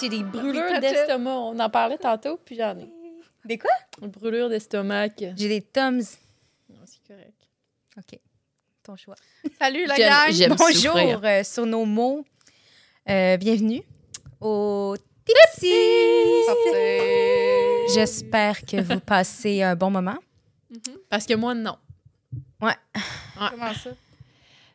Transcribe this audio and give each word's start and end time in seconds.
j'ai 0.00 0.08
des 0.08 0.22
brûlures 0.22 0.80
d'estomac. 0.80 1.30
On 1.30 1.58
en 1.58 1.70
parlait 1.70 1.98
tantôt, 1.98 2.38
puis 2.44 2.56
j'en 2.56 2.76
ai. 2.78 2.88
Des 3.44 3.58
quoi? 3.58 3.70
Une 4.02 4.08
brûlure 4.08 4.48
d'estomac. 4.48 5.08
J'ai 5.18 5.34
des 5.48 5.62
Toms. 5.62 6.00
Non, 6.68 6.80
c'est 6.84 7.02
correct. 7.06 7.34
OK. 7.96 8.18
Ton 8.82 8.96
choix. 8.96 9.16
Salut 9.58 9.86
la 9.86 9.96
gang! 9.96 10.48
Bonjour 10.56 10.92
souffrir. 10.92 11.20
euh, 11.24 11.42
sur 11.44 11.66
nos 11.66 11.84
mots. 11.84 12.24
Euh, 13.08 13.36
bienvenue 13.36 13.82
au 14.40 14.94
Tipsy. 15.24 15.72
J'espère 17.94 18.64
que 18.64 18.80
vous 18.80 19.00
passez 19.00 19.62
un 19.62 19.74
bon 19.74 19.90
moment. 19.90 20.18
Parce 21.08 21.26
que 21.26 21.34
moi, 21.34 21.54
non. 21.54 21.76
Comment 22.60 23.74
ça? 23.74 23.90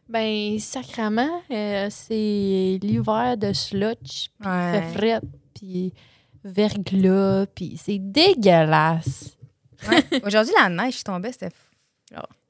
Ben, 0.07 0.59
sacrament, 0.59 1.41
euh, 1.51 1.87
c'est 1.89 2.79
l'hiver 2.81 3.37
de 3.37 3.53
slotch, 3.53 4.29
puis 4.39 4.47
Ouais. 4.49 4.81
fait 4.81 4.97
fret, 4.97 5.21
puis 5.53 5.93
verglas, 6.43 7.47
puis 7.47 7.77
c'est 7.81 7.97
dégueulasse. 7.99 9.35
Ouais. 9.89 10.03
Aujourd'hui, 10.25 10.53
la 10.61 10.69
neige 10.69 11.03
tombait, 11.03 11.31
c'était 11.31 11.49
fou. 11.49 11.61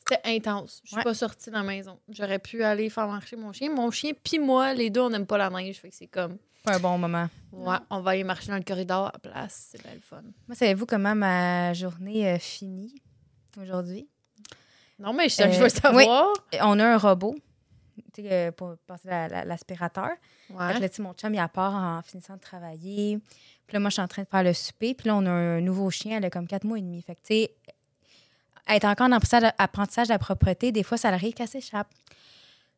C'était 0.08 0.22
intense. 0.36 0.82
Je 0.84 0.90
suis 0.90 0.98
Ouais. 0.98 1.04
pas 1.04 1.16
sortie 1.16 1.50
de 1.50 1.56
la 1.56 1.64
maison. 1.64 1.98
J'aurais 2.10 2.38
pu 2.38 2.64
aller 2.64 2.92
faire 2.92 3.08
marcher 3.08 3.36
mon 3.38 3.52
chien. 3.54 3.72
Mon 3.74 3.90
chien 3.90 4.12
puis 4.24 4.38
moi, 4.38 4.72
les 4.76 4.92
deux, 4.92 5.02
on 5.02 5.10
n'aime 5.10 5.26
pas 5.26 5.40
la 5.40 5.50
neige. 5.50 5.78
Fait 5.80 5.90
que 5.90 5.96
c'est 5.96 6.06
comme, 6.06 6.38
pas 6.64 6.76
un 6.76 6.80
bon 6.80 7.00
moment. 7.00 7.28
ouais, 7.52 7.78
on 7.90 8.02
va 8.02 8.12
aller 8.12 8.24
marcher 8.24 8.50
dans 8.50 8.58
le 8.58 8.64
corridor 8.64 9.08
à 9.08 9.12
la 9.14 9.20
place. 9.32 9.70
C'est 9.72 9.82
bien 9.82 9.94
le 9.96 10.02
fun. 10.02 10.22
Moi, 10.48 10.56
savez-vous 10.56 10.86
comment 10.86 11.16
ma 11.16 11.74
journée 11.74 12.28
euh, 12.30 12.38
finit 12.38 12.94
aujourd'hui? 13.60 14.08
Non, 15.00 15.12
mais 15.12 15.28
je, 15.28 15.42
Euh, 15.42 15.52
je 15.52 15.60
veux 15.60 15.70
savoir. 15.70 16.28
On 16.62 16.80
a 16.80 16.86
un 16.86 16.98
robot 17.00 17.36
sais, 18.24 18.32
euh, 18.32 18.52
pour 18.52 18.76
passer 18.88 19.08
la- 19.08 19.28
la- 19.28 19.46
l'aspirateur. 19.46 20.10
Fait 20.48 20.54
Ouais. 20.54 20.80
là, 20.80 20.88
mon 21.00 21.14
chum, 21.14 21.34
il 21.34 21.40
a 21.40 21.48
part 21.48 21.74
en 21.76 22.02
finissant 22.02 22.36
de 22.36 22.40
travailler. 22.42 23.20
Puis 23.68 23.74
là, 23.74 23.80
moi, 23.80 23.90
je 23.90 23.94
suis 23.96 24.02
en 24.02 24.08
train 24.08 24.24
de 24.24 24.28
faire 24.28 24.44
le 24.44 24.54
souper. 24.54 24.94
Puis 24.94 25.08
là, 25.08 25.16
on 25.16 25.26
a 25.26 25.32
un 25.32 25.62
nouveau 25.62 25.90
chien, 25.90 26.18
elle 26.18 26.26
a 26.26 26.30
comme 26.30 26.48
quatre 26.48 26.64
mois 26.66 26.78
et 26.78 26.82
demi. 26.82 27.02
Fait 27.02 27.16
que, 27.16 27.22
tu 27.22 27.34
sais, 27.34 27.52
être 28.68 28.86
encore 28.86 29.08
en 29.08 29.12
apprentissage, 29.12 30.08
de 30.08 30.14
la 30.14 30.20
propreté, 30.20 30.72
des 30.72 30.84
fois, 30.84 30.98
ça 30.98 31.10
arrive 31.10 31.34
qu'elle 31.34 31.48
s'échappe. 31.48 31.88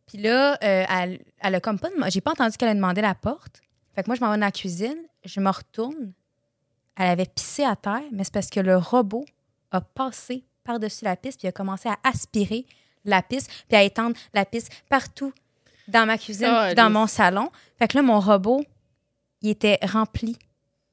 Puis 0.07 0.17
là, 0.17 0.53
euh, 0.63 0.85
elle, 0.89 1.21
elle 1.39 1.55
a 1.55 1.59
comme 1.59 1.79
pas... 1.79 1.89
J'ai 2.09 2.21
pas 2.21 2.31
entendu 2.31 2.55
qu'elle 2.57 2.69
a 2.69 2.73
demandé 2.75 3.01
la 3.01 3.15
porte. 3.15 3.61
Fait 3.95 4.03
que 4.03 4.07
moi, 4.09 4.15
je 4.15 4.21
m'en 4.21 4.31
vais 4.31 4.37
dans 4.37 4.45
la 4.45 4.51
cuisine, 4.51 4.97
je 5.25 5.39
me 5.39 5.49
retourne. 5.49 6.13
Elle 6.95 7.07
avait 7.09 7.25
pissé 7.25 7.63
à 7.63 7.75
terre, 7.75 8.03
mais 8.11 8.23
c'est 8.23 8.33
parce 8.33 8.49
que 8.49 8.59
le 8.59 8.77
robot 8.77 9.25
a 9.71 9.81
passé 9.81 10.45
par-dessus 10.63 11.05
la 11.05 11.15
piste 11.15 11.39
puis 11.39 11.47
a 11.47 11.51
commencé 11.51 11.89
à 11.89 11.97
aspirer 12.03 12.65
la 13.07 13.23
piste 13.23 13.49
puis 13.67 13.75
à 13.75 13.83
étendre 13.83 14.15
la 14.33 14.45
piste 14.45 14.71
partout 14.89 15.33
dans 15.87 16.05
ma 16.05 16.17
cuisine, 16.17 16.73
dans 16.75 16.91
mon 16.91 17.07
salon. 17.07 17.49
Fait 17.79 17.87
que 17.87 17.97
là, 17.97 18.03
mon 18.03 18.19
robot, 18.19 18.63
il 19.41 19.49
était 19.49 19.79
rempli 19.83 20.37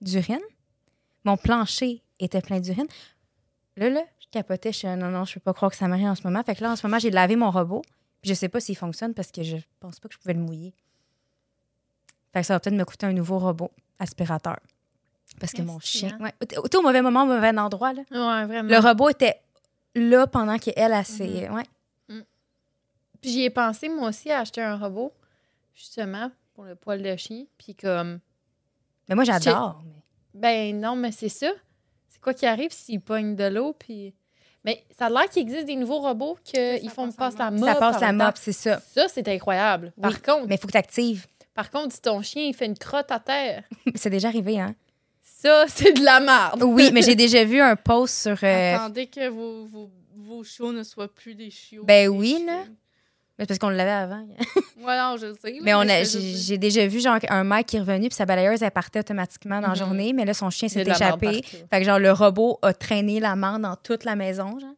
d'urine. 0.00 0.40
Mon 1.24 1.36
plancher 1.36 2.02
était 2.20 2.40
plein 2.40 2.60
d'urine. 2.60 2.86
Là, 3.76 3.90
là, 3.90 4.02
je 4.20 4.26
capotais. 4.30 4.72
Je 4.72 4.78
suis 4.78 4.88
non, 4.88 5.10
non, 5.10 5.24
je 5.24 5.34
peux 5.34 5.40
pas 5.40 5.52
croire 5.52 5.70
que 5.70 5.76
ça 5.76 5.88
m'arrive 5.88 6.06
en 6.06 6.14
ce 6.14 6.22
moment. 6.22 6.42
Fait 6.44 6.54
que 6.54 6.62
là, 6.62 6.72
en 6.72 6.76
ce 6.76 6.86
moment, 6.86 6.98
j'ai 6.98 7.10
lavé 7.10 7.36
mon 7.36 7.50
robot. 7.50 7.82
Je 8.22 8.32
sais 8.32 8.48
pas 8.48 8.60
s'il 8.60 8.76
fonctionne 8.76 9.14
parce 9.14 9.30
que 9.30 9.42
je 9.42 9.56
pense 9.80 10.00
pas 10.00 10.08
que 10.08 10.14
je 10.14 10.18
pouvais 10.18 10.34
le 10.34 10.40
mouiller. 10.40 10.74
Fait 12.32 12.40
que 12.40 12.46
ça 12.46 12.54
va 12.54 12.60
peut-être 12.60 12.76
me 12.76 12.84
coûter 12.84 13.06
un 13.06 13.12
nouveau 13.12 13.38
robot 13.38 13.70
aspirateur. 13.98 14.58
Parce 15.40 15.52
que 15.52 15.62
mon 15.62 15.80
chien. 15.80 16.16
Ouais, 16.20 16.32
t'es 16.46 16.76
au 16.76 16.82
mauvais 16.82 17.02
moment, 17.02 17.24
au 17.24 17.26
mauvais 17.26 17.56
endroit. 17.58 17.92
Là. 17.92 18.02
Ouais, 18.10 18.46
vraiment. 18.46 18.68
Le 18.68 18.78
robot 18.78 19.10
était 19.10 19.40
là 19.94 20.26
pendant 20.26 20.58
qu'elle, 20.58 20.92
elle, 20.92 21.04
s'est. 21.04 21.48
Ouais. 21.48 21.64
Puis 23.24 23.32
j'y 23.32 23.44
ai 23.44 23.48
pensé, 23.50 23.88
moi 23.88 24.10
aussi, 24.10 24.30
à 24.30 24.40
acheter 24.40 24.60
un 24.60 24.76
robot, 24.76 25.10
justement, 25.74 26.30
pour 26.52 26.64
le 26.64 26.74
poil 26.74 27.00
de 27.02 27.16
chien. 27.16 27.46
Puis 27.56 27.74
comme, 27.74 28.20
Mais 29.08 29.14
moi, 29.14 29.24
j'adore. 29.24 29.82
mais- 30.34 30.70
ben 30.74 30.78
non, 30.78 30.94
mais 30.94 31.10
c'est 31.10 31.30
ça. 31.30 31.50
C'est 32.10 32.20
quoi 32.20 32.34
qui 32.34 32.44
arrive 32.44 32.70
s'il 32.70 33.00
pogne 33.00 33.34
de 33.34 33.44
l'eau, 33.44 33.72
puis... 33.72 34.12
Mais 34.62 34.84
ça 34.98 35.06
a 35.06 35.08
l'air 35.08 35.30
qu'il 35.30 35.40
existe 35.40 35.64
des 35.64 35.76
nouveaux 35.76 36.00
robots 36.00 36.36
qu'ils 36.44 36.90
font 36.90 37.06
passe 37.12 37.16
passe 37.16 37.38
la 37.38 37.50
mop. 37.50 37.64
Ça 37.66 37.74
passe 37.76 38.00
la 38.02 38.12
mop, 38.12 38.34
c'est 38.36 38.52
ça. 38.52 38.78
Ça, 38.80 39.08
c'est 39.08 39.26
incroyable. 39.28 39.94
Par 40.02 40.10
Oui, 40.12 40.20
contre, 40.20 40.46
Mais 40.46 40.56
il 40.56 40.58
faut 40.58 40.66
que 40.66 40.72
tu 40.72 40.78
actives. 40.78 41.26
par 41.54 41.70
contre, 41.70 41.94
si 41.94 42.02
ton 42.02 42.20
chien, 42.20 42.42
il 42.42 42.54
fait 42.54 42.66
une 42.66 42.76
crotte 42.76 43.10
à 43.10 43.20
terre, 43.20 43.64
C'est 43.94 44.10
déjà 44.10 44.28
arrivé, 44.28 44.60
hein? 44.60 44.74
ça, 45.22 45.64
c'est 45.68 45.94
de 45.94 46.04
la 46.04 46.20
merde. 46.20 46.62
Oui, 46.62 46.90
mais 46.92 47.00
j'ai 47.02 47.14
déjà 47.14 47.42
vu 47.44 47.58
un 47.60 47.74
post 47.76 48.22
sur. 48.22 48.36
euh, 48.44 48.74
Attendez 48.76 49.06
que 49.06 49.28
vos, 49.30 49.64
vos, 49.64 49.90
vos 50.14 50.44
chiots 50.44 50.72
ne 50.72 50.82
soient 50.82 51.08
plus 51.12 51.34
des 51.34 51.48
chiots. 51.50 51.84
Ben 51.84 52.02
des 52.04 52.08
oui, 52.08 52.44
là. 52.46 52.64
Mais 53.38 53.46
parce 53.46 53.58
qu'on 53.58 53.68
l'avait 53.68 53.90
avant. 53.90 54.26
Ouais, 54.78 54.96
non, 54.98 55.16
je 55.16 55.32
sais. 55.40 55.58
Mais 55.62 55.74
on 55.74 55.80
a, 55.80 56.02
j'ai 56.04 56.58
déjà 56.58 56.86
vu 56.86 57.00
genre 57.00 57.18
un 57.28 57.44
mec 57.44 57.66
qui 57.66 57.76
est 57.76 57.80
revenu 57.80 58.08
puis 58.08 58.14
sa 58.16 58.26
balayeuse 58.26 58.62
elle 58.62 58.70
partait 58.70 59.00
automatiquement 59.00 59.56
dans 59.60 59.68
la 59.68 59.74
Mhm. 59.74 59.76
journée, 59.78 60.12
mais 60.12 60.24
là 60.24 60.34
son 60.34 60.50
chien 60.50 60.68
s'est 60.68 60.82
échappé. 60.82 61.42
Fait 61.42 61.78
que 61.80 61.84
genre 61.84 61.98
le 61.98 62.12
robot 62.12 62.58
a 62.62 62.72
traîné 62.72 63.20
la 63.20 63.34
merde 63.36 63.62
dans 63.62 63.76
toute 63.76 64.04
la 64.04 64.14
maison. 64.16 64.58
Genre. 64.58 64.74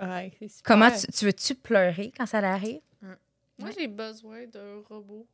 Ouais, 0.00 0.32
c'est 0.38 0.48
super. 0.48 0.62
Comment 0.64 0.90
tu, 0.90 1.06
tu 1.12 1.24
veux-tu 1.26 1.54
pleurer 1.54 2.12
quand 2.16 2.26
ça 2.26 2.38
arrive? 2.38 2.80
Moi, 3.58 3.68
j'ai 3.78 3.88
besoin 3.88 4.46
d'un 4.50 4.80
robot 4.88 5.26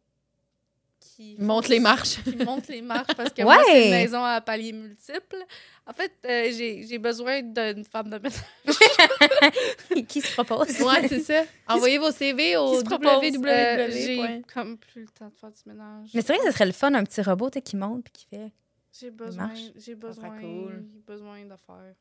qui 1.16 1.36
monte 1.38 1.68
les 1.68 1.80
marches. 1.80 2.22
qui 2.22 2.36
monte 2.36 2.68
les 2.68 2.82
marches 2.82 3.14
parce 3.16 3.30
que 3.30 3.42
Ouais. 3.42 3.44
moi, 3.54 3.62
c'est 3.66 3.84
une 3.86 3.90
maison 3.90 4.22
à 4.24 4.40
paliers 4.40 4.72
multiples. 4.72 5.44
En 5.86 5.92
fait, 5.92 6.12
euh, 6.24 6.50
j'ai 6.56 6.84
j'ai 6.86 6.98
besoin 6.98 7.42
d'une 7.42 7.84
femme 7.84 8.10
de 8.10 8.18
ménage. 8.18 8.40
qui 10.08 10.20
se 10.20 10.32
propose? 10.34 10.80
Ouais, 10.80 11.06
c'est 11.08 11.20
ça. 11.20 11.44
Envoyez 11.68 11.98
vos 11.98 12.10
CV 12.10 12.56
au 12.56 12.80
www. 12.82 13.46
Euh, 13.46 13.88
j'ai 13.90 14.42
comme 14.52 14.76
plus 14.78 15.02
le 15.02 15.08
temps 15.08 15.28
de 15.28 15.34
faire 15.34 15.50
du 15.50 15.60
ménage. 15.66 16.10
Mais 16.14 16.22
c'est 16.22 16.32
vrai 16.34 16.38
que 16.38 16.46
ce 16.46 16.52
serait 16.52 16.66
le 16.66 16.72
fun, 16.72 16.92
un 16.94 17.04
petit 17.04 17.22
robot 17.22 17.50
qui 17.50 17.76
monte 17.76 18.04
puis 18.04 18.12
qui 18.12 18.26
fait. 18.26 18.50
J'ai 18.98 19.10
besoin, 19.10 19.50
j'ai 19.76 19.94
besoin, 19.94 20.30
cool. 20.40 20.84
besoin 21.06 21.40
de 21.44 21.54
faire. 21.66 21.94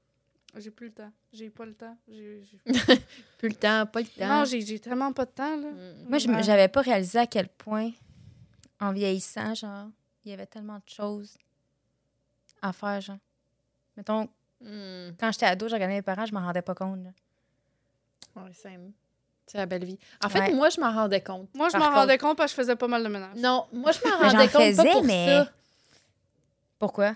J'ai 0.58 0.72
plus 0.72 0.88
le 0.88 0.94
temps. 0.94 1.12
J'ai 1.34 1.50
pas 1.50 1.66
le 1.66 1.74
temps. 1.74 1.98
J'ai- 2.08 2.42
j'ai- 2.42 2.72
Plus 3.38 3.50
le 3.50 3.56
temps, 3.56 3.86
pas 3.88 4.00
le 4.00 4.06
temps. 4.06 4.26
Non, 4.28 4.46
j'ai 4.46 4.62
j'ai 4.62 4.80
tellement 4.80 5.12
pas 5.12 5.26
de 5.26 5.32
temps, 5.32 5.58
là. 5.58 5.68
Mm. 5.70 6.08
Moi, 6.08 6.18
je 6.18 6.30
Ouais. 6.30 6.44
j'avais 6.44 6.70
pas 6.70 6.80
réalisé 6.80 7.20
à 7.20 7.28
quel 7.28 7.50
point, 7.50 7.92
en 8.80 8.92
vieillissant, 8.92 9.54
genre, 9.56 9.88
il 10.24 10.32
y 10.32 10.34
avait 10.34 10.46
tellement 10.46 10.76
de 10.78 10.90
choses 10.90 11.38
à 12.62 12.74
faire, 12.74 13.02
genre. 13.02 13.18
Mettons, 13.98 14.28
Mm. 14.62 15.12
quand 15.20 15.32
j'étais 15.32 15.46
ado, 15.46 15.68
je 15.68 15.74
regardais 15.74 15.96
mes 15.96 16.02
parents, 16.02 16.26
je 16.26 16.34
m'en 16.34 16.42
rendais 16.42 16.62
pas 16.62 16.74
compte. 16.76 17.04
là. 17.04 17.10
Ouais, 18.42 18.52
c'est 18.54 18.78
c'est 19.48 19.58
la 19.60 19.66
belle 19.68 19.84
vie. 19.86 20.00
En 20.24 20.30
fait, 20.30 20.40
Ouais. 20.40 20.54
moi, 20.54 20.70
je 20.70 20.80
m'en 20.82 20.92
rendais 20.92 21.22
compte. 21.22 21.50
Moi, 21.54 21.70
je 21.70 21.78
m'en 21.78 21.86
contre- 21.86 21.98
rendais 21.98 22.18
compte 22.18 22.38
parce 22.38 22.52
que 22.52 22.58
je 22.58 22.64
faisais 22.64 22.76
pas 22.76 22.88
mal 22.88 23.04
de 23.04 23.10
ménage. 23.10 23.36
Non, 23.38 23.68
moi, 23.74 23.92
je 23.92 24.00
m'en 24.10 24.18
rendais 24.18 24.48
compte 24.48 24.62
faisais, 24.64 24.84
pas 24.84 24.92
pour 24.92 25.04
mais- 25.04 25.28
ça. 25.28 25.52
Pourquoi? 26.80 27.16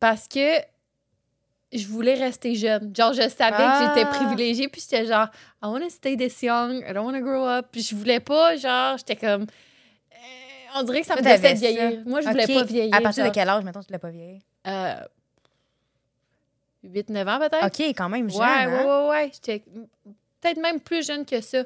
Parce 0.00 0.26
que 0.28 0.56
je 1.72 1.86
voulais 1.86 2.14
rester 2.14 2.54
jeune. 2.54 2.94
Genre, 2.96 3.12
je 3.12 3.28
savais 3.28 3.56
Ah. 3.58 3.92
que 3.94 4.00
j'étais 4.00 4.08
privilégiée, 4.10 4.68
puis 4.68 4.80
j'étais 4.80 5.04
genre, 5.06 5.28
I 5.62 5.66
want 5.66 5.80
to 5.80 5.90
stay 5.90 6.16
this 6.16 6.42
young, 6.42 6.82
I 6.88 6.92
don't 6.94 7.04
want 7.06 7.18
to 7.18 7.24
grow 7.24 7.44
up. 7.46 7.66
Puis 7.70 7.82
je 7.82 7.94
voulais 7.94 8.20
pas, 8.20 8.56
genre, 8.56 8.96
j'étais 8.96 9.16
comme. 9.16 9.46
On 10.74 10.82
dirait 10.84 11.00
que 11.00 11.06
ça 11.06 11.16
me 11.16 11.22
t'avais 11.22 11.54
vieillir. 11.54 11.90
ça. 11.90 11.96
Moi, 12.10 12.20
je 12.20 12.28
voulais 12.28 12.46
pas 12.46 12.64
vieillir. 12.64 12.94
À 12.94 13.00
partir 13.00 13.24
de 13.24 13.30
quel 13.30 13.48
âge, 13.48 13.64
mettons, 13.64 13.80
tu 13.82 13.92
l'as 13.92 13.98
pas 13.98 14.10
vieilli? 14.10 14.40
Euh, 14.66 14.94
8-9 16.84 17.28
ans, 17.28 17.38
peut-être? 17.38 17.64
OK, 17.66 17.80
quand 17.96 18.08
même 18.08 18.28
jeune, 18.30 18.40
ouais, 18.40 18.46
hein? 18.46 18.84
ouais, 18.84 18.84
ouais, 19.04 19.08
ouais. 19.10 19.30
J'étais 19.32 19.60
peut-être 20.40 20.58
même 20.60 20.80
plus 20.80 21.06
jeune 21.06 21.24
que 21.24 21.40
ça. 21.40 21.64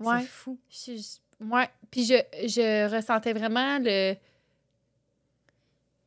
Ouais. 0.00 0.20
C'est 0.20 0.26
fou. 0.26 0.58
Je- 0.70 0.92
je- 0.96 1.44
ouais. 1.54 1.68
Puis 1.90 2.04
je, 2.04 2.14
je 2.48 2.94
ressentais 2.94 3.32
vraiment 3.32 3.78
le. 3.80 4.14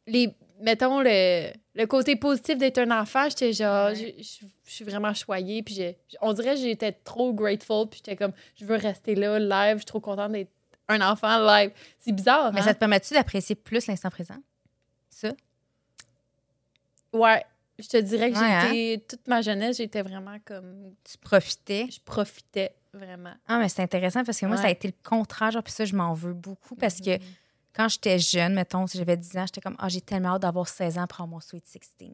Les, 0.07 0.33
mettons, 0.61 1.01
le, 1.01 1.51
le 1.75 1.85
côté 1.85 2.15
positif 2.15 2.57
d'être 2.57 2.77
un 2.79 2.91
enfant. 3.01 3.29
J'étais 3.29 3.53
genre. 3.53 3.89
Ouais. 3.89 3.95
Je, 4.17 4.23
je- 4.23 4.45
je 4.65 4.71
suis 4.71 4.85
vraiment 4.85 5.13
choyée. 5.13 5.61
Puis 5.63 5.79
on 6.21 6.33
dirait 6.33 6.55
que 6.55 6.61
j'étais 6.61 6.91
trop 6.91 7.31
grateful. 7.33 7.87
Puis 7.89 7.99
j'étais 8.03 8.15
comme, 8.15 8.33
je 8.55 8.65
veux 8.65 8.75
rester 8.75 9.15
là, 9.15 9.37
live. 9.39 9.75
Je 9.75 9.79
suis 9.81 9.85
trop 9.85 9.99
contente 9.99 10.31
d'être 10.31 10.51
un 10.89 11.01
enfant 11.01 11.39
live. 11.45 11.71
C'est 11.99 12.11
bizarre. 12.11 12.51
Mais 12.53 12.59
hein? 12.61 12.63
ça 12.63 12.73
te 12.73 12.79
permet-tu 12.79 13.13
d'apprécier 13.13 13.55
plus 13.55 13.87
l'instant 13.87 14.09
présent? 14.09 14.37
Ça? 15.09 15.29
Ouais. 17.13 17.43
Je 17.79 17.87
te 17.87 17.97
dirais 17.97 18.31
que 18.31 18.37
Ouais, 18.39 18.43
hein? 18.45 18.71
été. 18.71 19.03
Toute 19.07 19.27
ma 19.27 19.41
jeunesse, 19.41 19.77
j'étais 19.77 20.01
vraiment 20.01 20.37
comme. 20.45 20.93
Tu 21.03 21.17
profitais? 21.19 21.87
Je 21.91 21.99
profitais 22.03 22.73
vraiment. 22.93 23.33
Ah, 23.47 23.59
mais 23.59 23.69
c'est 23.69 23.83
intéressant 23.83 24.23
parce 24.23 24.39
que 24.39 24.45
moi, 24.47 24.57
ça 24.57 24.65
a 24.67 24.69
été 24.71 24.87
le 24.87 24.93
contraire. 25.07 25.51
Genre, 25.51 25.61
puis 25.63 25.73
ça, 25.73 25.85
je 25.85 25.95
m'en 25.95 26.13
veux 26.13 26.33
beaucoup 26.33 26.75
parce 26.75 26.99
que 26.99 27.11
Mhm. 27.17 27.23
quand 27.75 27.87
j'étais 27.87 28.17
jeune, 28.17 28.55
mettons, 28.55 28.87
si 28.87 28.97
j'avais 28.97 29.15
10 29.17 29.37
ans, 29.37 29.45
j'étais 29.45 29.61
comme, 29.61 29.75
ah, 29.77 29.89
j'ai 29.89 30.01
tellement 30.01 30.29
hâte 30.35 30.41
d'avoir 30.41 30.67
16 30.67 30.97
ans 30.97 31.05
pour 31.05 31.21
avoir 31.21 31.27
mon 31.27 31.39
Sweet 31.39 31.67
16. 31.67 32.13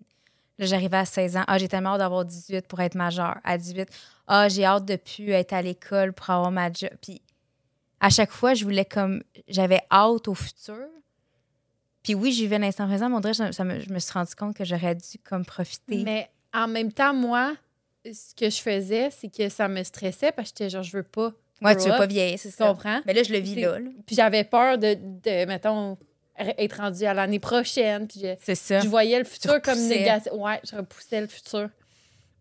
Là, 0.59 0.65
j'arrivais 0.65 0.97
à 0.97 1.05
16 1.05 1.37
ans, 1.37 1.43
ah, 1.47 1.57
j'ai 1.57 1.69
tellement 1.69 1.91
hâte 1.91 1.99
d'avoir 1.99 2.25
18 2.25 2.67
pour 2.67 2.81
être 2.81 2.95
majeur. 2.95 3.37
À 3.45 3.57
18, 3.57 3.87
ah, 4.27 4.49
j'ai 4.49 4.65
hâte 4.65 4.83
de 4.85 4.97
plus 4.97 5.29
être 5.31 5.53
à 5.53 5.61
l'école 5.61 6.11
pour 6.11 6.29
avoir 6.29 6.51
ma 6.51 6.71
job. 6.71 6.89
Puis 7.01 7.21
à 8.03 8.09
chaque 8.09 8.31
fois, 8.31 8.53
je 8.53 8.63
voulais 8.65 8.85
comme, 8.85 9.23
j'avais 9.47 9.81
hâte 9.91 10.27
au 10.27 10.33
futur. 10.35 10.77
Puis 12.03 12.15
oui, 12.15 12.33
je 12.33 12.41
vivais 12.41 12.59
l'instant 12.59 12.85
présent, 12.87 13.09
mais 13.09 13.15
on 13.15 13.19
dirait 13.21 13.33
ça, 13.33 13.63
me, 13.63 13.79
je 13.79 13.89
me 13.93 13.99
suis 13.99 14.11
rendu 14.11 14.35
compte 14.35 14.55
que 14.57 14.65
j'aurais 14.65 14.95
dû 14.95 15.17
comme 15.23 15.45
profiter. 15.45 16.03
Mais 16.03 16.29
en 16.53 16.67
même 16.67 16.91
temps, 16.91 17.13
moi, 17.13 17.55
ce 18.05 18.35
que 18.35 18.49
je 18.49 18.61
faisais, 18.61 19.09
c'est 19.09 19.29
que 19.33 19.47
ça 19.47 19.67
me 19.69 19.81
stressait 19.83 20.33
parce 20.33 20.51
que 20.51 20.57
j'étais 20.59 20.69
genre, 20.69 20.83
je 20.83 20.97
veux 20.97 21.03
pas. 21.03 21.31
ouais, 21.61 21.77
tu 21.77 21.83
veux 21.89 21.95
pas 21.97 22.05
vieillir, 22.05 22.37
c'est 22.37 22.49
Tu 22.49 22.55
ça. 22.57 22.67
comprends? 22.67 22.99
Mais 23.05 23.13
là, 23.13 23.23
je 23.23 23.31
le 23.31 23.39
vis 23.39 23.55
là. 23.55 23.79
là. 23.79 23.89
Puis 24.05 24.15
j'avais 24.17 24.43
peur 24.43 24.77
de, 24.77 24.95
de, 24.95 25.45
mettons, 25.45 25.97
être 26.37 26.77
rendu 26.77 27.05
à 27.05 27.13
l'année 27.13 27.39
prochaine. 27.39 28.05
Puis 28.07 28.19
je, 28.21 28.35
C'est 28.41 28.55
ça. 28.55 28.81
je 28.81 28.87
voyais 28.89 29.17
le 29.19 29.23
futur 29.25 29.61
comme 29.61 29.79
négatif. 29.79 30.31
Ouais, 30.33 30.59
je 30.69 30.75
repoussais 30.75 31.21
le 31.21 31.27
futur. 31.27 31.69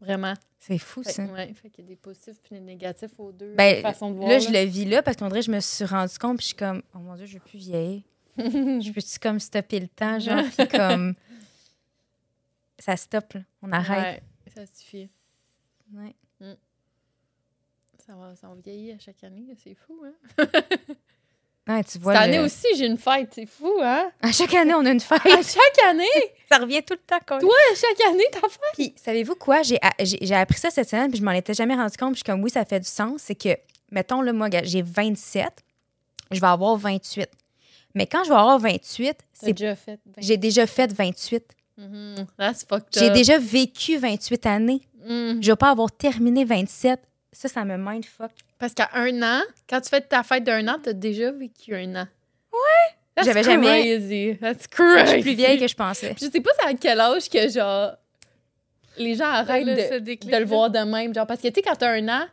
Vraiment. 0.02 0.34
C'est 0.58 0.78
fou, 0.78 1.02
Fait, 1.04 1.12
ça. 1.12 1.24
ouais, 1.24 1.54
fait 1.54 1.70
qu'il 1.70 1.84
y 1.84 1.86
a 1.86 1.90
des 1.90 1.96
positifs 1.96 2.40
puis 2.42 2.56
des 2.56 2.60
négatifs 2.60 3.18
aux 3.18 3.30
deux 3.32 3.54
Ben, 3.54 3.80
façons 3.82 4.10
de 4.10 4.16
voir. 4.16 4.28
Là, 4.28 4.38
je 4.40 4.48
le 4.50 4.64
vis 4.64 4.84
là 4.84 5.02
parce 5.02 5.16
qu'on 5.16 5.28
dirait 5.28 5.40
que 5.40 5.46
je 5.46 5.50
me 5.52 5.60
suis 5.60 5.84
rendu 5.84 6.18
compte, 6.18 6.36
puis 6.38 6.42
je 6.44 6.48
suis 6.48 6.56
comme, 6.56 6.82
oh 6.94 6.98
mon 6.98 7.14
Dieu, 7.14 7.26
je 7.26 7.34
veux 7.34 7.40
plus 7.40 7.58
vieillir. 7.58 8.02
je 8.36 8.92
peux-tu 8.94 9.18
comme 9.20 9.38
stopper 9.38 9.78
le 9.80 9.88
temps, 9.88 10.18
genre, 10.18 10.44
puis 10.56 10.66
comme. 10.68 11.14
Ça 12.78 12.96
stoppe, 12.96 13.34
là. 13.34 13.40
On 13.62 13.70
arrête. 13.70 14.22
Ouais, 14.46 14.52
ça 14.52 14.66
suffit. 14.66 15.08
Ouais. 15.92 16.14
Ça 18.04 18.16
va, 18.16 18.34
ça 18.34 18.48
va 18.48 18.54
vieillir 18.56 18.96
à 18.96 18.98
chaque 18.98 19.22
année. 19.22 19.46
C'est 19.62 19.74
fou, 19.76 20.04
hein? 20.04 20.14
Ouais, 21.68 21.84
tu 21.84 21.98
vois. 21.98 22.14
Cette 22.14 22.22
année 22.22 22.38
le- 22.38 22.44
aussi, 22.44 22.66
j'ai 22.76 22.86
une 22.86 22.98
fête. 22.98 23.30
C'est 23.34 23.46
fou, 23.46 23.72
hein? 23.80 24.10
À 24.20 24.32
chaque 24.32 24.52
année, 24.54 24.74
on 24.74 24.84
a 24.84 24.90
une 24.90 25.00
fête. 25.10 25.24
À 25.26 25.42
chaque 25.42 25.84
année! 25.88 26.04
ça 26.50 26.58
revient 26.58 26.82
tout 26.82 26.94
le 26.94 27.00
temps. 27.06 27.20
Quoi. 27.26 27.38
Toi, 27.38 27.54
à 27.72 27.74
chaque 27.76 28.08
année, 28.08 28.24
ta 28.32 28.40
fête! 28.40 28.58
Puis, 28.74 28.92
savez-vous 28.96 29.36
quoi? 29.36 29.62
J'ai 29.62 29.78
j'ai 30.00 30.18
j'ai 30.20 30.34
appris 30.34 30.58
ça 30.58 30.70
cette 30.70 30.88
semaine, 30.88 31.10
puis 31.10 31.20
je 31.20 31.24
m'en 31.24 31.30
étais 31.32 31.54
jamais 31.54 31.74
rendu 31.74 31.96
compte. 31.96 32.12
Puis, 32.14 32.20
je 32.20 32.24
suis 32.24 32.32
comme, 32.32 32.42
oui, 32.42 32.50
ça 32.50 32.64
fait 32.64 32.80
du 32.80 32.88
sens. 32.88 33.22
C'est 33.24 33.34
que, 33.36 33.50
mettons, 33.90 34.20
là, 34.22 34.32
moi, 34.32 34.48
j'ai 34.64 34.82
27, 34.82 35.46
je 36.32 36.40
vais 36.40 36.46
avoir 36.46 36.76
28. 36.76 37.28
Mais 37.94 38.06
quand 38.06 38.24
je 38.24 38.30
vais 38.30 38.34
avoir 38.36 38.58
28, 38.58 39.12
T'as 39.12 39.24
c'est 39.34 39.52
déjà 39.52 39.76
fait. 39.76 40.00
vingt- 40.06 40.12
j'ai 40.18 40.36
déjà 40.36 40.66
fait 40.66 40.92
28. 40.92 41.44
Mhm. 41.78 42.26
That's 42.38 42.64
fucked 42.68 42.88
J'ai 42.98 43.10
déjà 43.10 43.38
vécu 43.38 43.96
28 43.98 44.46
années. 44.46 44.80
Mhm. 45.06 45.42
Je 45.42 45.50
vais 45.52 45.56
pas 45.56 45.70
avoir 45.70 45.90
terminé 45.92 46.44
27. 46.44 47.00
Ça, 47.32 47.48
ça 47.48 47.64
me 47.64 47.76
mindfuck. 47.78 48.30
Parce 48.58 48.74
qu'à 48.74 48.90
un 48.94 49.22
an, 49.22 49.40
quand 49.68 49.80
tu 49.80 49.88
fais 49.88 50.00
ta 50.02 50.22
fête 50.22 50.44
d'un 50.44 50.66
an, 50.68 50.76
t'as 50.82 50.92
déjà 50.92 51.30
vécu 51.32 51.74
un 51.74 51.94
an. 51.96 52.06
Ouais! 52.52 53.24
J'avais 53.24 53.42
jamais- 53.42 53.82
Crazy. 53.82 54.38
That's 54.40 54.64
Je 54.64 54.68
crazy. 54.68 55.12
suis 55.12 55.22
plus 55.22 55.34
vieille 55.34 55.58
que 55.58 55.66
je 55.68 55.74
pensais. 55.74 56.14
Je 56.20 56.26
sais 56.30 56.40
pas 56.40 56.50
c'est 56.60 56.66
à 56.68 56.74
quel 56.74 57.00
âge 57.00 57.28
que, 57.28 57.48
genre, 57.48 57.92
les 58.98 59.14
gens 59.14 59.26
arrêtent 59.26 59.66
Là, 59.66 59.74
de, 60.00 60.00
de 60.30 60.36
le 60.36 60.44
voir 60.44 60.70
de 60.70 60.78
même. 60.80 61.14
Genre, 61.14 61.26
parce 61.26 61.40
que, 61.40 61.48
tu 61.48 61.54
sais, 61.54 61.62
quand 61.62 61.74
t'as 61.76 61.90
un 61.90 62.08
an, 62.08 62.26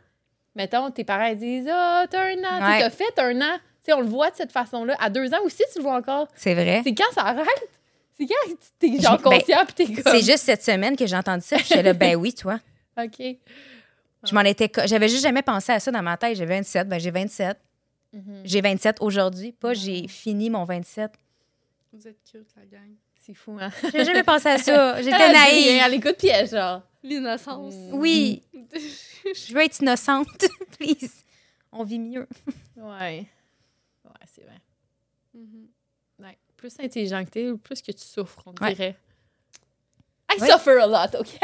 mettons, 0.54 0.90
tes 0.90 1.04
parents 1.04 1.34
disent 1.34 1.68
Ah, 1.70 2.04
t'as 2.10 2.22
un 2.24 2.38
an, 2.44 2.66
Ouais. 2.70 2.80
t'as 2.80 2.90
fait 2.90 3.18
un 3.18 3.40
an. 3.40 3.56
Tu 3.82 3.86
sais, 3.86 3.92
on 3.94 4.00
le 4.00 4.06
voit 4.08 4.30
de 4.30 4.36
cette 4.36 4.52
façon-là. 4.52 4.96
À 5.00 5.08
deux 5.08 5.32
ans 5.32 5.40
aussi, 5.44 5.62
tu 5.72 5.78
le 5.78 5.82
vois 5.82 5.94
encore. 5.96 6.28
C'est 6.36 6.54
vrai. 6.54 6.82
C'est 6.84 6.94
quand 6.94 7.10
ça 7.14 7.22
arrête? 7.22 7.68
C'est 8.18 8.26
quand 8.26 8.54
t'es 8.78 9.00
genre 9.00 9.16
Ben, 9.16 9.30
conscient 9.38 9.64
pis 9.66 9.74
t'es 9.74 9.86
comme. 9.86 10.12
C'est 10.12 10.20
juste 10.22 10.44
cette 10.44 10.62
semaine 10.62 10.94
que 10.96 11.06
j'ai 11.06 11.16
entendu 11.16 11.42
ça. 11.42 11.56
Puis 11.56 11.64
j'étais 11.68 11.82
là, 11.82 11.94
ben 11.94 12.16
oui, 12.16 12.34
toi. 12.34 12.58
OK. 13.02 13.36
Je 14.28 14.34
m'en 14.34 14.40
étais. 14.42 14.70
J'avais 14.86 15.08
juste 15.08 15.22
jamais 15.22 15.42
pensé 15.42 15.72
à 15.72 15.80
ça 15.80 15.90
dans 15.90 16.02
ma 16.02 16.16
tête. 16.16 16.36
J'ai 16.36 16.44
27. 16.46 16.88
Ben 16.88 16.98
j'ai 17.00 17.10
27. 17.10 17.58
Mhm. 18.12 18.42
J'ai 18.44 18.60
27 18.60 18.96
aujourd'hui. 19.00 19.52
Pas 19.52 19.72
j'ai 19.74 20.06
fini 20.08 20.50
mon 20.50 20.64
27. 20.64 21.12
Vous 21.92 22.06
êtes 22.06 22.18
cute, 22.30 22.48
la 22.56 22.64
gang. 22.66 22.90
C'est 23.16 23.34
fou, 23.34 23.56
hein? 23.60 23.70
J'ai 23.92 24.04
jamais 24.04 24.22
pensé 24.24 24.48
à 24.48 24.58
ça. 24.58 25.00
J'étais 25.02 25.14
Elle 25.16 25.22
a 25.22 25.28
dit 25.28 25.32
rien, 25.68 25.88
naïve. 25.88 26.16
Elle 26.24 26.48
genre. 26.48 26.82
L'innocence. 27.02 27.74
Mm. 27.74 27.94
Oui, 27.94 28.42
je 28.74 29.54
veux 29.54 29.62
être 29.62 29.78
innocente. 29.80 30.26
Please. 30.78 31.10
On 31.72 31.82
vit 31.84 31.98
mieux. 31.98 32.28
Ouais. 32.76 33.26
Ouais, 34.04 34.26
c'est 34.34 34.42
vrai. 34.42 34.60
Ouais. 36.18 36.36
Plus 36.56 36.74
intelligent 36.78 37.24
que 37.24 37.30
t'es, 37.30 37.52
plus 37.62 37.80
que 37.80 37.92
tu 37.92 38.04
souffres, 38.04 38.42
on 38.46 38.54
Ouais. 38.64 38.74
dirait. 38.74 38.96
I 40.32 40.40
Ouais. 40.40 40.50
suffer 40.50 40.78
a 40.80 40.86
lot, 40.86 41.14
OK? 41.18 41.38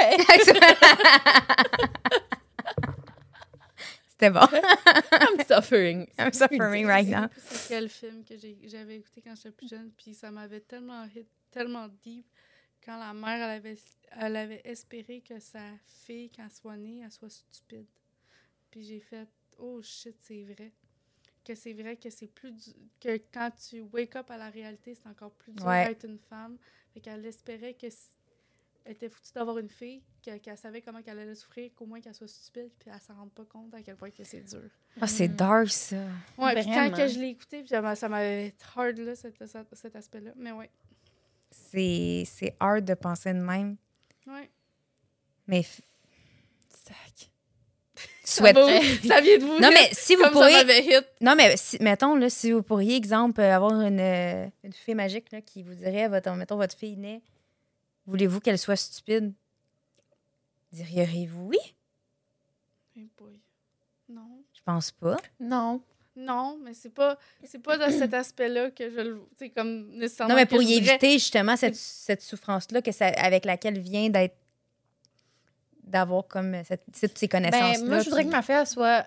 C'était 4.18 4.30
bon. 4.30 4.40
I'm 5.12 5.44
suffering. 5.46 6.06
I'm 6.18 6.32
suffering 6.32 6.86
right 6.86 7.06
now. 7.06 7.28
C'est 7.38 7.68
quel 7.68 7.88
film 7.90 8.24
que 8.24 8.34
j'avais 8.64 8.96
écouté 8.96 9.20
quand 9.22 9.34
j'étais 9.36 9.50
plus 9.50 9.68
jeune, 9.68 9.90
puis 9.96 10.14
ça 10.14 10.30
m'avait 10.30 10.60
tellement 10.60 11.04
hit, 11.04 11.26
tellement 11.50 11.88
deep, 12.02 12.26
quand 12.84 12.98
la 12.98 13.12
mère, 13.12 13.34
elle 13.48 13.56
avait, 13.58 13.76
elle 14.12 14.36
avait 14.36 14.62
espéré 14.64 15.20
que 15.20 15.38
sa 15.40 15.60
fille, 15.86 16.30
quand 16.34 16.44
elle 16.44 16.50
soit 16.52 16.76
née, 16.76 17.02
elle 17.04 17.10
soit 17.12 17.28
stupide. 17.30 17.86
Puis 18.70 18.82
j'ai 18.84 19.00
fait, 19.00 19.28
oh 19.58 19.80
shit, 19.82 20.16
c'est 20.20 20.44
vrai. 20.44 20.72
Que 21.44 21.54
c'est 21.54 21.74
vrai 21.74 21.96
que 21.96 22.08
c'est 22.10 22.26
plus 22.26 22.50
du- 22.52 22.72
que 23.00 23.18
quand 23.32 23.50
tu 23.68 23.80
wake 23.92 24.16
up 24.16 24.30
à 24.30 24.36
la 24.38 24.48
réalité, 24.50 24.94
c'est 24.94 25.08
encore 25.08 25.32
plus 25.32 25.52
dur 25.52 25.64
Ouais. 25.66 25.86
d'être 25.88 26.04
une 26.04 26.18
femme. 26.18 26.56
Fait 26.94 27.00
qu'elle 27.00 27.24
espérait 27.26 27.74
que 27.74 27.86
s- 27.86 28.15
elle 28.15 28.15
était 28.88 29.08
foutue 29.08 29.32
d'avoir 29.34 29.58
une 29.58 29.68
fille, 29.68 30.02
que- 30.24 30.36
qu'elle 30.38 30.56
savait 30.58 30.80
comment 30.82 31.02
qu'elle 31.02 31.18
allait 31.18 31.34
souffrir, 31.34 31.70
qu'au 31.74 31.86
moins 31.86 32.00
qu'elle 32.00 32.14
soit 32.14 32.28
stupide, 32.28 32.70
puis 32.78 32.90
elle 32.92 33.00
s'en 33.00 33.14
rend 33.14 33.28
pas 33.28 33.44
compte 33.44 33.74
à 33.74 33.82
quel 33.82 33.96
point 33.96 34.10
que 34.10 34.24
c'est 34.24 34.40
dur. 34.42 34.62
Ah, 35.00 35.06
c'est 35.06 35.28
dark, 35.28 35.68
ça. 35.68 35.96
Ouais, 36.38 36.54
puis 36.54 36.64
quand 36.66 36.90
que 36.94 37.08
je 37.08 37.18
l'ai 37.18 37.28
écouté, 37.28 37.60
puis 37.60 37.68
ça 37.68 37.80
m'a- 37.80 37.96
ça 37.96 38.08
m'avait 38.08 38.54
hard, 38.76 38.98
là, 38.98 39.14
cet, 39.14 39.96
aspect-là. 39.96 40.30
Mais 40.36 40.52
ouais. 40.52 40.70
C'est 41.50 42.24
c'est 42.26 42.54
hard 42.60 42.84
de 42.84 42.94
penser 42.94 43.32
de 43.32 43.38
même. 43.40 43.76
ouais. 44.26 44.50
Mais 45.46 45.62
Sac. 45.62 47.30
souhaite. 48.24 48.56
Ça, 49.06 49.20
vient 49.20 49.38
de 49.38 49.44
vous. 49.44 49.58
Non, 49.60 49.68
mais 49.72 49.88
si 49.92 50.16
vous 50.16 50.22
comme 50.24 50.32
pourriez. 50.32 50.52
ça 50.52 50.64
m'avait 50.64 50.84
hit. 50.84 51.06
Non, 51.20 51.34
mais 51.36 51.56
si, 51.56 51.80
mettons, 51.80 52.16
là, 52.16 52.28
si 52.28 52.50
vous 52.52 52.62
pourriez, 52.62 52.96
exemple, 52.96 53.40
euh, 53.40 53.54
avoir 53.54 53.80
une, 53.80 54.00
euh, 54.00 54.46
une 54.64 54.72
fée 54.72 54.94
magique 54.94 55.30
là, 55.32 55.40
qui 55.40 55.62
vous 55.62 55.74
dirait, 55.74 56.08
votre, 56.08 56.32
mettons, 56.34 56.56
votre 56.56 56.76
fille 56.76 56.96
naît, 56.96 57.22
voulez-vous 58.06 58.40
qu'elle 58.40 58.58
soit 58.58 58.76
stupide? 58.76 59.32
Diriez-vous 60.72 61.46
oui? 61.48 61.58
Hey 62.96 63.10
boy. 63.16 63.40
Non. 64.08 64.42
Je 64.52 64.60
pense 64.62 64.90
pas. 64.90 65.16
Non. 65.40 65.82
Non, 66.18 66.58
mais 66.62 66.72
c'est 66.72 66.90
pas, 66.90 67.18
c'est 67.44 67.58
pas 67.58 67.76
dans 67.76 67.90
cet 67.90 68.14
aspect-là 68.14 68.70
que 68.70 68.88
je 68.88 69.00
le. 69.00 69.20
Sais, 69.38 69.50
comme 69.50 69.90
nécessairement. 69.90 70.32
Non, 70.32 70.40
mais 70.40 70.46
pour 70.46 70.62
y 70.62 70.74
éviter 70.74 71.12
justement 71.12 71.56
cette, 71.56 71.76
cette 71.76 72.22
souffrance-là 72.22 72.80
que 72.80 72.90
ça, 72.90 73.08
avec 73.08 73.44
laquelle 73.44 73.78
vient 73.78 74.08
d'être 74.08 74.36
d'avoir 75.82 76.26
comme 76.26 76.56
cette, 76.64 76.84
toutes 76.98 77.18
ces 77.18 77.28
connaissances-là. 77.28 77.80
Ben, 77.80 77.86
moi, 77.86 77.98
je 78.00 78.04
voudrais 78.06 78.24
que 78.24 78.30
ma 78.30 78.42
fille 78.42 78.66
soit 78.66 79.06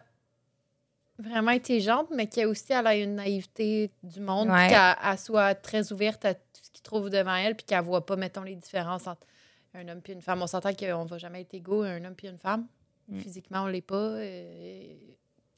vraiment 1.19 1.51
intelligente, 1.51 2.07
mais 2.15 2.27
qu'elle 2.27 2.47
aussi 2.47 2.71
elle 2.73 2.87
ait 2.87 3.03
une 3.03 3.15
naïveté 3.15 3.91
du 4.03 4.19
monde, 4.21 4.49
Ouais. 4.49 4.67
qu'elle 4.69 4.95
elle 5.03 5.17
soit 5.19 5.53
très 5.55 5.91
ouverte 5.91 6.23
à 6.25 6.33
tout 6.33 6.41
ce 6.63 6.71
qu'il 6.71 6.81
trouve 6.81 7.09
devant 7.09 7.35
elle, 7.35 7.55
puis 7.55 7.65
qu'elle 7.65 7.83
voit 7.83 8.05
pas, 8.05 8.15
mettons, 8.15 8.43
les 8.43 8.55
différences 8.55 9.05
entre 9.05 9.27
un 9.73 9.87
homme 9.87 10.01
et 10.07 10.11
une 10.13 10.21
femme. 10.21 10.41
On 10.41 10.47
s'entend 10.47 10.73
qu'on 10.73 11.05
va 11.05 11.17
jamais 11.17 11.41
être 11.41 11.53
égaux, 11.53 11.83
un 11.83 12.03
homme 12.05 12.15
et 12.23 12.27
une 12.27 12.37
femme. 12.37 12.65
Mm. 13.09 13.19
Physiquement, 13.19 13.63
on 13.63 13.67
l'est 13.67 13.81
pas. 13.81 13.95
euh, 13.95 14.93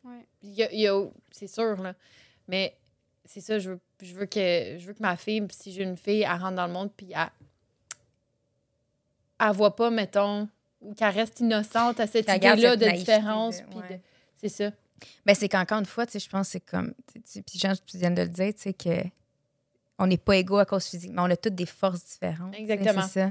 Ouais. 0.04 0.26
il 0.42 0.50
y 0.54 0.64
a- 0.64 0.74
y 0.74 0.88
a- 0.88 1.06
c'est 1.32 1.48
sûr, 1.48 1.80
là. 1.82 1.94
Mais 2.48 2.76
c'est 3.24 3.40
ça, 3.42 3.60
je 3.60 3.72
veux, 3.72 3.80
je 4.02 4.16
veux 4.16 4.26
que 4.26 4.78
je 4.80 4.86
veux 4.88 4.94
que 4.94 5.02
ma 5.02 5.16
fille, 5.16 5.46
si 5.52 5.72
j'ai 5.72 5.84
une 5.84 5.96
fille, 5.98 6.24
elle 6.24 6.42
rentre 6.42 6.56
dans 6.56 6.66
le 6.68 6.74
monde, 6.74 6.92
puis 6.98 7.12
elle, 7.14 7.30
elle 9.40 9.52
voit 9.52 9.76
pas, 9.76 9.90
mettons, 9.90 10.48
ou 10.82 10.94
qu'elle 10.94 11.14
reste 11.14 11.40
innocente 11.40 12.00
à 12.00 12.08
cette 12.08 12.28
idée-là 12.30 12.76
de 12.76 12.86
naïveté 12.86 12.98
différence. 13.00 13.60
ouais. 13.76 14.02
C'est 14.36 14.50
ça. 14.50 14.72
Ben, 15.26 15.36
c'est 15.36 15.50
qu'encore 15.50 15.80
une 15.80 15.86
fois, 15.86 16.06
tu 16.06 16.14
sais, 16.14 16.20
je 16.20 16.30
pense 16.30 16.48
que 16.48 16.52
c'est 16.54 16.60
comme. 16.60 16.94
Puis, 17.14 17.60
Jean, 17.60 17.74
tu 17.86 17.98
viens 17.98 18.12
de 18.12 18.22
le 18.22 18.30
dire, 18.30 18.54
tu 18.54 18.62
sais, 18.62 18.74
que 18.74 19.04
on 20.00 20.08
n'est 20.08 20.18
pas 20.18 20.36
égaux 20.36 20.58
à 20.58 20.66
cause 20.66 20.86
physique, 20.86 21.12
mais 21.12 21.22
on 21.22 21.30
a 21.30 21.38
toutes 21.38 21.56
des 21.56 21.66
forces 21.66 22.04
différentes. 22.04 22.56
Exactement. 22.56 23.04
C'est 23.04 23.22
ça. 23.22 23.30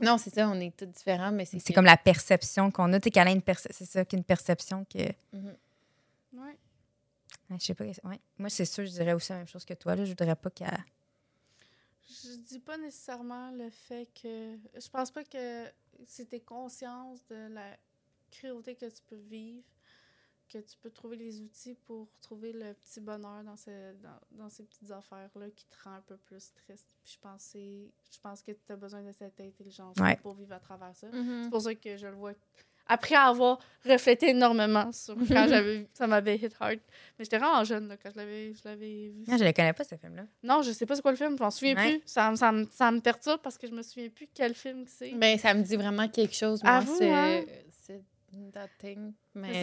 Non, 0.00 0.18
c'est 0.18 0.34
ça, 0.34 0.48
on 0.48 0.58
est 0.60 0.76
tous 0.76 0.86
différents, 0.86 1.32
mais 1.32 1.44
c'est 1.44 1.58
C'est 1.58 1.72
comme 1.72 1.84
la 1.84 1.96
perception 1.96 2.70
qu'on 2.70 2.92
a. 2.92 3.00
Tu 3.00 3.04
sais, 3.04 3.10
qu'elle 3.10 3.28
a 3.28 3.32
une 3.32 3.42
perception. 3.42 3.76
C'est 3.78 3.90
ça, 3.90 4.04
qu'une 4.04 4.24
perception 4.24 4.84
que. 4.84 4.98
Mhm. 5.32 5.56
Ouais. 6.34 6.58
Ouais, 7.50 7.56
je 7.58 7.64
sais 7.64 7.74
pas. 7.74 7.84
Ouais. 7.84 8.20
Moi, 8.38 8.48
c'est 8.48 8.64
sûr, 8.64 8.84
je 8.84 8.90
dirais 8.90 9.12
aussi 9.12 9.32
la 9.32 9.38
même 9.38 9.48
chose 9.48 9.64
que 9.64 9.74
toi. 9.74 9.96
Là. 9.96 10.04
Je 10.04 10.10
voudrais 10.10 10.36
pas 10.36 10.50
qu'elle. 10.50 10.84
Je 12.08 12.36
dis 12.48 12.58
pas 12.60 12.76
nécessairement 12.76 13.50
le 13.52 13.70
fait 13.70 14.08
que. 14.20 14.56
Je 14.74 14.88
pense 14.88 15.10
pas 15.10 15.24
que 15.24 15.66
si 16.06 16.26
t'es 16.26 16.40
conscience 16.40 17.20
de 17.28 17.52
la 17.52 17.76
cruauté 18.30 18.74
que 18.74 18.86
tu 18.86 19.02
peux 19.08 19.20
vivre, 19.28 19.64
que 20.52 20.58
tu 20.58 20.76
peux 20.82 20.90
trouver 20.90 21.16
les 21.16 21.40
outils 21.40 21.74
pour 21.86 22.08
trouver 22.20 22.52
le 22.52 22.74
petit 22.74 23.00
bonheur 23.00 23.42
dans, 23.44 23.56
ce, 23.56 23.70
dans, 24.02 24.18
dans 24.44 24.48
ces 24.50 24.64
petites 24.64 24.90
affaires-là 24.90 25.46
qui 25.54 25.64
te 25.66 25.76
rend 25.84 25.94
un 25.94 26.00
peu 26.02 26.16
plus 26.16 26.52
triste. 26.54 26.94
Puis 27.02 27.12
je 27.14 27.18
pense, 27.20 27.44
que 27.44 27.50
c'est- 27.52 27.92
je 28.12 28.18
pense 28.20 28.42
que 28.42 28.52
tu 28.52 28.72
as 28.72 28.76
besoin 28.76 29.02
de 29.02 29.12
cette 29.12 29.40
intelligence 29.40 29.96
Ouais. 29.98 30.16
pour 30.16 30.34
vivre 30.34 30.52
à 30.54 30.58
travers 30.60 30.94
ça. 30.94 31.06
Mhm. 31.08 31.44
C'est 31.44 31.50
pour 31.50 31.60
ça 31.62 31.74
que 31.74 31.96
je 31.96 32.06
le 32.06 32.14
vois. 32.14 32.32
Après 32.92 33.14
avoir 33.14 33.60
reflété 33.84 34.30
énormément 34.30 34.90
sur 34.90 35.14
quand 35.28 35.46
j'avais 35.48 35.88
ça 35.94 36.08
m'avait 36.08 36.34
hit 36.36 36.52
hard. 36.58 36.80
Mais 37.16 37.24
j'étais 37.24 37.38
vraiment 37.38 37.62
jeune 37.62 37.86
là, 37.86 37.96
quand 37.96 38.10
je 38.10 38.16
l'avais 38.16 38.52
je 38.52 38.60
l'avais 38.64 39.08
vu. 39.10 39.24
Non, 39.28 39.36
je 39.38 39.44
le 39.44 39.52
connais 39.52 39.72
pas, 39.72 39.84
ce 39.84 39.94
film-là. 39.94 40.24
Non, 40.42 40.62
je 40.62 40.72
sais 40.72 40.86
pas 40.86 40.96
c'est 40.96 41.02
quoi 41.02 41.12
le 41.12 41.16
film, 41.16 41.36
je 41.38 41.42
m'en 41.44 41.50
souviens 41.52 41.76
Ouais. 41.76 41.98
plus. 41.98 42.02
Ça, 42.06 42.30
me- 42.32 42.36
ça, 42.36 42.50
me- 42.50 42.66
ça 42.68 42.90
me 42.90 42.98
perturbe 43.00 43.40
parce 43.42 43.56
que 43.56 43.68
je 43.68 43.72
me 43.72 43.82
souviens 43.82 44.08
plus 44.08 44.26
quel 44.34 44.54
film 44.54 44.84
c'est. 44.88 45.12
Ben, 45.12 45.38
ça 45.38 45.54
me 45.54 45.62
dit 45.62 45.76
vraiment 45.76 46.08
quelque 46.08 46.34
chose, 46.34 46.64
moi. 46.64 46.82
C'est 46.98 47.12
hein? 47.12 47.44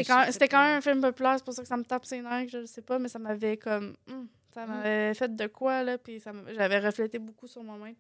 Quand- 0.06 0.26
C'était 0.32 0.48
pas. 0.48 0.58
quand 0.58 0.64
même 0.64 0.78
un 0.78 0.82
film 0.82 1.02
populaire, 1.02 1.36
c'est 1.38 1.46
pour 1.46 1.54
ça 1.54 1.62
que 1.62 1.68
ça 1.68 1.78
me 1.78 1.84
tape 1.84 2.06
ses 2.06 2.22
nerfs, 2.22 2.50
je 2.50 2.58
le 2.60 2.66
sais 2.66 2.82
pas, 2.82 3.00
mais 3.00 3.08
ça 3.08 3.20
m'avait 3.20 3.58
comme. 3.58 3.96
hum, 4.10 4.28
ça 4.54 4.66
Mm. 4.66 4.70
m'avait 4.70 5.14
fait 5.14 5.36
de 5.36 5.48
quoi, 5.48 5.84
là, 5.84 5.98
puis 5.98 6.22
j'avais 6.56 6.80
reflété 6.80 7.20
beaucoup 7.20 7.48
sur 7.48 7.64
moi-même. 7.64 7.96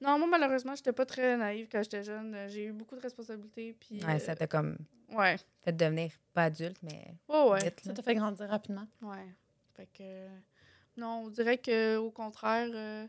Non, 0.00 0.18
moi, 0.18 0.28
malheureusement, 0.28 0.74
j'étais 0.74 0.92
pas 0.94 1.04
très 1.04 1.36
naïve 1.36 1.68
quand 1.70 1.82
j'étais 1.82 2.02
jeune. 2.02 2.34
Euh, 2.34 2.48
J'ai 2.48 2.64
eu 2.66 2.72
beaucoup 2.72 2.96
de 2.96 3.00
responsabilités, 3.02 3.76
puis. 3.78 4.02
Ouais, 4.04 4.14
euh, 4.14 4.18
ça 4.18 4.34
t'a 4.34 4.46
comme 4.46 4.78
ouais. 5.10 5.36
fait 5.62 5.76
devenir 5.76 6.10
pas 6.32 6.44
adulte, 6.44 6.78
mais 6.82 7.14
Ouais, 7.28 7.50
ouais. 7.50 7.64
vite. 7.64 7.80
Ça 7.84 7.92
t'a 7.92 8.02
fait 8.02 8.14
grandir 8.14 8.48
rapidement. 8.48 8.86
Ouais. 9.02 9.26
Fait 9.76 9.88
que. 9.92 10.26
Non, 10.96 11.24
on 11.26 11.28
dirait 11.30 11.58
que 11.58 11.96
au 11.98 12.10
contraire, 12.10 12.68
euh, 12.72 13.06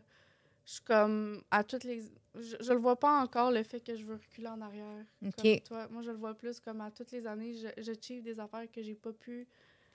je 0.64 0.72
suis 0.72 0.82
comme 0.82 1.42
à 1.50 1.64
toutes 1.64 1.84
les. 1.84 2.02
Je, 2.34 2.56
je 2.60 2.72
le 2.72 2.78
vois 2.78 2.98
pas 2.98 3.20
encore 3.22 3.50
le 3.50 3.62
fait 3.62 3.80
que 3.80 3.94
je 3.96 4.04
veux 4.04 4.14
reculer 4.14 4.46
en 4.48 4.60
arrière. 4.60 5.04
Comme 5.20 5.32
toi. 5.60 5.88
Moi, 5.88 6.02
je 6.02 6.10
le 6.10 6.16
vois 6.16 6.34
plus 6.34 6.60
comme 6.60 6.80
à 6.80 6.90
toutes 6.90 7.10
les 7.12 7.26
années, 7.26 7.54
je, 7.54 7.68
j'achieve 7.82 8.22
des 8.22 8.38
affaires 8.40 8.70
que 8.70 8.82
j'ai 8.82 8.94
pas 8.94 9.12
pu 9.12 9.46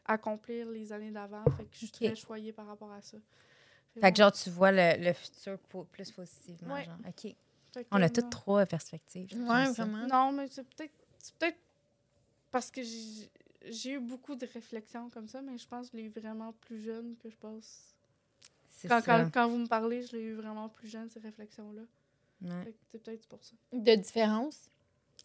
accomplir 0.06 0.70
les 0.70 0.92
années 0.94 1.12
d'avant. 1.12 1.44
Fait 1.58 1.64
que 1.66 1.70
je 1.74 1.78
suis 1.78 1.92
très 1.92 2.16
choyée 2.16 2.54
par 2.54 2.68
rapport 2.68 2.92
à 2.92 3.02
ça. 3.02 3.18
Fait 4.00 4.12
que 4.12 4.18
genre, 4.18 4.32
tu 4.32 4.50
vois 4.52 4.72
le, 4.72 5.04
le 5.04 5.14
futur 5.14 5.58
po- 5.70 5.86
plus 5.86 6.12
positivement. 6.12 6.74
Ouais. 6.76 6.86
genre. 6.86 6.98
OK. 7.08 7.36
On 7.92 8.02
a 8.02 8.10
toutes 8.10 8.30
trois 8.30 8.66
perspectives. 8.66 9.30
Ça. 9.30 9.86
vraiment. 9.86 10.08
Non, 10.08 10.32
mais 10.32 10.48
c'est 10.50 10.64
peut-être 10.68 11.58
parce 12.52 12.72
que 12.72 12.82
j'ai 12.84 13.30
j'ai 13.70 13.92
eu 13.94 14.00
beaucoup 14.00 14.36
de 14.36 14.46
réflexions 14.46 15.10
comme 15.10 15.28
ça, 15.28 15.42
mais 15.42 15.58
je 15.58 15.68
pense 15.68 15.90
que 15.90 15.98
je 15.98 16.04
l'ai 16.04 16.08
eu 16.08 16.10
vraiment 16.20 16.54
plus 16.54 16.80
jeune 16.82 17.18
que 17.18 17.30
je 17.30 17.36
pense. 17.36 17.96
Quand, 18.88 19.02
quand, 19.04 19.30
quand 19.34 19.48
vous 19.50 19.58
me 19.58 19.68
parlez, 19.68 20.02
je 20.04 20.16
l'ai 20.16 20.24
eu 20.24 20.34
vraiment 20.36 20.70
plus 20.70 20.88
jeune, 20.88 21.10
ces 21.10 21.20
réflexions-là. 21.20 21.82
Ouais. 22.44 22.74
C'est 22.92 23.00
peut-être 23.02 23.28
pour 23.28 23.44
ça. 23.44 23.56
De 23.74 23.96
différence? 23.96 24.70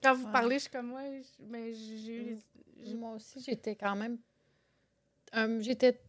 Quand 0.02 0.14
vous 0.14 0.24
Ouais. 0.26 0.32
parlez, 0.32 0.54
je 0.56 0.62
suis 0.62 0.70
comme, 0.70 0.92
ouais, 0.92 1.22
je- 1.22 1.44
mais 1.44 1.74
j'ai 1.74 2.16
eu 2.16 2.22
les. 2.24 2.38
j'ai- 2.84 2.94
Moi 2.94 3.12
aussi, 3.16 3.42
j'étais 3.42 3.76
quand 3.76 3.94
même. 3.96 4.18
euh, 5.34 5.60
j'étais 5.60 6.00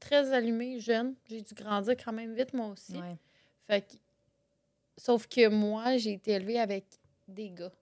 très 0.00 0.32
allumée, 0.32 0.78
jeune. 0.80 1.14
J'ai 1.28 1.42
dû 1.42 1.54
grandir 1.54 1.94
quand 1.96 2.12
même 2.12 2.34
vite, 2.34 2.52
moi 2.54 2.68
aussi. 2.68 2.96
Ouais. 2.96 3.16
Fait 3.66 3.82
que- 3.82 3.96
Sauf 4.98 5.26
que 5.26 5.48
moi, 5.48 5.96
j'ai 5.96 6.12
été 6.12 6.32
élevée 6.32 6.60
avec 6.60 6.84
des 7.26 7.50
gars 7.50 7.72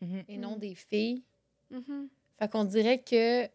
Mhm. 0.00 0.24
et 0.28 0.36
non 0.38 0.52
Mhm. 0.52 0.58
des 0.58 0.74
filles. 0.74 1.22
Mhm. 1.70 2.08
Fait 2.38 2.50
qu'on 2.50 2.64
dirait 2.64 2.98
que. 3.02 3.46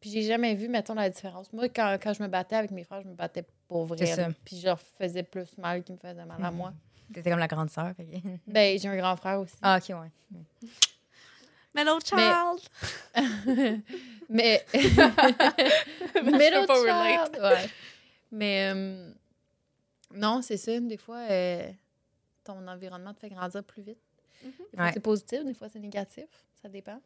Puis 0.00 0.10
j'ai 0.10 0.22
jamais 0.22 0.54
vu, 0.54 0.68
mettons, 0.68 0.94
la 0.94 1.10
différence. 1.10 1.52
Moi, 1.52 1.68
quand, 1.68 1.98
quand 2.02 2.12
je 2.14 2.22
me 2.22 2.28
battais 2.28 2.56
avec 2.56 2.70
mes 2.70 2.84
frères, 2.84 3.02
je 3.02 3.08
me 3.08 3.14
battais 3.14 3.44
pour 3.70 3.84
vrai. 3.84 3.98
C'est 4.04 4.16
ça. 4.16 4.28
Puis 4.44 4.58
je 4.58 4.66
leur 4.66 4.80
faisais 4.80 5.22
plus 5.22 5.56
mal 5.56 5.84
qu'ils 5.84 5.94
me 5.94 6.00
faisaient 6.00 6.24
mal 6.24 6.44
à 6.44 6.50
moi. 6.50 6.72
T'étais 7.14 7.30
comme 7.30 7.38
la 7.38 7.46
grande 7.46 7.70
sœur. 7.70 7.92
fait 7.96 8.04
Ben, 8.48 8.76
j'ai 8.78 8.88
un 8.88 8.96
grand 8.96 9.14
frère 9.16 9.38
aussi. 9.40 9.54
ah, 9.62 9.78
OK, 9.80 9.88
ouais. 9.96 10.10
Middle 11.72 12.00
child! 12.04 12.60
Mais. 14.28 14.64
Middle 16.22 16.66
pas 16.66 16.74
child, 16.84 17.38
ouais. 17.40 17.70
Mais. 18.32 18.72
euh, 18.74 19.12
non, 20.12 20.42
c'est 20.42 20.56
ça. 20.56 20.80
Des 20.80 20.96
fois, 20.96 21.18
euh, 21.30 21.70
ton 22.42 22.66
environnement 22.66 23.14
te 23.14 23.20
fait 23.20 23.28
grandir 23.28 23.62
plus 23.62 23.82
vite. 23.82 23.98
Mhm. 24.42 24.50
Des 24.50 24.76
fois, 24.76 24.84
Ouais. 24.86 24.90
c'est 24.94 25.00
positif, 25.00 25.44
des 25.44 25.54
fois, 25.54 25.68
c'est 25.68 25.78
négatif. 25.78 26.26
Ça 26.60 26.68
dépend. 26.68 27.00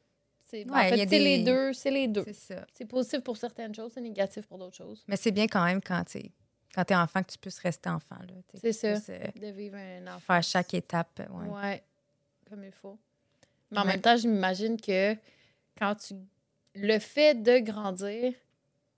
C'est, 0.47 0.69
en 0.71 0.75
fait, 0.75 0.91
il 0.93 0.97
y 0.99 1.03
a 1.03 1.09
c'est 1.09 1.19
les 1.19 1.43
deux. 1.45 1.73
C'est 1.75 1.91
les 1.91 2.09
deux. 2.09 2.25
C'est 2.27 2.33
ça. 2.55 2.67
C'est 2.73 2.87
positif 2.87 3.21
pour 3.21 3.37
certaines 3.37 3.75
choses, 3.75 3.93
c'est 3.95 4.01
négatif 4.01 4.47
pour 4.47 4.59
d'autres 4.59 4.77
choses. 4.77 5.03
Mais 5.09 5.17
c'est 5.17 5.31
bien 5.31 5.47
quand 5.47 5.65
même 5.65 5.81
quand 5.83 6.03
t'es 6.05 6.31
quand 6.75 6.85
t'es 6.85 6.95
enfant 6.97 7.23
que 7.23 7.31
tu 7.33 7.39
puisses 7.39 7.59
rester 7.59 7.89
enfant. 7.89 8.17
C'est 8.61 8.73
ça. 8.73 8.89
euh, 8.89 9.27
De 9.41 9.47
vivre 9.49 9.77
un 9.77 10.07
enfant. 10.09 10.21
faire 10.21 10.43
chaque 10.43 10.75
étape. 10.75 11.23
Ouais. 11.31 11.49
Ouais. 11.49 11.83
Comme 12.49 12.65
il 12.65 12.73
faut. 12.73 12.99
Mais 13.71 13.79
en 13.79 13.83
Ouais. 13.83 13.89
même 13.93 14.01
temps, 14.01 14.17
je 14.17 14.29
m'imagine 14.29 14.81
que 14.81 15.17
quand 15.79 15.95
tu. 15.97 16.15
Le 16.77 16.99
fait 16.99 17.35
de 17.41 17.59
grandir, 17.59 18.33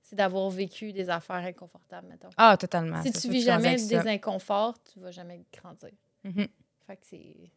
c'est 0.03 0.17
d'avoir 0.17 0.49
vécu 0.51 0.93
des 0.93 1.11
affaires 1.11 1.37
inconfortables, 1.37 2.09
mettons. 2.09 2.31
Ah, 2.37 2.57
totalement. 2.57 3.03
si 3.03 3.13
tu 3.13 3.29
vis 3.29 3.43
jamais 3.43 3.77
des 3.77 3.97
ça. 4.03 4.09
inconforts, 4.09 4.83
tu 4.85 5.01
vas 5.01 5.11
jamais 5.11 5.45
grandir. 5.53 5.91
Mhm. 6.25 6.49
Fait 6.87 6.97
que 6.97 7.07
c'est. 7.07 7.51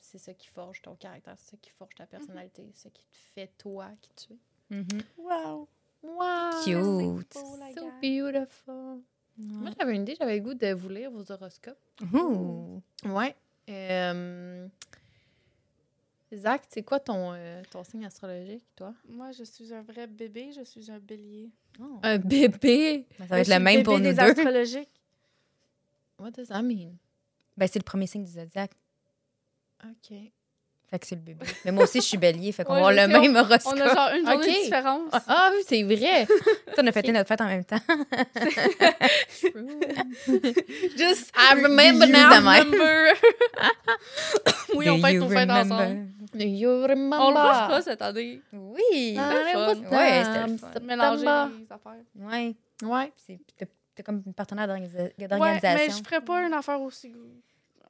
C'est, 0.00 0.18
ça 0.18 0.34
qui 0.34 0.46
forge 0.46 0.80
ton 0.82 0.94
caractère, 0.94 1.34
c'est 1.36 1.50
ça 1.50 1.56
qui 1.60 1.70
forge 1.70 1.94
ta 1.96 2.06
personnalité, 2.06 2.70
c'est 2.74 2.84
ça 2.84 2.90
qui 2.90 3.02
te 3.06 3.16
fait 3.34 3.50
toi 3.58 3.88
qui 4.00 4.10
tu 4.14 4.32
es. 4.34 4.76
Mhm. 4.76 5.02
Wow! 5.16 5.68
Wow! 6.02 6.50
Cute. 6.62 7.32
C'est 7.32 7.42
beau, 7.42 7.56
la 7.56 7.72
So 7.74 7.86
gang. 7.86 9.02
Moi, 9.38 9.70
j'avais 9.78 9.94
une 9.94 10.02
idée, 10.02 10.16
j'avais 10.18 10.36
le 10.36 10.42
goût 10.42 10.54
de 10.54 10.72
vous 10.72 10.88
lire 10.88 11.10
vos 11.10 11.30
horoscopes. 11.30 11.78
Ouh. 12.12 12.82
Ouais. 13.04 13.34
Euh... 13.68 14.66
Zach, 16.34 16.62
c'est 16.68 16.82
quoi 16.82 17.00
ton, 17.00 17.32
euh, 17.32 17.62
ton 17.70 17.82
signe 17.84 18.04
astrologique, 18.04 18.64
toi? 18.76 18.92
Moi, 19.08 19.30
je 19.32 19.44
suis 19.44 19.72
un 19.72 19.82
vrai 19.82 20.06
bébé, 20.06 20.50
je 20.52 20.62
suis 20.62 20.90
un 20.90 20.98
bélier. 20.98 21.50
Oh. 21.80 22.00
Un 22.02 22.18
bébé! 22.18 23.06
Ben, 23.18 23.26
Ça 23.28 23.34
va 23.34 23.40
être 23.40 23.48
le 23.48 23.58
même 23.60 23.82
pour 23.82 23.98
nous 23.98 24.04
des 24.04 24.14
deux. 24.14 24.20
astrologiques. 24.20 24.90
What 26.18 26.32
does 26.32 26.48
that 26.48 26.62
mean? 26.62 26.96
Ben, 27.56 27.66
c'est 27.66 27.78
le 27.78 27.84
premier 27.84 28.06
signe 28.06 28.24
du 28.24 28.32
zodiaque. 28.32 28.72
OK. 29.84 30.16
Fait 30.90 30.98
que 30.98 31.06
c'est 31.06 31.16
le 31.16 31.20
bébé. 31.20 31.44
Mais 31.66 31.70
moi 31.72 31.84
aussi, 31.84 32.00
je 32.00 32.06
suis 32.06 32.16
bélier. 32.16 32.50
Fait 32.50 32.64
qu'on 32.64 32.72
va 32.72 32.78
avoir 32.88 32.92
le 32.92 33.08
même 33.20 33.36
horoscope. 33.36 33.74
On 33.76 33.80
a 33.80 33.94
genre 33.94 34.08
une 34.18 34.26
journée 34.26 34.46
de 34.46 34.62
différence. 34.64 35.10
Ah 35.26 35.50
oui, 35.54 35.62
c'est 35.68 35.82
vrai! 35.82 36.26
on 36.78 36.86
a 36.86 36.92
fêté 36.92 37.12
notre 37.12 37.28
fête 37.28 37.40
en 37.42 37.46
même 37.46 37.64
temps. 37.64 37.78
Just 40.96 41.30
I 41.36 41.54
remember 41.62 42.06
now. 42.06 42.30
remember? 42.30 43.12
oui, 44.74 44.90
on 44.90 44.98
fête 44.98 45.16
nos 45.20 45.28
fêtes 45.28 45.50
ensemble. 45.50 46.06
You 46.34 46.82
remember? 46.82 47.16
On 47.20 47.30
le 47.30 47.36
refera 47.36 47.82
cette 47.82 48.02
année. 48.02 48.40
Oui. 48.52 49.16
Ah, 49.18 49.32
Ouais, 49.90 50.22
c'était. 50.24 50.80
Mélanger 50.84 51.22
les 51.22 51.72
affaires. 51.72 51.92
Ouais. 52.16 52.54
Ouais. 52.82 53.12
T'as 53.94 54.02
comme 54.04 54.22
une 54.26 54.34
partenaire 54.34 54.68
d'organisa- 54.68 55.02
Ouais, 55.02 55.12
mais 55.18 55.26
d'organisation. 55.28 55.96
je 55.98 56.04
ferais 56.04 56.20
pas 56.20 56.42
une 56.46 56.52
affaire 56.52 56.80
aussi. 56.80 57.12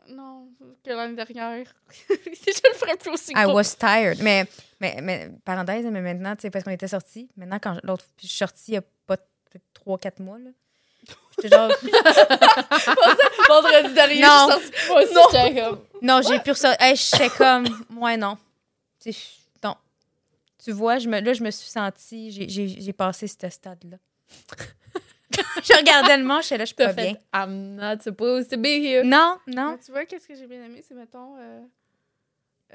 Non, 0.09 0.49
que 0.85 0.91
l'année 0.91 1.15
dernière. 1.17 1.67
je 2.09 2.69
le 2.69 2.75
ferais 2.75 2.97
plus 2.97 3.11
aussi 3.11 3.33
I 3.33 3.45
gros. 3.45 3.55
was 3.55 3.75
tired. 3.79 4.19
Mais, 4.23 4.47
mais, 4.81 4.99
mais 5.03 5.31
parenthèse, 5.45 5.85
mais 5.87 6.01
maintenant, 6.01 6.35
tu 6.35 6.43
sais, 6.43 6.51
parce 6.51 6.65
qu'on 6.65 6.71
était 6.71 6.89
sortis, 6.89 7.29
maintenant, 7.37 7.59
quand 7.61 7.77
l'autre, 7.83 8.05
je 8.21 8.27
suis 8.27 8.37
sortie 8.39 8.73
il 8.73 8.75
y 8.75 8.79
a 8.79 8.83
pas 9.07 9.17
peut-être 9.17 9.65
3-4 9.87 10.23
mois, 10.23 10.39
là. 10.39 10.51
J'étais 11.37 11.55
genre, 11.55 11.71
Vendredi 13.49 13.95
dernier, 13.95 14.21
Non. 14.23 14.49
je 14.51 14.67
suis 14.67 14.73
sortie. 14.77 14.89
Moi 14.89 15.03
aussi, 15.03 15.15
Non. 16.03 16.21
j'ai 16.23 16.39
pu 16.41 16.51
ressortir. 16.51 16.81
Hey, 16.87 16.97
j'étais 16.97 17.29
comme, 17.31 17.67
ouais, 17.97 18.17
non. 18.17 18.37
Non. 19.63 19.77
Tu 20.65 20.73
vois, 20.73 20.99
je 20.99 21.09
me, 21.09 21.21
là, 21.21 21.33
je 21.33 21.43
me 21.43 21.51
suis 21.51 21.69
sentie, 21.71 22.31
j'ai 22.49 22.93
passé 22.93 23.27
ce 23.29 23.49
stade-là. 23.49 23.97
je 25.63 25.77
regardais 25.77 26.17
le 26.17 26.25
manche, 26.25 26.51
et 26.53 26.57
là, 26.59 26.65
je 26.65 26.69
suis 26.69 26.75
pas 26.77 26.93
fait, 26.93 27.03
bien. 27.13 27.17
I'm 27.35 27.75
not 27.77 28.01
supposed 28.03 28.51
to 28.51 28.57
be 28.57 28.67
here. 28.67 29.05
Non, 29.05 29.39
non. 29.47 29.73
Mais 29.73 29.79
tu 29.79 29.93
vois, 29.93 30.05
qu'est-ce 30.05 30.27
que 30.27 30.35
j'ai 30.35 30.47
bien 30.47 30.65
aimé, 30.65 30.83
c'est, 30.87 30.95
mettons, 30.95 31.37
euh, 31.39 31.61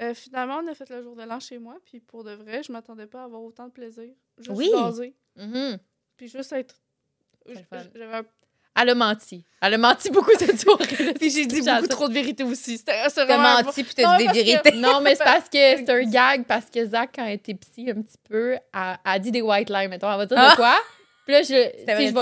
euh, 0.00 0.14
finalement, 0.14 0.60
on 0.64 0.66
a 0.70 0.74
fait 0.74 0.88
le 0.90 1.02
jour 1.02 1.14
de 1.16 1.22
l'an 1.22 1.40
chez 1.40 1.58
moi, 1.58 1.76
puis 1.84 2.00
pour 2.00 2.24
de 2.24 2.32
vrai, 2.32 2.62
je 2.62 2.72
m'attendais 2.72 3.06
pas 3.06 3.22
à 3.22 3.24
avoir 3.24 3.42
autant 3.42 3.66
de 3.66 3.72
plaisir. 3.72 4.08
Juste 4.38 4.50
Oui. 4.56 4.70
jaser, 4.72 5.14
Mhm. 5.36 5.78
puis 6.16 6.28
juste 6.28 6.52
être... 6.52 6.76
J'avais 7.46 8.14
un- 8.16 8.22
Elle 8.76 8.88
a 8.90 8.94
menti. 8.94 9.44
Elle 9.60 9.74
a 9.74 9.78
menti 9.78 10.10
beaucoup 10.10 10.32
cette 10.38 10.58
soirée. 10.58 10.86
Puis 11.20 11.30
j'ai 11.30 11.46
dit 11.46 11.60
beaucoup 11.60 11.86
trop 11.86 12.08
de 12.08 12.12
vérité 12.14 12.42
aussi. 12.42 12.82
T'as 12.82 13.06
menti, 13.36 13.84
puis 13.84 13.94
Non, 14.02 14.08
t'as 14.10 14.18
dit 14.18 14.24
des 14.26 14.28
que- 14.28 14.32
vérités. 14.46 14.72
Non, 14.80 15.00
mais 15.00 15.14
c'est 15.14 15.22
parce 15.22 15.44
que 15.48 15.58
c'est 15.58 15.88
un 15.90 16.02
gag, 16.04 16.44
parce 16.44 16.64
que 16.70 16.84
Zach, 16.86 17.10
quand 17.14 17.24
elle 17.24 17.34
était 17.34 17.54
psy 17.54 17.88
un 17.90 18.02
petit 18.02 18.18
peu, 18.28 18.56
a 18.72 19.18
dit 19.20 19.30
des 19.30 19.42
white 19.42 19.70
lies, 19.70 19.86
mettons. 19.88 20.10
Elle 20.10 20.18
va 20.18 20.26
dire 20.26 20.36
Ah! 20.40 20.50
de 20.50 20.56
quoi? 20.56 20.76
Puis 21.24 21.32
là, 21.32 21.42
je. 21.42 21.46
C'était 21.46 21.94
vrai 21.94 22.06
je. 22.08 22.14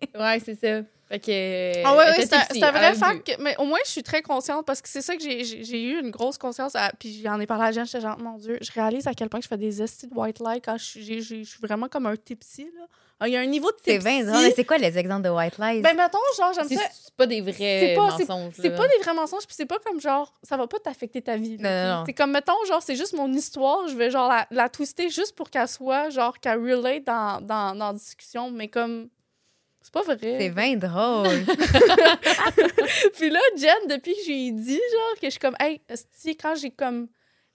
Ouais, 0.18 0.40
c'est 0.44 0.54
ça. 0.54 0.82
Fait 1.08 1.20
que. 1.20 1.84
Ah 1.84 1.96
ouais, 1.96 2.04
c'est 2.26 2.34
un- 2.34 2.70
vrai 2.72 2.92
vu. 2.92 2.98
fact. 2.98 3.26
que- 3.36 3.40
mais 3.42 3.56
au 3.58 3.64
moins, 3.64 3.78
je 3.84 3.90
suis 3.90 4.02
très 4.02 4.22
consciente 4.22 4.66
parce 4.66 4.80
que 4.82 4.88
c'est 4.88 5.02
ça 5.02 5.14
que 5.16 5.22
j'ai- 5.22 5.82
eu 5.82 6.00
une 6.00 6.10
grosse 6.10 6.36
conscience. 6.36 6.74
à- 6.74 6.90
puis 6.98 7.20
j'en 7.22 7.38
ai 7.38 7.46
parlé 7.46 7.64
à 7.66 7.72
Jeanne, 7.72 7.86
j'étais 7.86 8.00
genre, 8.00 8.18
mon 8.18 8.38
Dieu, 8.38 8.58
je 8.60 8.72
réalise 8.72 9.06
à 9.06 9.14
quel 9.14 9.28
point 9.28 9.40
je 9.40 9.46
fais 9.46 9.56
des 9.56 9.80
estis 9.82 10.08
de 10.08 10.14
white 10.14 10.40
light 10.40 10.64
quand 10.64 10.76
je 10.76 10.84
suis 10.84 11.44
vraiment 11.62 11.86
comme 11.88 12.06
un 12.06 12.16
tipsy. 12.16 12.64
Là. 12.76 12.86
Ah, 13.18 13.28
Il 13.28 13.32
y 13.32 13.36
a 13.36 13.40
un 13.40 13.46
niveau 13.46 13.70
de 13.70 13.76
C'est 13.82 13.98
bien 13.98 14.22
drôle. 14.24 14.42
Mais 14.42 14.50
c'est 14.50 14.64
quoi 14.64 14.76
les 14.76 14.98
exemples 14.98 15.22
de 15.22 15.30
white 15.30 15.56
lies? 15.58 15.80
Ben, 15.80 15.96
mettons, 15.96 16.18
genre, 16.36 16.52
j'aime 16.52 16.68
ça. 16.68 16.84
c'est 16.92 17.14
pas 17.14 17.26
des 17.26 17.40
vrais 17.40 17.94
pas- 17.96 18.10
mensonges. 18.18 18.54
C'est 18.60 18.76
pas 18.76 18.86
des 18.88 18.98
vrais 19.02 19.14
mensonges, 19.14 19.46
puis 19.46 19.54
c'est 19.56 19.64
pas 19.66 19.78
comme 19.78 20.00
genre, 20.00 20.34
ça 20.42 20.56
va 20.58 20.66
pas 20.66 20.78
t'affecter 20.78 21.22
ta 21.22 21.36
vie. 21.36 21.56
Non, 21.58 21.70
non, 21.70 21.96
non. 21.98 22.02
C'est 22.06 22.12
comme, 22.12 22.32
mettons, 22.32 22.52
genre, 22.68 22.82
c'est 22.82 22.96
juste 22.96 23.14
mon 23.14 23.32
histoire, 23.32 23.88
je 23.88 23.96
vais 23.96 24.10
genre 24.10 24.28
la, 24.28 24.46
la 24.50 24.68
twister 24.68 25.08
juste 25.08 25.34
pour 25.34 25.48
qu'elle 25.48 25.68
soit, 25.68 26.10
genre, 26.10 26.38
qu'elle 26.38 26.58
relate 26.58 27.04
dans, 27.04 27.40
dans, 27.40 27.74
dans 27.74 27.86
la 27.88 27.92
discussion, 27.94 28.50
mais 28.50 28.68
comme, 28.68 29.08
c'est 29.80 29.92
pas 29.94 30.02
vrai. 30.02 30.18
C'est 30.38 30.50
bien 30.50 30.76
drôle. 30.76 31.28
Puis 33.14 33.30
là, 33.30 33.40
Jen, 33.56 33.88
depuis 33.88 34.14
que 34.14 34.20
j'ai 34.26 34.50
dit, 34.50 34.74
genre, 34.92 35.14
que 35.20 35.26
je 35.26 35.30
suis 35.30 35.38
comme, 35.38 35.56
hey, 35.60 35.80
quand 36.40 36.54
j'ai 36.54 36.70
comme 36.70 37.08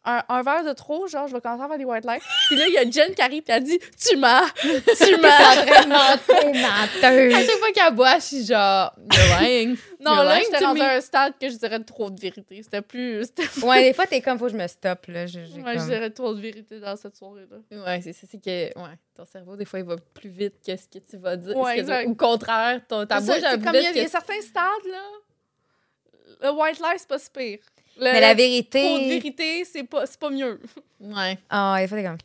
un, 0.03 0.23
un 0.29 0.41
verre 0.41 0.63
de 0.63 0.73
trop, 0.73 1.07
genre, 1.07 1.27
je 1.27 1.33
vais 1.33 1.41
commencer 1.41 1.63
à 1.63 1.67
faire 1.67 1.77
des 1.77 1.85
white 1.85 2.05
lights. 2.05 2.23
Puis 2.47 2.55
là, 2.57 2.67
il 2.67 2.73
y 2.73 2.77
a 2.77 2.89
Jen 2.89 3.13
qui 3.13 3.21
arrive, 3.21 3.43
puis 3.43 3.53
elle 3.55 3.63
dit, 3.63 3.79
tu 3.99 4.17
mens, 4.17 4.41
tu 4.61 5.17
mens. 5.21 5.29
À 6.31 7.11
menteuse. 7.11 7.33
chaque 7.33 7.57
fois 7.59 7.71
qu'elle 7.71 7.93
boit, 7.93 8.15
je 8.19 8.23
suis 8.25 8.45
genre. 8.45 8.93
You're 9.13 9.39
lying. 9.41 9.77
non, 9.99 10.13
You're 10.15 10.23
là, 10.23 10.35
lying 10.39 10.45
j'étais 10.51 10.65
rendue 10.65 10.79
me. 10.79 10.85
à 10.85 10.93
un 10.95 11.01
stade 11.01 11.33
que 11.39 11.49
je 11.49 11.55
dirais 11.55 11.79
trop 11.83 12.09
de 12.09 12.19
vérité. 12.19 12.61
C'était 12.63 12.81
plus. 12.81 13.23
C'était 13.25 13.65
Ouais, 13.65 13.83
des 13.83 13.93
fois, 13.93 14.07
t'es 14.07 14.21
comme, 14.21 14.37
faut 14.39 14.45
que 14.45 14.51
je 14.51 14.57
me 14.57 14.67
stoppe, 14.67 15.05
là. 15.07 15.25
Je, 15.27 15.39
j'ai 15.45 15.61
Ouais, 15.61 15.73
je 15.73 15.77
comme- 15.79 15.87
dirais 15.89 16.09
trop 16.09 16.33
de 16.33 16.41
vérité 16.41 16.79
dans 16.79 16.95
cette 16.95 17.15
soirée-là. 17.15 17.57
Ouais, 17.85 18.01
c'est 18.01 18.13
ça. 18.13 18.27
C'est 18.29 18.41
que. 18.43 18.49
Ouais, 18.79 18.95
ton 19.15 19.25
cerveau, 19.25 19.55
des 19.55 19.65
fois, 19.65 19.79
il 19.79 19.85
va 19.85 19.95
plus 20.13 20.29
vite 20.29 20.55
que 20.65 20.75
ce 20.75 20.87
que 20.87 20.99
tu 21.03 21.17
vas 21.17 21.35
dire. 21.35 21.55
Ouais, 21.55 21.75
que- 21.75 21.81
exact. 21.81 22.07
Au 22.09 22.15
contraire, 22.15 22.81
ton, 22.87 23.05
ta 23.05 23.19
bouche, 23.19 23.35
elle 23.37 23.61
comme 23.61 23.71
plus 23.73 23.79
il 23.79 23.83
y, 23.83 23.85
a- 23.85 23.91
vite 23.91 23.95
il 23.95 23.97
y 23.97 24.01
a 24.01 24.05
que. 24.05 24.11
certains 24.11 24.41
stades, 24.41 24.91
là. 24.91 24.99
Le 26.41 26.49
white 26.51 26.79
lie, 26.79 26.97
c'est 26.97 27.07
pas 27.07 27.19
si 27.19 27.29
pire. 27.29 27.59
Le 27.97 28.03
Mais 28.03 28.21
la 28.21 28.27
trop 28.29 28.35
de 28.35 28.41
vérité. 28.41 29.09
vérité, 29.09 29.65
c'est 29.65 29.83
pas, 29.83 30.05
c'est 30.05 30.19
pas 30.19 30.29
mieux. 30.29 30.59
Ouais. 30.99 31.37
Ah, 31.49 31.75
fois, 31.89 31.97
t'es 31.97 32.03
comme. 32.03 32.17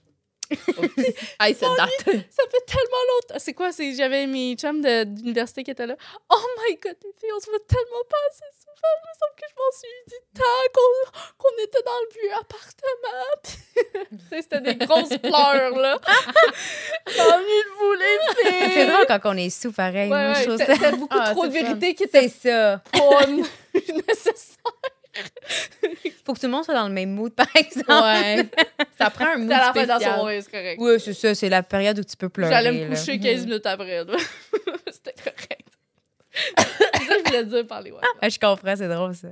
Hey, 1.41 1.55
cette 1.55 1.77
date. 1.77 1.91
Ça 2.31 2.43
fait 2.51 2.65
tellement 2.67 3.05
longtemps. 3.15 3.39
C'est 3.39 3.53
quoi? 3.55 3.73
C'est 3.73 3.95
j'avais 3.95 4.27
mes 4.27 4.55
chums 4.57 4.81
de- 4.81 5.05
d'université 5.05 5.63
qui 5.65 5.71
étaient 5.73 5.87
là. 5.87 5.97
Oh 6.31 6.37
my 6.69 6.77
god, 6.77 6.97
les 7.03 7.13
filles, 7.21 7.31
on 7.37 7.41
se 7.41 7.47
voit 7.51 7.59
tellement 7.67 8.05
pas 8.09 8.17
assez 8.31 8.45
souvent. 8.61 8.73
Il 8.87 9.09
me 9.09 9.15
semble 9.19 9.35
que 9.37 9.47
je 9.49 9.55
m'en 9.57 9.73
suis 9.73 10.03
dit 10.07 10.23
tant 10.35 10.67
qu'on 10.75 11.11
qu'on 11.39 11.65
était 11.65 11.83
dans 11.83 12.01
le 12.01 12.09
vieux 12.21 12.33
appartement. 12.39 13.27
Puis, 13.43 13.57
tu 14.11 14.29
sais, 14.29 14.43
C'était 14.43 14.61
des 14.61 14.87
grosses 14.87 15.19
pleurs, 15.23 15.77
là. 15.79 15.99
J'ai 17.09 17.21
envie 17.21 17.45
de 17.45 17.71
vous, 17.79 17.93
les 17.93 18.51
filles. 18.61 18.71
C'est 18.75 18.87
drôle 18.87 19.07
quand 19.09 19.21
on 19.25 19.37
est 19.37 19.51
sous, 19.51 19.73
pareil. 19.73 20.11
Ouais, 20.11 20.27
ouais, 20.27 20.35
c'était 20.59 20.75
c'était 20.75 20.93
beaucoup 20.97 21.17
Ah, 21.19 21.33
trop 21.33 21.47
de 21.47 21.53
vérité 21.53 21.95
qui 21.95 22.05
était 22.05 22.29
C'est 22.29 22.51
ça. 22.51 22.83
nécessaire. 23.75 24.73
Faut 26.25 26.35
que 26.35 26.41
tout 26.41 26.47
le 26.47 26.53
monde 26.53 26.65
soit 26.65 26.75
dans 26.75 26.89
le 26.89 26.95
même 26.95 27.11
mood, 27.11 27.33
par 27.35 27.47
exemple. 27.55 27.91
Ouais. 27.91 28.49
Ça 28.99 29.11
prend 29.11 29.27
un 29.27 29.37
mood 29.39 29.53
à 29.53 29.59
la 29.69 29.73
fin 29.73 29.83
de 29.83 29.89
la 29.89 29.95
spécial. 29.97 30.15
soirée, 30.19 30.41
c'est 30.43 30.51
correct. 30.51 30.79
Oui, 30.81 31.01
c'est 31.01 31.15
ça. 31.15 31.35
C'est 31.35 31.49
la 31.49 31.63
période 31.63 31.99
où 31.99 32.05
tu 32.05 32.17
peux 32.17 32.29
pleurer. 32.29 32.51
J'allais 32.53 32.73
me 32.73 32.89
là. 32.91 32.97
coucher 32.97 33.19
15 33.19 33.47
minutes 33.47 33.67
après. 33.67 34.05
C'était 34.93 35.15
correct. 35.23 35.69
c'est 36.33 37.05
ça 37.07 37.15
que 37.15 37.19
je 37.19 37.25
voulais 37.31 37.45
dire 37.45 37.67
par 37.67 37.81
les 37.81 37.93
ouais. 37.93 38.01
Ah, 38.21 38.29
je 38.29 38.39
comprends, 38.39 38.77
c'est 38.77 38.89
drôle, 38.89 39.15
ça. 39.15 39.29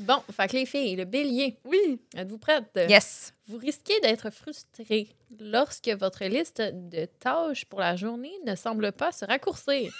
Bon, 0.00 0.22
fait 0.36 0.46
que 0.48 0.52
les 0.56 0.66
filles, 0.66 0.94
le 0.96 1.04
bélier, 1.04 1.56
Oui. 1.64 2.00
êtes-vous 2.16 2.38
prêtes? 2.38 2.64
Yes. 2.88 3.32
Vous 3.48 3.58
risquez 3.58 3.98
d'être 4.00 4.30
frustré 4.30 5.08
lorsque 5.40 5.88
votre 5.88 6.24
liste 6.24 6.62
de 6.62 7.06
tâches 7.18 7.64
pour 7.64 7.80
la 7.80 7.96
journée 7.96 8.32
ne 8.46 8.54
semble 8.54 8.92
pas 8.92 9.10
se 9.12 9.24
raccourcir. 9.24 9.92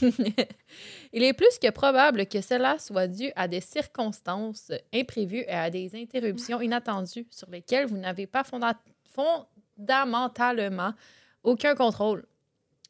Il 1.12 1.22
est 1.22 1.32
plus 1.32 1.58
que 1.60 1.70
probable 1.70 2.26
que 2.26 2.40
cela 2.40 2.78
soit 2.78 3.06
dû 3.06 3.30
à 3.36 3.48
des 3.48 3.60
circonstances 3.60 4.72
imprévues 4.94 5.44
et 5.46 5.50
à 5.50 5.70
des 5.70 5.94
interruptions 5.96 6.60
inattendues 6.60 7.26
sur 7.30 7.50
lesquelles 7.50 7.86
vous 7.86 7.96
n'avez 7.96 8.26
pas 8.26 8.42
fonda- 8.42 8.78
fondamentalement 9.04 10.94
aucun 11.42 11.74
contrôle. 11.74 12.26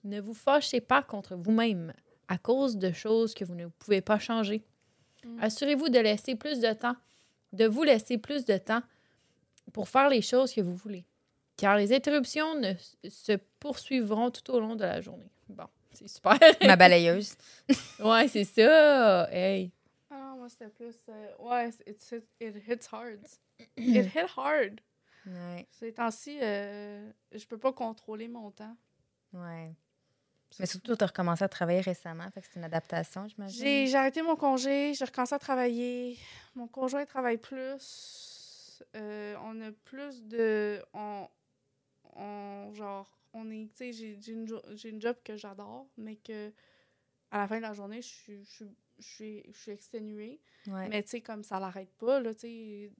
Ne 0.04 0.20
vous 0.20 0.34
fâchez 0.34 0.80
pas 0.80 1.02
contre 1.02 1.36
vous-même 1.36 1.92
à 2.28 2.38
cause 2.38 2.76
de 2.76 2.92
choses 2.92 3.34
que 3.34 3.44
vous 3.44 3.54
ne 3.54 3.66
pouvez 3.66 4.00
pas 4.00 4.18
changer. 4.18 4.62
Mm. 5.24 5.38
Assurez-vous 5.40 5.88
de 5.88 5.98
laisser 5.98 6.34
plus 6.34 6.60
de 6.60 6.72
temps, 6.72 6.96
de 7.52 7.66
vous 7.66 7.82
laisser 7.82 8.18
plus 8.18 8.44
de 8.44 8.56
temps 8.58 8.82
pour 9.72 9.88
faire 9.88 10.08
les 10.08 10.22
choses 10.22 10.52
que 10.52 10.60
vous 10.60 10.76
voulez. 10.76 11.04
Car 11.56 11.76
les 11.76 11.92
interruptions 11.92 12.54
ne 12.54 12.74
se 13.08 13.32
poursuivront 13.58 14.30
tout 14.30 14.52
au 14.52 14.60
long 14.60 14.76
de 14.76 14.84
la 14.84 15.00
journée. 15.00 15.30
Bon, 15.48 15.66
c'est 15.92 16.08
super. 16.08 16.38
Ma 16.64 16.76
balayeuse. 16.76 17.34
ouais, 18.00 18.28
c'est 18.28 18.44
ça. 18.44 19.28
Hey. 19.32 19.72
Ah 20.10 20.14
non, 20.16 20.36
moi, 20.38 20.48
c'était 20.48 20.68
plus. 20.68 20.94
euh, 21.08 21.28
ouais, 21.40 21.68
it's, 21.86 22.12
it, 22.12 22.24
it 22.40 22.56
hits 22.66 22.88
hard. 22.92 23.20
It 23.76 24.06
hit 24.14 24.26
hard. 24.36 24.80
Ouais. 25.26 25.66
Ces 25.72 25.92
temps-ci, 25.92 26.38
euh, 26.40 27.10
je 27.32 27.44
peux 27.46 27.58
pas 27.58 27.72
contrôler 27.72 28.28
mon 28.28 28.50
temps. 28.50 28.76
Ouais. 29.32 29.72
Mais 30.58 30.64
surtout, 30.66 30.96
tu 30.96 31.04
as 31.04 31.08
recommencé 31.08 31.44
à 31.44 31.48
travailler 31.48 31.80
récemment, 31.82 32.30
fait 32.30 32.40
que 32.40 32.46
c'est 32.50 32.58
une 32.58 32.64
adaptation, 32.64 33.28
j'imagine. 33.28 33.86
j'ai 33.86 33.94
arrêté 33.94 34.22
mon 34.22 34.34
congé, 34.36 34.94
j'ai 34.94 35.04
recommencé 35.04 35.34
à 35.34 35.38
travailler. 35.38 36.16
Mon 36.54 36.66
conjoint 36.68 37.04
travaille 37.04 37.36
plus. 37.36 38.82
Euh, 38.96 39.36
on 39.44 39.60
a 39.60 39.70
plus 39.84 40.24
de. 40.24 40.82
On, 40.94 41.28
on- 42.16 42.72
genre, 42.72 43.17
on 43.32 43.50
est. 43.50 43.68
Tu 43.74 43.92
sais, 43.92 43.92
j'ai 43.92 44.32
une, 44.32 44.46
jo- 44.46 44.62
j'ai 44.74 44.90
une 44.90 45.00
job 45.00 45.16
que 45.24 45.36
j'adore, 45.36 45.88
mais 45.96 46.16
que 46.16 46.52
à 47.30 47.38
la 47.38 47.48
fin 47.48 47.56
de 47.56 47.62
la 47.62 47.74
journée, 47.74 48.00
je 48.02 48.08
suis, 48.08 48.44
je 48.44 48.50
suis, 48.50 48.76
je 48.98 49.04
suis, 49.06 49.42
je 49.52 49.58
suis 49.58 49.72
exténuée. 49.72 50.40
Ouais. 50.66 50.88
Mais 50.88 51.02
tu 51.02 51.10
sais, 51.10 51.20
comme 51.20 51.42
ça 51.44 51.60
l'arrête 51.60 51.92
pas, 51.98 52.20
là, 52.20 52.34
tu 52.34 52.40
sais. 52.40 52.92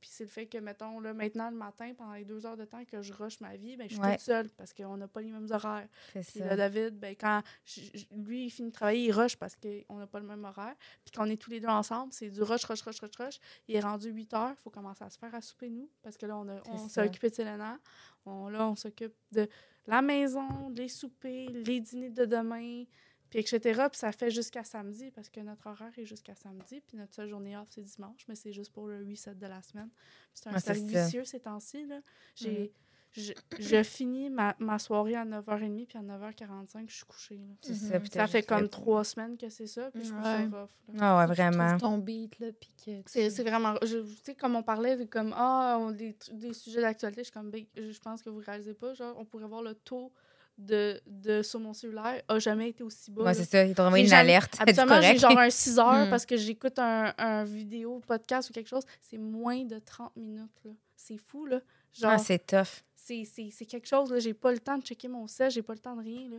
Puis 0.00 0.10
c'est 0.12 0.24
le 0.24 0.30
fait 0.30 0.46
que, 0.46 0.58
mettons, 0.58 1.00
là, 1.00 1.12
maintenant, 1.12 1.50
le 1.50 1.56
matin, 1.56 1.92
pendant 1.96 2.12
les 2.14 2.24
deux 2.24 2.46
heures 2.46 2.56
de 2.56 2.64
temps 2.64 2.84
que 2.84 3.02
je 3.02 3.12
rush 3.12 3.40
ma 3.40 3.56
vie, 3.56 3.76
ben, 3.76 3.88
je 3.88 3.94
suis 3.94 4.02
Ouais. 4.02 4.12
toute 4.16 4.24
seule 4.24 4.48
parce 4.50 4.72
qu'on 4.72 4.96
n'a 4.96 5.08
pas 5.08 5.20
les 5.20 5.30
mêmes 5.32 5.48
horaires. 5.50 5.88
Puis 6.12 6.40
là, 6.40 6.54
David, 6.56 6.98
ben, 6.98 7.16
quand 7.18 7.42
je- 7.64 8.04
lui, 8.16 8.44
il 8.46 8.50
finit 8.50 8.68
de 8.68 8.74
travailler, 8.74 9.06
il 9.06 9.12
rush 9.12 9.36
parce 9.36 9.56
qu'on 9.56 9.96
n'a 9.96 10.06
pas 10.06 10.20
le 10.20 10.26
même 10.26 10.44
horaire. 10.44 10.74
Puis 11.04 11.12
quand 11.14 11.26
on 11.26 11.30
est 11.30 11.36
tous 11.36 11.50
les 11.50 11.60
deux 11.60 11.66
ensemble, 11.68 12.12
c'est 12.12 12.30
du 12.30 12.42
rush, 12.42 12.64
rush, 12.64 12.82
rush, 12.82 13.00
rush, 13.00 13.16
rush. 13.18 13.38
Il 13.66 13.74
est 13.74 13.80
rendu 13.80 14.10
8 14.10 14.32
heures, 14.34 14.54
il 14.56 14.62
faut 14.62 14.70
commencer 14.70 15.02
à 15.02 15.10
se 15.10 15.18
faire 15.18 15.34
à 15.34 15.40
souper, 15.40 15.68
nous, 15.68 15.90
parce 16.02 16.16
que 16.16 16.26
là, 16.26 16.36
on, 16.38 16.48
a- 16.48 16.62
on 16.68 16.88
s'est 16.88 17.04
occupé 17.04 17.30
de 17.30 17.34
Selena. 17.34 17.78
On, 18.24 18.48
là, 18.48 18.68
on 18.68 18.76
s'occupe 18.76 19.14
de 19.32 19.48
la 19.86 20.02
maison, 20.02 20.68
les 20.70 20.88
soupers, 20.88 21.48
les 21.50 21.80
dîners 21.80 22.10
de 22.10 22.24
demain, 22.24 22.84
puis 23.30 23.38
etc. 23.40 23.60
Puis 23.90 23.98
ça 23.98 24.12
fait 24.12 24.30
jusqu'à 24.30 24.64
samedi, 24.64 25.10
parce 25.10 25.28
que 25.28 25.40
notre 25.40 25.66
horaire 25.66 25.92
est 25.98 26.04
jusqu'à 26.06 26.34
samedi. 26.34 26.80
Puis 26.86 26.96
notre 26.96 27.14
seule 27.14 27.28
journée 27.28 27.56
off, 27.56 27.68
c'est 27.70 27.82
dimanche, 27.82 28.24
mais 28.28 28.34
c'est 28.34 28.52
juste 28.52 28.72
pour 28.72 28.86
le 28.88 29.04
reset 29.08 29.34
de 29.34 29.46
la 29.46 29.62
semaine. 29.62 29.90
C'est 30.34 30.48
un 30.48 30.58
cercle 30.58 30.90
ça. 30.90 31.04
vicieux 31.04 31.24
ces 31.24 31.40
temps-ci. 31.40 31.86
là. 31.86 32.00
J'ai... 32.34 32.72
Je, 33.12 33.32
je 33.58 33.82
finis 33.82 34.28
ma, 34.28 34.54
ma 34.58 34.78
soirée 34.78 35.16
à 35.16 35.24
9h30, 35.24 35.86
puis 35.86 35.96
à 35.98 36.02
9h45, 36.02 36.84
je 36.90 36.94
suis 36.94 37.04
couchée. 37.06 37.36
là. 37.38 37.70
Mhm. 37.70 37.74
ça. 37.74 38.00
Ça 38.12 38.26
fait 38.26 38.42
comme 38.42 38.68
trois 38.68 39.02
semaines 39.02 39.38
que 39.38 39.48
c'est 39.48 39.66
ça, 39.66 39.90
puis 39.90 40.04
je 40.04 40.10
trouve 40.10 40.22
ça 40.22 40.36
Ouais. 40.36 40.44
rough. 40.44 40.68
là. 40.92 40.94
Ah 41.00 41.18
ouais, 41.18 41.24
que 41.24 41.30
tu 41.30 41.36
vraiment. 41.42 41.78
ton 41.78 41.96
beat, 41.98 42.38
là, 42.38 42.48
puis 42.52 42.70
que 42.84 42.90
C'est 43.06 43.30
c'est 43.30 43.42
vraiment. 43.44 43.76
Tu 43.80 44.04
sais, 44.22 44.34
comme 44.34 44.56
on 44.56 44.62
parlait, 44.62 44.98
de 44.98 45.04
comme, 45.04 45.32
ah, 45.34 45.78
on- 45.80 45.90
des, 45.90 46.16
des 46.32 46.52
sujets 46.52 46.82
d'actualité, 46.82 47.22
je 47.22 47.24
suis 47.24 47.32
comme, 47.32 47.50
ben, 47.50 47.64
je 47.78 47.90
je 47.92 47.98
pense 47.98 48.22
que 48.22 48.28
vous 48.28 48.40
réalisez 48.44 48.74
pas, 48.74 48.92
genre, 48.92 49.16
on 49.18 49.24
pourrait 49.24 49.46
voir 49.48 49.62
le 49.62 49.74
taux 49.74 50.12
de, 50.58 51.00
de 51.06 51.42
sur 51.42 51.60
mon 51.60 51.72
cellulaire 51.72 52.20
a 52.28 52.38
jamais 52.38 52.70
été 52.70 52.82
aussi 52.82 53.10
bas. 53.10 53.22
Ouais, 53.22 53.34
c'est 53.34 53.44
ça. 53.44 53.64
Ils 53.64 53.74
t'ont 53.74 53.84
envoyé 53.84 54.04
une 54.04 54.10
jamais- 54.10 54.30
alerte. 54.32 54.56
Habituellement, 54.60 55.00
j'ai 55.00 55.16
genre 55.18 55.38
un 55.38 55.50
6 55.50 55.78
heures 55.78 56.06
Mm. 56.06 56.10
parce 56.10 56.26
que 56.26 56.36
j'écoute 56.36 56.78
un, 56.78 57.14
un 57.16 57.44
vidéo, 57.44 58.00
podcast 58.06 58.50
ou 58.50 58.52
quelque 58.52 58.68
chose. 58.68 58.82
C'est 59.00 59.18
moins 59.18 59.64
de 59.64 59.78
30 59.78 60.14
minutes. 60.16 60.50
C'est 60.96 61.16
fou, 61.18 61.46
là. 61.46 61.60
Genre, 61.92 62.10
Ah, 62.14 62.18
c'est 62.18 62.44
tough. 62.46 62.82
c'est 62.96 63.66
quelque 63.66 63.86
chose, 63.86 64.12
là. 64.12 64.18
J'ai 64.18 64.34
pas 64.34 64.50
le 64.52 64.58
temps 64.58 64.76
de 64.78 64.82
checker 64.84 65.08
mon 65.08 65.26
sel, 65.28 65.50
j'ai 65.50 65.62
pas 65.62 65.72
le 65.74 65.78
temps 65.78 65.94
de 65.96 66.02
rien, 66.02 66.28
là. 66.28 66.36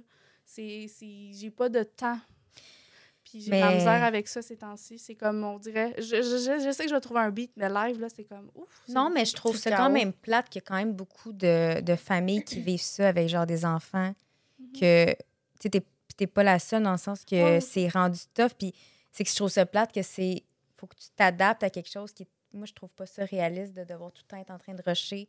J'ai 0.56 1.52
pas 1.56 1.70
de 1.70 1.84
temps. 1.84 2.20
Puis 3.30 3.42
j'ai 3.42 3.52
de 3.52 3.56
la 3.58 3.70
Mais- 3.70 3.76
misère 3.76 4.04
avec 4.04 4.28
ça 4.28 4.42
ces 4.42 4.58
temps-ci. 4.58 4.98
C'est 4.98 5.16
comme, 5.16 5.44
on 5.44 5.60
dirait... 5.60 5.94
Je, 5.98 6.04
je, 6.04 6.64
je- 6.64 6.72
sais 6.72 6.84
que 6.84 6.90
je 6.90 6.96
vais 6.96 7.02
trouver 7.02 7.20
un 7.20 7.30
beat, 7.32 7.52
mais 7.58 7.70
live, 7.70 8.00
là, 8.00 8.08
c'est 8.10 8.24
comme... 8.24 8.50
Ouf! 8.56 8.82
Non, 8.88 9.10
mais 9.10 9.26
je 9.26 9.34
trouve 9.36 9.56
c'est 9.56 9.70
ça 9.70 9.78
quand 9.78 9.90
même 9.92 10.14
plate 10.14 10.50
qu'il 10.50 10.62
y 10.62 10.64
a 10.64 10.68
quand 10.68 10.76
même 10.78 10.94
beaucoup 10.94 11.32
de, 11.32 11.82
de 11.82 11.96
familles 11.96 12.44
qui 12.44 12.60
vivent 12.60 12.82
ça 12.82 13.10
avec 13.10 13.30
genre 13.30 13.46
des 13.46 13.66
enfants. 13.66 14.14
Mhm. 14.60 14.72
Que 14.80 15.06
tu 15.12 15.16
sais, 15.62 15.70
t'es- 15.70 15.86
t'es 16.18 16.28
pas 16.28 16.44
la 16.44 16.58
seule 16.60 16.84
dans 16.84 16.92
le 16.94 16.98
sens 16.98 17.24
que 17.24 17.36
Ouais. 17.36 17.62
c'est 17.62 17.88
rendu 17.88 18.20
tough. 18.34 18.54
Puis 18.58 18.74
c'est 19.12 19.24
que 19.24 19.30
je 19.30 19.36
trouve 19.36 19.50
ça 19.50 19.66
plate 19.66 19.92
que 19.94 20.02
c'est. 20.02 20.44
Faut 20.78 20.88
que 20.88 20.96
tu 20.96 21.08
t'adaptes 21.16 21.64
à 21.64 21.70
quelque 21.70 21.90
chose 21.90 22.12
qui. 22.12 22.28
Moi, 22.52 22.66
je 22.66 22.74
trouve 22.74 22.94
pas 22.96 23.06
ça 23.06 23.26
réaliste 23.26 23.74
de 23.76 23.84
devoir 23.84 24.12
tout 24.12 24.24
le 24.26 24.28
temps 24.28 24.42
être 24.42 24.50
en 24.52 24.58
train 24.58 24.74
de 24.74 24.82
rusher 24.86 25.28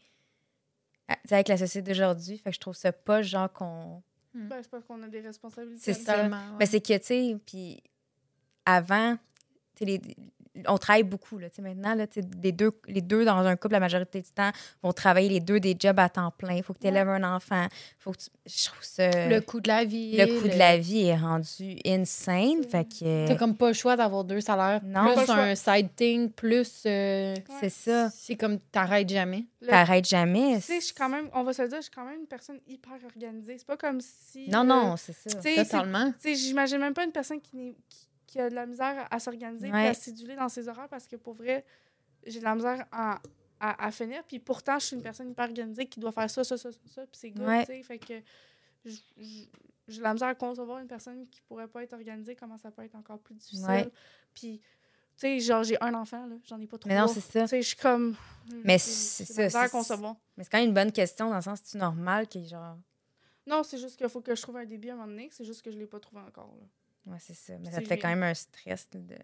à- 1.08 1.16
avec 1.30 1.48
la 1.48 1.58
société 1.58 1.90
d'aujourd'hui. 1.92 2.38
Fait 2.38 2.50
que 2.50 2.54
je 2.54 2.60
trouve 2.60 2.74
ça 2.76 2.92
pas 2.92 3.20
genre 3.22 3.52
qu'on. 3.52 4.02
Ben, 4.34 4.62
c'est 4.62 4.70
parce 4.70 4.84
qu'on 4.84 5.02
a 5.02 5.08
des 5.08 5.20
responsabilités. 5.20 5.80
C'est 5.82 5.94
ça. 5.94 6.14
Totalement, 6.14 6.36
ouais. 6.52 6.56
Mais 6.60 6.66
c'est 6.66 6.80
que, 6.80 6.96
tu 6.98 7.04
sais, 7.04 7.36
puis 7.44 7.82
avant, 8.64 9.16
tu 9.74 9.78
sais, 9.78 9.84
les- 9.86 10.00
on 10.66 10.78
travaille 10.78 11.04
beaucoup, 11.04 11.38
là, 11.38 11.46
maintenant, 11.60 11.94
là, 11.94 12.06
les 12.42 12.52
deux, 12.52 12.72
les 12.88 13.00
deux 13.02 13.24
dans 13.24 13.36
un 13.38 13.56
couple, 13.56 13.74
la 13.74 13.80
majorité 13.80 14.20
du 14.20 14.30
temps, 14.30 14.50
vont 14.82 14.92
travailler 14.92 15.28
les 15.28 15.40
deux 15.40 15.60
des 15.60 15.76
jobs 15.78 15.98
à 16.00 16.08
temps 16.08 16.32
plein. 16.36 16.54
Il 16.54 16.62
faut 16.62 16.72
que 16.72 16.80
tu 16.80 16.88
élèves 16.88 17.08
un 17.08 17.22
enfant. 17.36 17.66
Faut 17.98 18.10
que 18.12 18.18
tu- 18.18 18.30
Je 18.46 18.64
trouve 18.66 18.82
ça... 18.82 19.28
Le 19.28 19.40
coût 19.40 19.60
de 19.60 19.68
la 19.68 19.84
vie. 19.84 20.16
le 20.16 20.40
coût 20.40 20.48
de 20.48 20.56
la 20.58 20.76
vie 20.76 21.06
est 21.06 21.16
rendu 21.16 21.78
insane. 21.86 22.64
Fait 22.68 22.84
que... 22.84 23.28
T'as 23.28 23.36
comme 23.36 23.56
pas 23.56 23.68
le 23.68 23.74
choix 23.74 23.96
d'avoir 23.96 24.24
deux 24.24 24.40
salaires. 24.40 24.80
Non. 24.84 25.14
Plus 25.14 25.30
un 25.30 25.54
side 25.54 25.94
thing, 25.94 26.30
plus. 26.30 26.82
euh, 26.86 27.36
C'est 27.60 27.68
ça. 27.70 28.10
C'est 28.10 28.36
comme 28.36 28.58
t'arrêtes 28.58 29.08
jamais. 29.08 29.44
Le- 29.60 29.68
T'arrêtes 29.68 30.08
jamais. 30.08 30.56
Tu 30.56 30.62
sais, 30.62 30.80
je 30.80 30.86
suis 30.86 30.94
quand 30.94 31.08
même... 31.08 31.28
On 31.32 31.42
va 31.44 31.52
se 31.52 31.62
le 31.62 31.68
dire, 31.68 31.78
je 31.78 31.82
suis 31.82 31.90
quand 31.92 32.04
même 32.04 32.20
une 32.20 32.26
personne 32.26 32.58
hyper 32.66 32.92
organisée. 33.04 33.56
C'est 33.58 33.66
pas 33.66 33.76
comme 33.76 34.00
si... 34.00 34.48
Non, 34.50 34.60
euh, 34.60 34.64
non, 34.64 34.96
c'est 34.96 35.12
ça. 35.12 35.38
Totalement. 35.38 36.10
Tu 36.12 36.18
sais, 36.20 36.34
j'imagine 36.34 36.78
même 36.78 36.94
pas 36.94 37.04
une 37.04 37.12
personne 37.12 37.40
qui, 37.40 37.56
n'est- 37.56 37.76
qui, 37.88 38.08
qui 38.30 38.38
a 38.40 38.48
de 38.48 38.54
la 38.54 38.64
misère 38.64 39.08
à, 39.10 39.18
s'organiser 39.18 39.66
et 39.68 39.72
Ouais. 39.72 39.88
à 39.88 39.94
s'éduler 39.94 40.36
dans 40.36 40.48
ses 40.48 40.68
horaires 40.68 40.88
parce 40.88 41.08
que 41.08 41.16
pour 41.16 41.34
vrai, 41.34 41.64
j'ai 42.24 42.38
de 42.38 42.44
la 42.44 42.54
misère 42.54 42.86
à, 42.92 43.20
à, 43.58 43.86
à 43.86 43.90
finir. 43.90 44.22
Puis 44.24 44.38
pourtant, 44.38 44.78
je 44.78 44.86
suis 44.86 44.96
une 44.96 45.02
personne 45.02 45.28
hyper 45.28 45.46
organisée 45.46 45.86
qui 45.86 45.98
doit 45.98 46.12
faire 46.12 46.30
ça, 46.30 46.44
ça, 46.44 46.56
ça, 46.56 46.70
ça, 46.70 46.78
ça, 46.86 47.02
puis 47.02 47.18
c'est 47.20 47.30
good, 47.32 47.44
Ouais. 47.44 47.66
tu 47.66 47.72
sais. 47.72 47.82
Fait 47.82 47.98
que 47.98 48.14
j'ai 48.84 49.98
de 49.98 50.02
la 50.02 50.12
misère 50.12 50.28
à 50.28 50.34
concevoir 50.36 50.78
une 50.78 50.86
personne 50.86 51.26
qui 51.28 51.42
pourrait 51.42 51.66
pas 51.66 51.82
être 51.82 51.92
organisée, 51.92 52.36
comment 52.36 52.56
ça 52.56 52.70
peut 52.70 52.84
être 52.84 52.94
encore 52.94 53.18
plus 53.18 53.34
difficile. 53.34 53.66
Ouais. 53.66 53.90
Puis, 54.32 54.60
tu 54.60 54.66
sais, 55.16 55.40
genre, 55.40 55.64
j'ai 55.64 55.76
un 55.82 55.92
enfant, 55.94 56.24
là, 56.26 56.36
j'en 56.44 56.60
ai 56.60 56.68
pas 56.68 56.78
trois. 56.78 56.92
Mais 56.92 57.00
non, 57.00 57.08
c'est 57.08 57.20
ça. 57.20 57.42
Tu 57.42 57.48
sais, 57.48 57.62
je 57.62 57.66
suis 57.66 57.76
comme. 57.76 58.14
Mais 58.62 58.78
c'est 58.78 59.24
ça. 59.24 59.42
Mais 59.42 60.44
c'est 60.44 60.50
quand 60.50 60.58
même 60.58 60.68
une 60.68 60.74
bonne 60.74 60.92
question 60.92 61.28
dans 61.30 61.36
le 61.36 61.42
sens, 61.42 61.58
c'est 61.64 61.78
normal 61.78 62.28
que 62.28 62.40
genre... 62.44 62.76
Non, 63.44 63.64
c'est 63.64 63.78
juste 63.78 63.96
qu'il 63.96 64.08
faut 64.08 64.20
que 64.20 64.36
je 64.36 64.40
trouve 64.42 64.58
un 64.58 64.64
début 64.66 64.90
à 64.90 64.92
un 64.92 64.96
moment 64.96 65.08
donné, 65.08 65.28
c'est 65.32 65.44
juste 65.44 65.62
que 65.62 65.72
je 65.72 65.78
l'ai 65.78 65.86
pas 65.88 65.98
trouvé 65.98 66.22
encore. 66.22 66.54
Là. 66.60 66.66
Ouais, 67.06 67.18
c'est 67.20 67.34
ça. 67.34 67.58
Mais 67.58 67.70
ça 67.70 67.80
te 67.80 67.88
fait 67.88 67.94
j'ai- 67.94 68.00
quand 68.00 68.08
même 68.08 68.22
un 68.22 68.34
stress 68.34 68.88
de... 68.90 69.16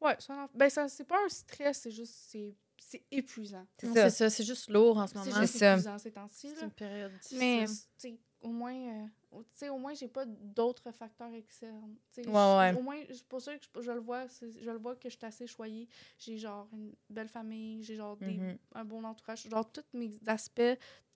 Enf- 0.00 0.48
ben, 0.54 0.68
ça, 0.68 0.86
c'est 0.88 1.04
pas 1.04 1.18
un 1.24 1.28
stress, 1.30 1.78
c'est 1.80 1.90
juste, 1.90 2.14
c'est, 2.28 2.54
c'est 2.78 3.02
épuisant. 3.10 3.66
C'est 3.78 3.86
ça. 3.86 4.10
C'est 4.10 4.10
ça, 4.10 4.30
c'est 4.30 4.44
juste 4.44 4.68
lourd 4.68 4.98
en 4.98 5.06
ce 5.06 5.14
C'est 5.14 5.18
moment. 5.30 5.40
juste 5.40 5.52
C'est 5.54 5.58
ça. 5.60 5.72
épuisant 5.72 5.98
ces 5.98 6.12
temps-ci. 6.12 6.50
C'est 6.50 6.56
là. 6.56 6.64
une 6.64 6.70
période 6.72 7.12
difficile. 7.12 7.38
Mais, 7.38 7.64
tu 7.66 7.72
sais, 7.96 8.18
au 8.42 8.48
moins, 8.48 8.74
euh, 8.76 9.06
au- 9.30 9.42
tu 9.42 9.48
sais, 9.54 9.68
au 9.70 9.78
moins, 9.78 9.94
j'ai 9.94 10.08
pas 10.08 10.26
d'autres 10.26 10.90
facteurs 10.90 11.32
externes. 11.32 11.96
Tu 12.12 12.22
sais, 12.22 12.28
Ouais, 12.28 12.34
ouais. 12.58 12.74
Au 12.78 12.82
moins, 12.82 12.98
c'est 13.10 13.26
pour 13.26 13.40
ça 13.40 13.56
que 13.56 13.64
je, 13.76 13.80
je 13.80 13.90
le 13.92 14.00
vois, 14.00 14.28
c'est- 14.28 14.52
je 14.62 14.70
le 14.70 14.76
vois 14.78 14.94
que 14.96 15.08
je 15.08 15.16
suis 15.16 15.24
assez 15.24 15.46
choyée. 15.46 15.88
J'ai 16.18 16.36
genre 16.36 16.68
une 16.74 16.92
belle 17.08 17.28
famille, 17.28 17.82
j'ai 17.82 17.96
genre 17.96 18.18
des- 18.18 18.36
Mhm. 18.36 18.58
un 18.74 18.84
bon 18.84 19.02
entourage. 19.04 19.48
Genre, 19.48 19.72
tous 19.72 19.84
mes 19.94 20.10
aspects, 20.26 20.60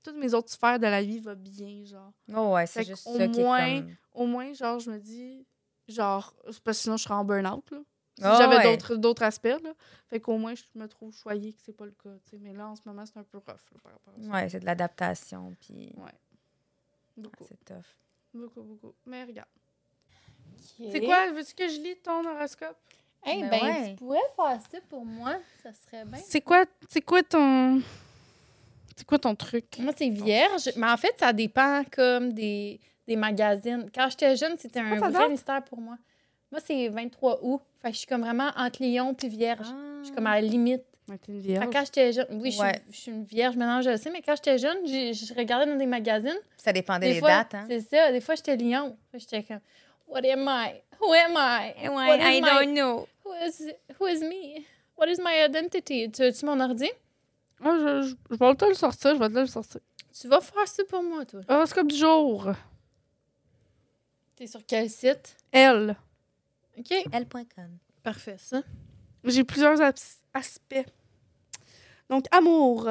toutes 0.02 0.16
mes 0.16 0.32
autres 0.32 0.50
sphères 0.50 0.78
de 0.78 0.86
la 0.86 1.02
vie 1.02 1.20
vont 1.20 1.36
bien, 1.36 1.84
genre. 1.84 2.14
Oh, 2.34 2.54
ouais, 2.54 2.66
c'est 2.66 2.84
Fait 2.84 2.90
juste 2.90 3.04
qu'au 3.04 3.18
ça 3.18 3.28
qui 3.28 3.40
moins- 3.40 3.66
est 3.66 3.80
comme... 3.82 3.96
Au 4.14 4.26
moins, 4.26 4.52
genre, 4.54 4.80
je 4.80 4.90
me 4.90 4.98
dis, 4.98 5.46
genre, 5.88 6.34
c'est 6.50 6.62
parce 6.62 6.78
que 6.78 6.82
sinon, 6.82 6.96
je 6.96 7.02
serais 7.04 7.14
en 7.14 7.24
burn-out, 7.24 7.70
là. 7.70 7.78
Si 8.16 8.24
Ah 8.24 8.36
j'avais 8.36 8.56
ouais. 8.56 8.64
d'autres, 8.64 8.96
d'autres 8.96 9.22
aspects, 9.22 9.46
là. 9.62 9.72
Fait 10.08 10.20
qu'au 10.20 10.38
moins, 10.38 10.54
je 10.54 10.62
me 10.74 10.86
trouve 10.88 11.14
choyée 11.14 11.52
que 11.52 11.60
c'est 11.64 11.72
pas 11.76 11.84
le 11.84 11.92
cas, 11.92 12.10
tu 12.24 12.30
sais. 12.30 12.38
Mais 12.40 12.52
là, 12.52 12.68
en 12.68 12.74
ce 12.74 12.82
moment, 12.84 13.04
c'est 13.06 13.16
un 13.18 13.22
peu 13.22 13.38
rough, 13.38 13.46
là, 13.46 13.78
par 13.82 13.92
rapport 13.92 14.14
à 14.18 14.22
ça. 14.22 14.28
Ouais, 14.30 14.48
c'est 14.48 14.60
de 14.60 14.66
l'adaptation, 14.66 15.54
puis 15.60 15.92
Beaucoup, 17.16 17.44
c'est 17.48 17.64
tough. 17.64 17.84
beaucoup, 18.34 18.62
beaucoup. 18.62 18.94
Mais 19.06 19.24
regarde. 19.24 19.48
C'est 20.90 21.00
quoi? 21.00 21.30
Veux-tu 21.32 21.54
que 21.54 21.68
je 21.68 21.80
lis 21.80 21.96
ton 22.02 22.24
horoscope? 22.24 22.76
Eh 23.26 23.40
Ben 23.42 23.50
ben, 23.50 23.62
ouais. 23.62 23.90
tu 23.90 23.96
pourrais 23.96 24.18
faire 24.36 24.60
ça 24.70 24.78
pour 24.88 25.04
moi. 25.04 25.36
Ça 25.62 25.70
serait 25.72 26.04
bien. 26.04 26.20
C'est 26.24 26.40
quoi, 26.40 26.64
c'est 26.88 27.00
quoi 27.02 27.22
ton... 27.22 27.82
C'est 28.96 29.04
quoi 29.06 29.18
ton 29.18 29.34
truc? 29.34 29.78
Moi, 29.78 29.92
c'est 29.96 30.08
vierge. 30.08 30.70
Mais 30.76 30.88
en 30.90 30.96
fait, 30.96 31.14
ça 31.18 31.32
dépend 31.32 31.82
comme 31.90 32.32
des, 32.32 32.80
des 33.08 33.16
magazines. 33.16 33.90
Quand 33.92 34.08
j'étais 34.10 34.36
jeune, 34.36 34.56
c'était 34.58 34.78
un 34.80 35.00
ta 35.00 35.08
vrai 35.10 35.28
mystère 35.28 35.64
pour 35.64 35.80
moi. 35.80 35.96
Moi, 36.52 36.60
c'est 36.64 36.88
23 36.88 37.40
août. 37.42 37.60
Fait 37.82 37.88
que 37.88 37.94
je 37.94 37.98
suis 38.00 38.06
comme 38.06 38.20
vraiment 38.20 38.50
entre 38.56 38.82
lion 38.82 39.14
puis 39.14 39.28
vierge. 39.28 39.66
Je 40.00 40.06
suis 40.06 40.14
comme 40.14 40.26
à 40.26 40.36
la 40.36 40.40
limite. 40.46 40.82
Ouais, 41.08 41.16
t'es 41.18 41.32
une 41.32 41.40
Fait 41.40 41.48
vierge. 41.48 41.66
que 41.66 41.72
quand 41.72 41.84
j'étais 41.86 42.12
jeune, 42.12 42.26
oui, 42.32 42.50
je 42.50 42.56
suis- 42.56 42.62
Ouais. 42.62 42.82
je 42.90 42.96
suis 42.96 43.10
une 43.10 43.24
vierge 43.24 43.56
maintenant, 43.56 43.80
je 43.82 43.90
le 43.90 43.96
sais, 43.96 44.10
mais 44.10 44.20
quand 44.20 44.36
j'étais 44.36 44.58
jeune, 44.58 44.76
je 44.86 45.34
regardais 45.34 45.64
dans 45.70 45.76
des 45.78 45.86
magazines. 45.86 46.36
Ça 46.58 46.72
dépendait 46.72 47.08
Des 47.08 47.14
des 47.14 47.20
fois, 47.20 47.28
dates, 47.30 47.54
hein? 47.54 47.64
C'est 47.68 47.80
ça. 47.80 48.12
Des 48.12 48.20
fois, 48.20 48.34
j'étais 48.34 48.56
lion. 48.58 48.96
J'étais 49.14 49.42
comme, 49.42 49.60
What 50.06 50.18
am 50.30 50.44
I? 50.46 50.74
Who 51.00 51.12
am 51.12 51.32
I? 51.36 51.88
What 51.88 52.16
is 52.18 52.20
I 52.38 52.40
my- 52.42 52.46
don't 52.48 52.74
know. 52.74 53.08
Who 53.24 53.32
is, 53.46 53.72
who 53.98 54.06
is 54.06 54.20
me? 54.22 54.64
What 54.98 55.06
is 55.08 55.18
my 55.18 55.44
identity? 55.46 56.10
Tu 56.10 56.22
as-tu 56.22 56.44
mon 56.46 56.60
ordi? 56.60 56.90
Ah, 57.64 57.74
je, 57.80 58.02
je, 58.02 58.14
je 58.30 58.36
vais 58.36 58.68
le 58.68 58.74
sortir, 58.74 59.14
je 59.14 59.18
vais 59.20 59.28
te 59.28 59.38
le 59.38 59.46
sortir. 59.46 59.80
Tu 60.18 60.28
vas 60.28 60.40
faire 60.40 60.66
ça 60.68 60.82
pour 60.88 61.02
moi, 61.02 61.24
toi. 61.24 61.40
Horoscope 61.48 61.86
du 61.88 61.96
jour. 61.96 62.48
T'es 64.38 64.46
sur 64.46 64.64
quel 64.64 64.88
site? 64.88 65.36
Elle. 65.50 65.96
OK. 66.78 66.92
L.com. 67.12 67.76
Parfait, 68.04 68.36
ça. 68.38 68.62
J'ai 69.24 69.42
plusieurs 69.42 69.80
aspects. 70.32 70.86
Donc, 72.08 72.24
amour. 72.30 72.88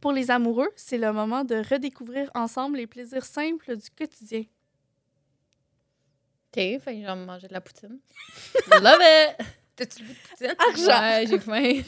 Pour 0.00 0.10
les 0.10 0.32
amoureux, 0.32 0.72
c'est 0.74 0.98
le 0.98 1.12
moment 1.12 1.44
de 1.44 1.62
redécouvrir 1.70 2.28
ensemble 2.34 2.78
les 2.78 2.88
plaisirs 2.88 3.24
simples 3.24 3.76
du 3.76 3.88
quotidien. 3.90 4.40
OK, 4.40 4.46
fait 6.56 6.80
que 6.80 7.00
je 7.00 7.06
vais 7.06 7.14
manger 7.14 7.46
de 7.46 7.52
la 7.52 7.60
poutine. 7.60 8.00
Love 8.82 9.00
it! 9.00 9.36
T'as-tu 9.76 10.02
le 10.02 10.08
goût 10.08 10.12
de 10.12 10.18
poutine? 10.28 10.56
Argent. 10.58 11.00
Ouais, 11.02 11.24
j'ai 11.28 11.38
faim. 11.38 11.82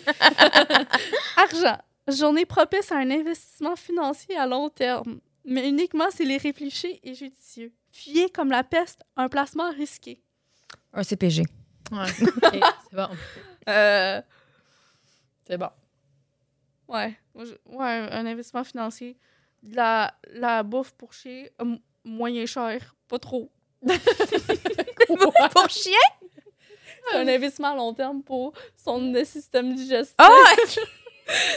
Argent. 1.37 1.79
Journée 2.07 2.47
propice 2.47 2.93
à 2.93 2.99
un 2.99 3.11
investissement 3.11 3.75
financier 3.75 4.37
à 4.37 4.47
long 4.47 4.69
terme, 4.69 5.19
mais 5.45 5.69
uniquement 5.69 6.09
s'il 6.13 6.31
est 6.31 6.37
réfléchi 6.37 7.01
et 7.03 7.15
judicieux. 7.15 7.73
Fuyez 8.03 8.31
comme 8.31 8.51
la 8.51 8.63
peste 8.65 9.03
un 9.17 9.29
placement 9.29 9.71
risqué. 9.73 10.23
Un 10.93 11.03
CPG. 11.03 11.43
Ouais, 11.91 12.07
c'est 12.91 12.97
bon. 12.97 13.09
Euh, 13.69 14.23
C'est 15.47 15.57
bon. 15.59 15.71
ouais. 16.89 17.19
Ouais, 17.35 18.09
un 18.11 18.27
investissement 18.27 18.63
financier. 18.65 19.17
De 19.63 19.75
La, 19.77 20.15
la 20.33 20.63
bouffe 20.63 20.93
pour 20.93 21.13
chier, 21.13 21.51
euh, 21.61 21.77
moyen 22.05 22.47
cher, 22.47 22.95
pas 23.09 23.19
trop. 23.19 23.51
Pour 25.53 25.69
chien? 25.71 25.93
un 27.15 27.27
investissement 27.27 27.73
à 27.73 27.77
long 27.77 27.95
terme 27.95 28.23
pour 28.23 28.53
son 28.77 29.15
système 29.25 29.75
digestif. 29.75 30.15
Ah! 30.19 30.29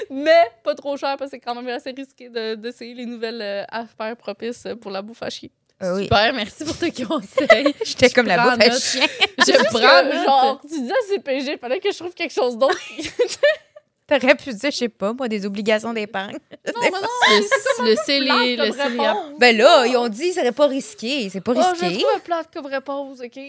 Mais 0.10 0.50
pas 0.64 0.76
trop 0.76 0.96
cher 0.98 1.18
parce 1.18 1.32
que 1.32 1.38
c'est 1.38 1.40
quand 1.42 1.56
même 1.56 1.68
assez 1.68 1.92
risqué 1.92 2.30
de- 2.30 2.56
d'essayer 2.56 2.94
les 2.94 3.06
nouvelles 3.06 3.42
euh, 3.42 3.64
affaires 3.70 4.16
propices 4.18 4.68
pour 4.82 4.92
la 4.92 5.02
bouffe 5.02 5.22
à 5.24 5.30
chier. 5.30 5.52
Ah 5.82 5.94
oui. 5.96 6.04
Super, 6.04 6.34
merci 6.34 6.64
pour 6.64 6.78
tes 6.78 6.92
conseils. 7.06 7.74
J'étais 7.86 8.10
comme 8.10 8.28
la 8.28 8.38
bouffe 8.38 8.68
à 8.68 8.80
chien. 8.80 9.06
Je 9.40 9.64
prends 9.70 10.24
genre, 10.26 10.62
tu 10.62 10.68
disais 10.80 10.94
CPG, 11.10 11.58
fallait 11.58 11.80
que 11.80 11.92
je 11.92 11.98
trouve 11.98 12.14
quelque 12.14 12.34
chose 12.34 12.58
d'autre. 12.58 12.78
T'aurais 14.08 14.36
pu 14.36 14.54
dire, 14.54 14.72
je 14.72 14.78
sais 14.78 14.90
pas, 14.90 15.14
moi, 15.14 15.28
des 15.30 15.46
obligations 15.46 15.94
d'épargne. 15.94 16.38
non, 16.68 16.74
mais 16.82 16.90
non, 16.92 17.00
Le, 17.30 17.90
le 17.92 17.96
CELI, 18.06 18.56
le 18.58 18.72
CELI. 18.74 18.98
Ben 19.40 19.56
là, 19.58 19.86
ils 19.88 19.96
ont 19.96 20.10
dit 20.10 20.28
que 20.30 20.34
ce 20.36 20.40
serait 20.42 20.52
pas 20.52 20.68
risqué. 20.68 21.30
C'est 21.30 21.40
pas 21.42 21.54
Oh, 21.56 21.62
je 21.80 21.86
risqué. 21.86 22.04
trouve 22.04 22.22
plate 22.22 22.50
comme 22.54 22.66
réponse, 22.66 23.20
OK? 23.24 23.40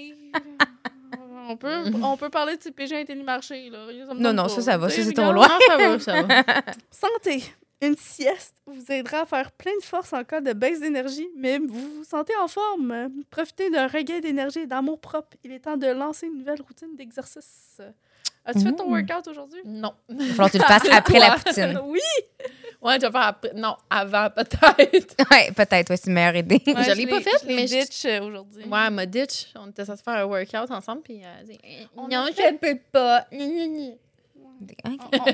on, 1.49 1.57
peut, 1.57 1.83
on 2.03 2.17
peut 2.17 2.31
parler 2.31 2.57
de 2.57 2.63
CPG 2.63 3.01
Intellimarché, 3.01 3.71
là. 3.71 3.79
Ça 4.07 4.15
Non, 4.15 4.33
non, 4.33 4.45
pas. 4.45 4.49
ça, 4.51 4.63
ça 4.63 4.79
va. 4.79 4.89
Ça, 4.89 5.03
c'est 5.03 5.13
trop 5.13 5.33
loin. 5.33 5.49
Non, 5.49 5.59
ça 5.67 5.77
va, 5.77 5.99
ça 5.99 6.23
va. 6.23 6.45
Santé. 6.93 7.43
Une 7.83 7.97
sieste 7.97 8.55
vous 8.65 8.91
aidera 8.93 9.23
à 9.23 9.27
faire 9.27 9.51
plein 9.53 9.73
de 9.79 9.85
force 9.85 10.13
en 10.13 10.23
cas 10.25 10.41
de 10.41 10.53
baisse 10.53 10.81
d'énergie, 10.81 11.29
mais 11.37 11.59
vous 11.59 11.97
vous 11.97 12.05
sentez 12.05 12.33
en 12.41 12.47
forme. 12.49 13.11
Profitez 13.31 13.71
d'un 13.71 13.89
regain 13.89 14.21
d'énergie 14.21 14.61
et 14.61 14.67
d'amour 14.67 15.01
propre. 15.01 15.37
Il 15.43 15.51
est 15.53 15.59
temps 15.61 15.77
de 15.77 15.89
lancer 15.89 16.27
une 16.29 16.39
nouvelle 16.39 16.63
routine 16.63 16.95
d'exercice. 16.97 17.81
As-tu 18.45 18.61
fait 18.61 18.73
ton 18.73 18.89
Mmh. 18.89 18.93
workout 19.09 19.29
aujourd'hui? 19.29 19.61
Non. 19.65 19.93
Il 20.09 20.17
va 20.19 20.25
falloir 20.27 20.51
que 20.51 20.57
tu 20.57 20.59
le 20.59 20.65
fasses 20.65 20.89
après 20.91 21.19
la 21.21 21.31
poutine. 21.39 21.81
oui! 21.87 22.01
Ouais, 22.81 22.95
je 23.01 23.07
vais 23.07 23.13
faire 23.13 23.21
après. 23.23 23.53
Non, 23.55 23.77
avant, 23.89 24.29
peut-être. 24.31 25.15
Ouais, 25.31 25.53
peut-être, 25.53 25.91
ouais, 25.91 25.97
c'est 25.97 26.07
une 26.09 26.15
meilleure 26.15 26.35
idée. 26.37 26.61
Ouais, 26.67 26.83
je 26.85 26.93
l'ai 26.93 27.07
pas 27.07 27.21
faite, 27.21 27.45
mais 27.47 27.67
je- 27.69 27.81
ditch 27.81 28.05
euh, 28.07 28.21
aujourd'hui. 28.23 28.65
Ouais, 28.65 28.79
elle 28.87 28.93
m'a 28.95 29.07
ditch. 29.07 29.53
On 29.57 29.71
était 29.71 29.85
censé 29.85 30.03
faire 30.03 30.15
un 30.15 30.25
workout 30.25 30.71
ensemble, 30.73 31.03
puis 31.03 31.19
elle 31.21 31.41
a 31.41 31.45
dit 31.45 31.59
On 31.97 32.09
Non, 32.09 32.27
je 32.31 32.33
fait- 32.35 32.53
peux 32.61 32.79
pas. 32.91 33.27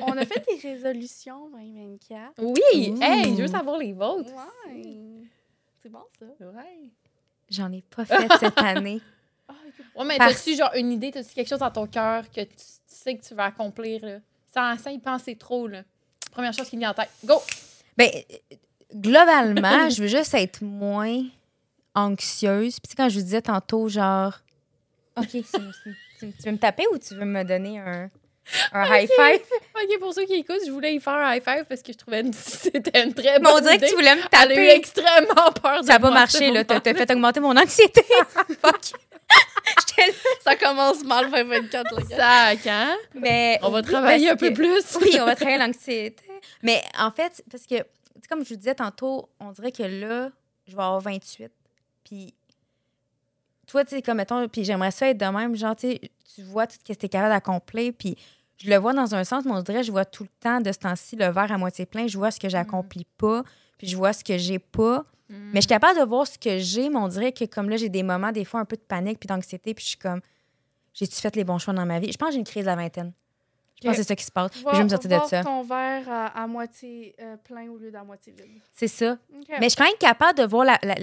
On, 0.07 0.17
a 0.17 0.25
fait 0.27 0.45
des 0.49 0.69
résolutions 0.69 1.49
2024. 1.51 2.33
Oui! 2.39 2.95
Hey, 3.01 3.37
je 3.37 3.43
veux 3.43 3.49
savoir 3.49 3.79
les 3.79 3.93
vôtres. 3.93 4.31
Ouais. 4.67 5.23
C'est 5.83 5.89
bon, 5.91 6.03
ça. 6.19 6.27
Ouais. 6.47 6.89
J'en 7.51 7.73
ai 7.73 7.83
pas 7.83 8.05
fait 8.05 8.29
cette 8.39 8.59
année. 8.63 9.01
Ah, 9.49 9.55
Ouais, 9.97 10.05
mais 10.05 10.19
Parce- 10.19 10.45
t'as-tu 10.45 10.57
genre 10.57 10.71
une 10.75 10.93
idée, 10.93 11.11
t'as-tu 11.11 11.33
quelque 11.35 11.49
chose 11.49 11.59
dans 11.61 11.71
ton 11.71 11.87
cœur 11.87 12.29
que 12.31 12.43
tu, 12.43 12.49
tu 12.49 12.55
sais 12.87 13.17
que 13.17 13.25
tu 13.25 13.35
vas 13.35 13.45
accomplir, 13.47 14.05
là? 14.05 14.19
Sans, 14.55 14.77
sans 14.83 14.91
y 14.91 14.99
penser 14.99 15.37
trop, 15.37 15.67
là. 15.67 15.83
Première 16.31 16.53
chose 16.53 16.69
qui 16.69 16.77
me 16.77 16.81
vient 16.81 16.91
en 16.91 16.95
tête. 16.95 17.11
Go! 17.25 17.35
Ben, 17.97 18.11
globalement, 18.95 19.89
je 19.91 20.03
veux 20.03 20.09
juste 20.09 20.35
être 20.35 20.63
moins 20.63 21.23
anxieuse. 21.95 22.79
Puis, 22.81 22.89
tu 22.89 22.91
sais, 22.91 22.97
quand 22.97 23.09
je 23.09 23.19
vous 23.19 23.25
disais 23.25 23.43
tantôt, 23.43 23.89
genre, 23.89 24.41
OK, 25.17 25.29
c'est- 25.31 25.43
c'est- 25.45 25.95
tu, 26.19 26.33
tu 26.33 26.43
veux 26.45 26.53
me 26.53 26.59
taper 26.59 26.85
ou 26.93 26.99
tu 26.99 27.15
veux 27.15 27.25
me 27.25 27.43
donner 27.45 27.79
un, 27.79 28.11
un 28.73 28.85
high 28.85 29.09
five? 29.09 29.41
OK, 29.75 29.99
pour 30.01 30.13
ceux 30.15 30.25
qui 30.25 30.35
écoutent, 30.35 30.61
je 30.67 30.71
voulais 30.71 30.95
y 30.95 31.01
faire 31.01 31.15
un 31.15 31.35
high 31.37 31.43
five 31.43 31.65
parce 31.69 31.83
que 31.83 31.93
je 31.93 31.99
trouvais 31.99 32.23
que 32.23 32.29
c'était 32.35 33.03
une 33.05 33.15
très 33.15 33.35
Mais 33.39 33.41
bonne 33.41 33.53
on 33.57 33.61
dirait 33.61 33.77
idée. 33.77 33.87
que 33.87 33.91
tu 33.91 33.97
voulais 33.97 34.15
me 34.17 34.21
Elle 34.21 34.39
a 34.39 34.45
eu 34.45 34.49
taper. 34.49 34.71
extrêmement 34.71 35.53
peur 35.63 35.81
de 35.83 35.87
Ça 35.87 35.95
n'a 35.95 36.01
pas 36.01 36.11
marché, 36.11 36.51
là. 36.51 36.65
T'as 36.65 36.81
fait 36.81 37.11
augmenter 37.11 37.41
mon 37.41 37.57
anxiété. 37.57 38.03
Fuck. 38.63 38.93
Ça 40.43 40.57
commence 40.57 41.05
mal 41.05 41.31
2024, 41.31 41.97
le 42.01 42.05
gars. 42.07 42.17
Sac, 42.17 42.67
hein? 42.67 42.97
Mais 43.15 43.59
On 43.63 43.71
va 43.71 43.83
travailler 43.83 44.31
un 44.31 44.37
peu 44.37 44.49
que- 44.51 44.55
plus. 44.55 44.97
Oui, 45.03 45.19
on 45.21 45.27
va 45.27 45.35
travailler 45.35 45.59
l'anxiété. 45.59 46.23
Mais 46.63 46.81
en 46.99 47.11
fait, 47.11 47.43
parce 47.51 47.67
que, 47.67 47.75
comme 48.29 48.45
je 48.45 48.51
vous 48.51 48.57
disais 48.57 48.75
tantôt, 48.75 49.29
on 49.41 49.51
dirait 49.53 49.73
que 49.73 49.83
là, 49.83 50.31
je 50.67 50.73
vais 50.77 50.83
avoir 50.83 51.01
28. 51.01 51.51
Puis, 52.05 52.35
toi, 53.67 53.85
tu 53.85 53.97
sais, 53.97 54.03
comme 54.03 54.17
mettons, 54.17 54.49
puis 54.49 54.65
j'aimerais 54.65 54.91
ça 54.93 55.09
être 55.09 55.19
de 55.19 55.27
même, 55.27 55.55
genre, 55.57 55.77
tu 55.77 55.89
sais, 55.91 56.01
tu 56.35 56.43
vois 56.43 56.67
tout 56.67 56.77
ce 56.83 56.93
que 56.93 56.99
tu 56.99 57.07
es 57.07 57.09
capable 57.09 57.35
d'accomplir, 57.35 57.93
puis 57.99 58.17
je 58.59 58.69
le 58.69 58.77
vois 58.77 58.93
dans 58.93 59.15
un 59.15 59.25
sens, 59.25 59.45
mais 59.45 59.53
on 59.53 59.63
dirait, 59.63 59.83
je 59.83 59.91
vois 59.93 60.05
tout 60.05 60.25
le 60.25 60.29
temps 60.41 60.61
de 60.61 60.71
ce 60.73 60.79
temps-ci 60.79 61.17
le 61.17 61.27
verre 61.29 61.53
à 61.53 61.59
moitié 61.59 61.87
plein. 61.87 62.07
Je 62.07 62.19
vois 62.19 62.31
ce 62.31 62.41
que 62.41 62.49
j'accomplis 62.49 63.07
pas, 63.17 63.43
puis 63.79 63.87
je 63.87 63.97
vois 63.97 64.13
ce 64.13 64.23
que 64.25 64.37
j'ai 64.39 64.59
pas. 64.59 65.05
Mm. 65.29 65.35
Mais 65.53 65.55
je 65.57 65.61
suis 65.61 65.69
capable 65.69 65.99
de 66.01 66.05
voir 66.05 66.27
ce 66.27 66.39
que 66.39 66.59
j'ai, 66.59 66.89
mais 66.89 66.97
on 66.99 67.09
dirait 67.09 67.33
que 67.33 67.45
comme 67.45 67.69
là, 67.71 67.77
j'ai 67.77 67.89
des 67.89 68.03
moments, 68.03 68.33
des 68.33 68.45
fois, 68.45 68.61
un 68.61 68.65
peu 68.65 68.77
de 68.77 68.83
panique 68.83 69.19
puis 69.21 69.27
d'anxiété, 69.27 69.75
puis 69.75 69.85
je 69.85 69.91
suis 69.91 69.99
comme, 69.99 70.21
j'ai-tu 70.95 71.15
fait 71.21 71.35
les 71.37 71.45
bons 71.45 71.59
choix 71.59 71.73
dans 71.75 71.87
ma 71.87 72.01
vie? 72.01 72.11
Je 72.11 72.17
pense 72.19 72.29
que 72.29 72.33
j'ai 72.35 72.39
une 72.41 72.45
crise 72.45 72.63
de 72.65 72.69
la 72.71 72.77
vingtaine. 72.77 73.13
Je 73.81 73.87
pense 73.87 73.97
que 73.97 74.03
c'est 74.03 74.09
ça 74.09 74.17
qui 74.17 74.25
se 74.25 74.33
passe. 74.33 74.51
Je 74.59 74.65
vais 74.77 74.83
me 74.83 74.89
sortir 74.89 75.09
de 75.23 75.27
ça. 75.29 75.45
ton 75.45 75.63
verre 75.63 76.09
à, 76.11 76.27
à 76.43 76.47
moitié 76.49 77.15
euh, 77.21 77.37
plein 77.37 77.69
au 77.71 77.77
lieu 77.79 77.93
d'à 77.93 78.03
moitié 78.03 78.33
vide. 78.33 78.61
C'est 78.73 78.89
ça. 78.89 79.19
Mais 79.31 79.65
je 79.65 79.69
suis 79.69 79.77
quand 79.77 79.85
même 79.85 79.95
capable 80.01 80.37
de 80.37 80.45
voir 80.45 80.65
la- 80.65 80.81
la- 80.83 80.97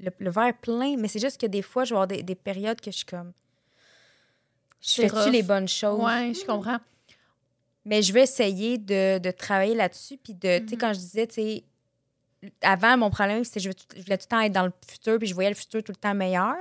le, 0.00 0.10
le 0.18 0.30
verre 0.30 0.54
plein, 0.60 0.96
mais 0.96 1.06
c'est 1.06 1.20
juste 1.20 1.40
que 1.40 1.46
des 1.46 1.62
fois, 1.62 1.84
je 1.84 1.90
vais 1.90 1.94
avoir 1.96 2.08
des, 2.08 2.24
des 2.24 2.34
périodes 2.34 2.80
que 2.80 2.90
je 2.90 2.96
suis 2.96 3.06
comme. 3.06 3.32
Je 4.80 4.88
C'est 4.90 5.08
fais-tu 5.08 5.30
les 5.30 5.42
bonnes 5.42 5.68
choses? 5.68 6.00
Ouais, 6.02 6.32
je 6.34 6.44
comprends. 6.44 6.78
Mais 7.84 8.02
je 8.02 8.12
vais 8.12 8.22
essayer 8.22 8.78
de, 8.78 9.18
de 9.18 9.30
travailler 9.30 9.74
là-dessus. 9.74 10.16
Puis 10.18 10.34
de, 10.34 10.58
tu 10.58 10.68
sais, 10.68 10.74
Mhm. 10.76 10.80
quand 10.80 10.92
je 10.92 10.98
disais, 10.98 11.26
tu 11.26 11.34
sais, 11.34 11.64
avant, 12.62 12.96
mon 12.96 13.10
problème, 13.10 13.42
c'était 13.44 13.60
que 13.60 13.64
je, 13.64 13.68
veux 13.70 13.74
tout- 13.74 13.86
je 13.96 14.02
voulais 14.02 14.18
tout 14.18 14.26
le 14.26 14.28
temps 14.30 14.40
être 14.40 14.52
dans 14.52 14.66
le 14.66 14.72
futur, 14.86 15.18
puis 15.18 15.26
je 15.26 15.34
voyais 15.34 15.50
le 15.50 15.56
futur 15.56 15.82
tout 15.82 15.92
le 15.92 15.96
temps 15.96 16.14
meilleur. 16.14 16.54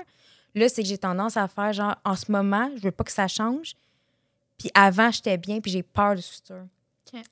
Là, 0.55 0.69
c'est 0.69 0.81
que 0.81 0.87
j'ai 0.87 0.97
tendance 0.97 1.37
à 1.37 1.47
faire 1.47 1.71
genre, 1.73 1.95
en 2.03 2.15
ce 2.15 2.31
moment, 2.31 2.71
je 2.77 2.81
veux 2.81 2.91
pas 2.91 3.03
que 3.03 3.11
ça 3.11 3.27
change. 3.27 3.75
Puis 4.57 4.71
avant, 4.73 5.11
j'étais 5.11 5.37
bien, 5.37 5.59
puis 5.61 5.71
j'ai 5.71 5.83
peur 5.83 6.15
du 6.15 6.21
futur. 6.23 6.65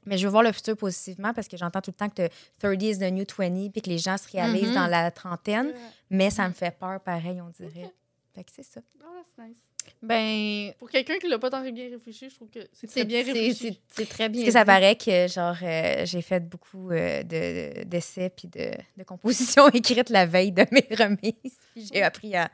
Mais 0.06 0.18
je 0.18 0.26
veux 0.26 0.32
voir 0.32 0.44
le 0.44 0.52
futur 0.54 0.78
positivement 0.78 1.34
parce 1.34 1.48
que 1.50 1.58
j'entends 1.58 1.82
tout 1.82 1.92
le 1.92 1.96
temps 1.98 2.08
que 2.10 2.30
30 2.60 2.82
is 2.82 2.98
the 3.00 3.12
new 3.12 3.26
20 3.38 3.72
puis 3.72 3.82
que 3.82 3.90
les 3.90 3.98
gens 3.98 4.16
se 4.18 4.30
réalisent 4.30 4.70
Mhm. 4.70 4.76
dans 4.76 4.88
la 4.88 5.12
trentaine. 5.12 5.74
Mais 6.10 6.30
ça 6.30 6.48
me 6.48 6.54
fait 6.54 6.72
peur 6.72 7.00
pareil, 7.02 7.42
on 7.42 7.50
dirait. 7.50 7.92
Fait 8.34 8.44
que 8.44 8.52
c'est 8.56 8.64
ça. 8.64 8.80
Ah, 9.04 9.08
c'est 9.36 9.44
nice. 9.44 9.58
Ben, 10.02 10.72
Pour 10.80 10.90
quelqu'un 10.90 11.18
qui 11.18 11.28
l'a 11.28 11.40
pas 11.40 11.50
tant 11.50 11.62
bien 11.62 11.90
réfléchi, 11.90 12.30
je 12.30 12.36
trouve 12.36 12.50
que 12.50 12.60
c'est 12.74 12.88
très 12.88 13.04
bien 13.06 13.24
réfléchi. 13.24 13.80
c'est- 13.88 14.06
très 14.10 14.30
bien. 14.30 14.42
Parce 14.42 14.54
que 14.54 14.60
ça 14.60 14.66
paraît 14.66 14.96
que 14.96 15.28
genre 15.28 15.56
euh, 15.62 16.06
j'ai 16.06 16.22
fait 16.22 16.40
beaucoup 16.48 16.92
euh, 16.92 17.24
de- 17.24 17.84
d'essais 17.86 18.30
puis 18.30 18.48
de, 18.48 18.72
de 18.98 19.04
compositions 19.04 19.68
écrites 19.74 20.10
la 20.10 20.26
veille 20.26 20.52
de 20.52 20.66
mes 20.72 20.88
remises. 20.96 21.58
J'ai 21.76 22.02
appris 22.04 22.36
à 22.36 22.50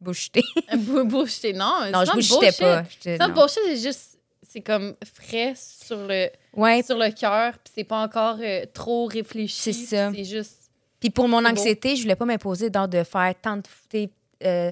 bullshiter. 0.00 0.42
Bou- 0.76 1.04
bullshiter, 1.04 1.52
non. 1.52 1.90
Non, 1.92 2.04
je 2.04 2.12
bullshit. 2.12 2.58
pas. 2.60 2.82
Non. 3.28 3.34
bullshit, 3.34 3.60
c'est 3.66 3.76
juste. 3.76 4.12
C'est 4.48 4.60
comme 4.60 4.94
frais 5.14 5.54
sur 5.56 6.06
le, 6.06 6.28
Ouais, 6.54 6.82
sur 6.82 6.96
le 6.96 7.10
cœur, 7.10 7.52
puis 7.58 7.72
c'est 7.74 7.84
pas 7.84 8.00
encore 8.02 8.38
euh, 8.40 8.64
trop 8.72 9.06
réfléchi. 9.06 9.54
C'est 9.54 9.72
ça. 9.72 10.10
C'est 10.14 10.24
juste. 10.24 10.70
Puis 11.00 11.10
pour 11.10 11.28
mon 11.28 11.38
C'est 11.38 11.44
beau. 11.44 11.50
anxiété, 11.50 11.96
je 11.96 12.02
voulais 12.02 12.16
pas 12.16 12.24
m'imposer 12.24 12.70
de 12.88 13.02
faire 13.02 13.34
tant 13.42 13.56
de 13.58 13.62
euh, 14.44 14.70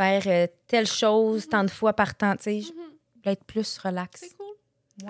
faire 0.00 0.22
euh, 0.26 0.46
telle 0.66 0.86
chose 0.86 1.46
tant 1.48 1.62
de 1.64 1.70
fois 1.70 1.92
par 1.92 2.14
temps. 2.14 2.34
Tu 2.36 2.42
sais, 2.44 2.60
je 2.62 2.68
Mhm. 2.72 2.78
voulais 3.16 3.32
être 3.32 3.44
plus 3.44 3.78
relax. 3.78 4.20
C'est 4.20 4.34
cool. 4.36 4.46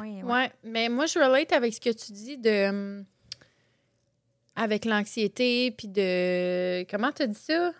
Ouais. 0.00 0.22
ouais. 0.22 0.52
mais 0.64 0.88
moi, 0.88 1.06
je 1.06 1.18
relate 1.18 1.52
avec 1.52 1.72
ce 1.74 1.80
que 1.80 1.90
tu 1.90 2.12
dis 2.12 2.36
de. 2.38 2.68
hum, 2.68 3.04
avec 4.56 4.84
l'anxiété, 4.84 5.70
puis 5.70 5.86
de. 5.88 6.84
Comment 6.90 7.12
t'as 7.12 7.26
dit 7.28 7.38
ça? 7.38 7.72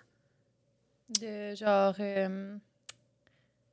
De 1.20 1.54
genre. 1.56 1.94
euh, 1.98 2.56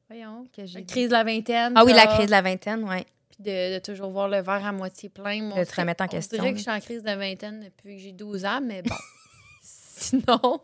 voyons. 0.09 0.47
Que 0.55 0.65
j'ai 0.65 0.79
La 0.79 0.85
crise 0.85 1.07
de 1.09 1.13
la 1.13 1.23
vingtaine. 1.23 1.73
Ah 1.75 1.85
oui, 1.85 1.93
la 1.93 2.07
crise 2.07 2.25
de 2.25 2.31
la 2.31 2.41
vingtaine. 2.41 2.85
Puis 3.29 3.37
de, 3.43 3.75
de 3.75 3.79
toujours 3.79 4.09
voir 4.09 4.27
le 4.27 4.37
verre 4.41 4.65
à 4.65 4.71
moitié 4.71 5.09
plein. 5.09 5.49
De 5.55 5.63
te 5.63 5.75
remettre 5.79 6.03
en 6.03 6.07
on 6.07 6.09
question, 6.09 6.37
dirait 6.37 6.47
là. 6.47 6.51
que 6.53 6.57
je 6.57 6.63
suis 6.63 6.71
en 6.71 6.79
crise 6.79 7.03
de 7.03 7.11
vingtaine 7.11 7.61
depuis 7.65 7.97
que 7.97 8.01
j'ai 8.01 8.11
12 8.13 8.45
ans, 8.45 8.61
mais 8.63 8.81
bon. 8.81 8.95
Sinon. 9.61 10.59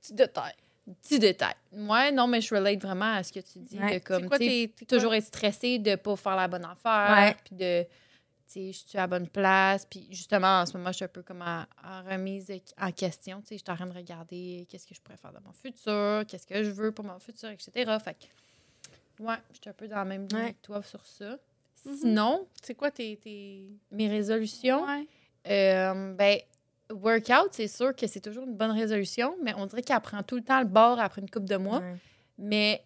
Petit 0.00 0.14
détail. 0.14 0.54
Petit 1.02 1.18
détail. 1.18 1.54
Ouais, 1.72 2.12
non, 2.12 2.26
mais 2.26 2.40
je 2.40 2.54
relate 2.54 2.80
vraiment 2.82 3.14
à 3.14 3.22
ce 3.22 3.32
que 3.32 3.40
tu 3.40 3.58
dis. 3.60 3.78
Ouais. 3.78 3.98
De 4.00 4.04
comme, 4.04 4.28
quoi 4.28 4.38
tes. 4.38 4.68
quoi- 4.68 4.86
toujours 4.86 5.14
être 5.14 5.24
stressé 5.26 5.78
de 5.78 5.94
pas 5.96 6.16
faire 6.16 6.36
la 6.36 6.48
bonne 6.48 6.64
affaire. 6.64 7.16
Ouais. 7.16 7.36
Puis 7.44 7.56
de, 7.56 7.82
tu 7.84 7.88
sais, 8.46 8.72
je 8.72 8.88
suis 8.88 8.98
à 8.98 9.02
la 9.02 9.06
bonne 9.06 9.28
place. 9.28 9.86
Puis 9.86 10.06
justement, 10.10 10.60
en 10.60 10.66
ce 10.66 10.76
moment, 10.76 10.90
je 10.90 10.96
suis 10.96 11.04
un 11.04 11.08
peu 11.08 11.22
comme 11.22 11.42
en, 11.42 11.64
en 11.84 12.02
remise 12.10 12.52
en 12.80 12.92
question. 12.92 13.40
Tu 13.40 13.46
sais, 13.48 13.58
je 13.58 13.62
suis 13.64 13.72
en 13.72 13.76
train 13.76 13.86
de 13.86 13.94
regarder 13.96 14.66
qu'est-ce 14.68 14.86
que 14.86 14.94
je 14.94 15.00
pourrais 15.00 15.16
faire 15.16 15.32
dans 15.32 15.40
mon 15.40 15.52
futur, 15.52 16.24
qu'est-ce 16.26 16.46
que 16.46 16.62
je 16.62 16.70
veux 16.70 16.92
pour 16.92 17.04
mon 17.04 17.18
futur, 17.18 17.48
etc. 17.48 17.72
Fait 18.04 18.14
que, 18.14 19.22
ouais, 19.24 19.36
je 19.52 19.58
suis 19.60 19.70
un 19.70 19.72
peu 19.72 19.88
dans 19.88 19.96
la 19.96 20.04
même 20.04 20.26
ligne 20.28 20.38
Ouais. 20.40 20.52
que 20.54 20.62
toi 20.62 20.82
sur 20.82 21.04
ça. 21.06 21.36
Mhm. 21.84 21.96
Sinon, 21.96 22.46
C'est 22.62 22.74
quoi 22.74 22.90
tes. 22.90 23.16
tes... 23.16 23.64
mes 23.90 24.08
résolutions, 24.08 24.84
Ouais. 24.84 25.06
euh, 25.48 26.14
ben, 26.14 26.38
workout, 26.92 27.48
c'est 27.52 27.68
sûr 27.68 27.94
que 27.96 28.06
c'est 28.06 28.20
toujours 28.20 28.44
une 28.44 28.54
bonne 28.56 28.70
résolution, 28.72 29.36
mais 29.42 29.52
on 29.56 29.66
dirait 29.66 29.82
qu'elle 29.82 30.00
prend 30.00 30.22
tout 30.22 30.36
le 30.36 30.42
temps 30.42 30.60
le 30.60 30.66
bord 30.66 30.98
après 31.00 31.20
une 31.20 31.30
coupe 31.30 31.44
de 31.46 31.56
mois. 31.56 31.78
Ouais. 31.80 31.96
Mais 32.38 32.84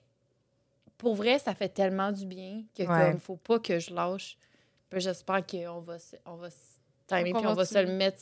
pour 0.99 1.14
vrai, 1.14 1.38
ça 1.38 1.55
fait 1.55 1.69
tellement 1.69 2.12
du 2.12 2.27
bien 2.27 2.62
que 2.77 2.83
Ouais. 2.83 3.11
comme 3.12 3.21
faut 3.21 3.37
pas 3.37 3.59
que 3.59 3.79
je 3.79 3.95
lâche. 3.95 4.37
Puis 4.90 5.01
j'espère 5.01 5.47
qu'on 5.47 5.81
va 5.81 5.99
se, 5.99 6.16
on 6.25 6.37
va 6.37 6.51
se 6.51 6.57
timer, 7.07 7.33
puis 7.33 7.47
on 7.47 7.55
va 7.55 7.64
se 7.64 7.79
le 7.79 7.92
mettre 7.92 8.19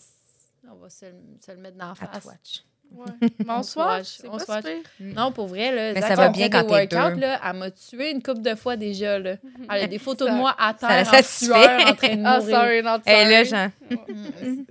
on 0.70 0.76
va 0.76 0.88
se, 0.88 1.04
le- 1.04 1.12
se 1.44 1.52
le 1.52 1.58
mettre 1.58 1.76
dans 1.76 1.88
la 1.88 1.94
face. 1.94 2.64
Ouais. 2.96 3.28
Mais 3.38 3.44
on 3.48 3.58
On 3.58 3.62
se 3.62 3.72
se 3.72 3.78
watch, 3.78 3.88
watch. 3.88 4.06
C'est 4.20 4.28
on 4.28 4.32
pas 4.32 4.38
se 4.38 4.50
watch. 4.50 4.64
super. 4.66 4.82
Non, 5.00 5.32
pour 5.32 5.46
vrai, 5.48 5.74
là, 5.74 5.92
Mais 5.94 6.00
Zach, 6.00 6.10
ça 6.10 6.14
va 6.16 6.26
elle 6.26 6.32
bien 6.32 6.48
quand 6.50 6.64
t'es 6.64 6.86
deux. 6.86 6.96
là, 7.20 7.40
elle 7.44 7.56
m'a 7.58 7.70
tué 7.70 8.10
une 8.10 8.22
couple 8.22 8.42
de 8.42 8.54
fois 8.54 8.76
déjà. 8.76 9.18
Là. 9.18 9.36
Elle 9.70 9.82
a 9.84 9.86
des 9.86 9.98
photos 9.98 10.28
de 10.28 10.32
Ça- 10.32 10.38
moi 10.38 10.54
à 10.58 10.74
ça 10.78 10.88
terre, 10.88 11.00
en 11.08 11.10
satisfait. 11.10 11.44
sueur, 11.46 11.88
en 11.88 11.94
train 11.94 12.16
de 12.16 12.22
Ah, 12.24 12.38
mourir. 12.40 12.56
sorry, 12.56 12.82
not 12.82 12.98
Et 13.06 13.10
sorry. 13.10 13.30
là, 13.30 13.44
Jean, 13.44 13.70
Mm, 13.90 14.64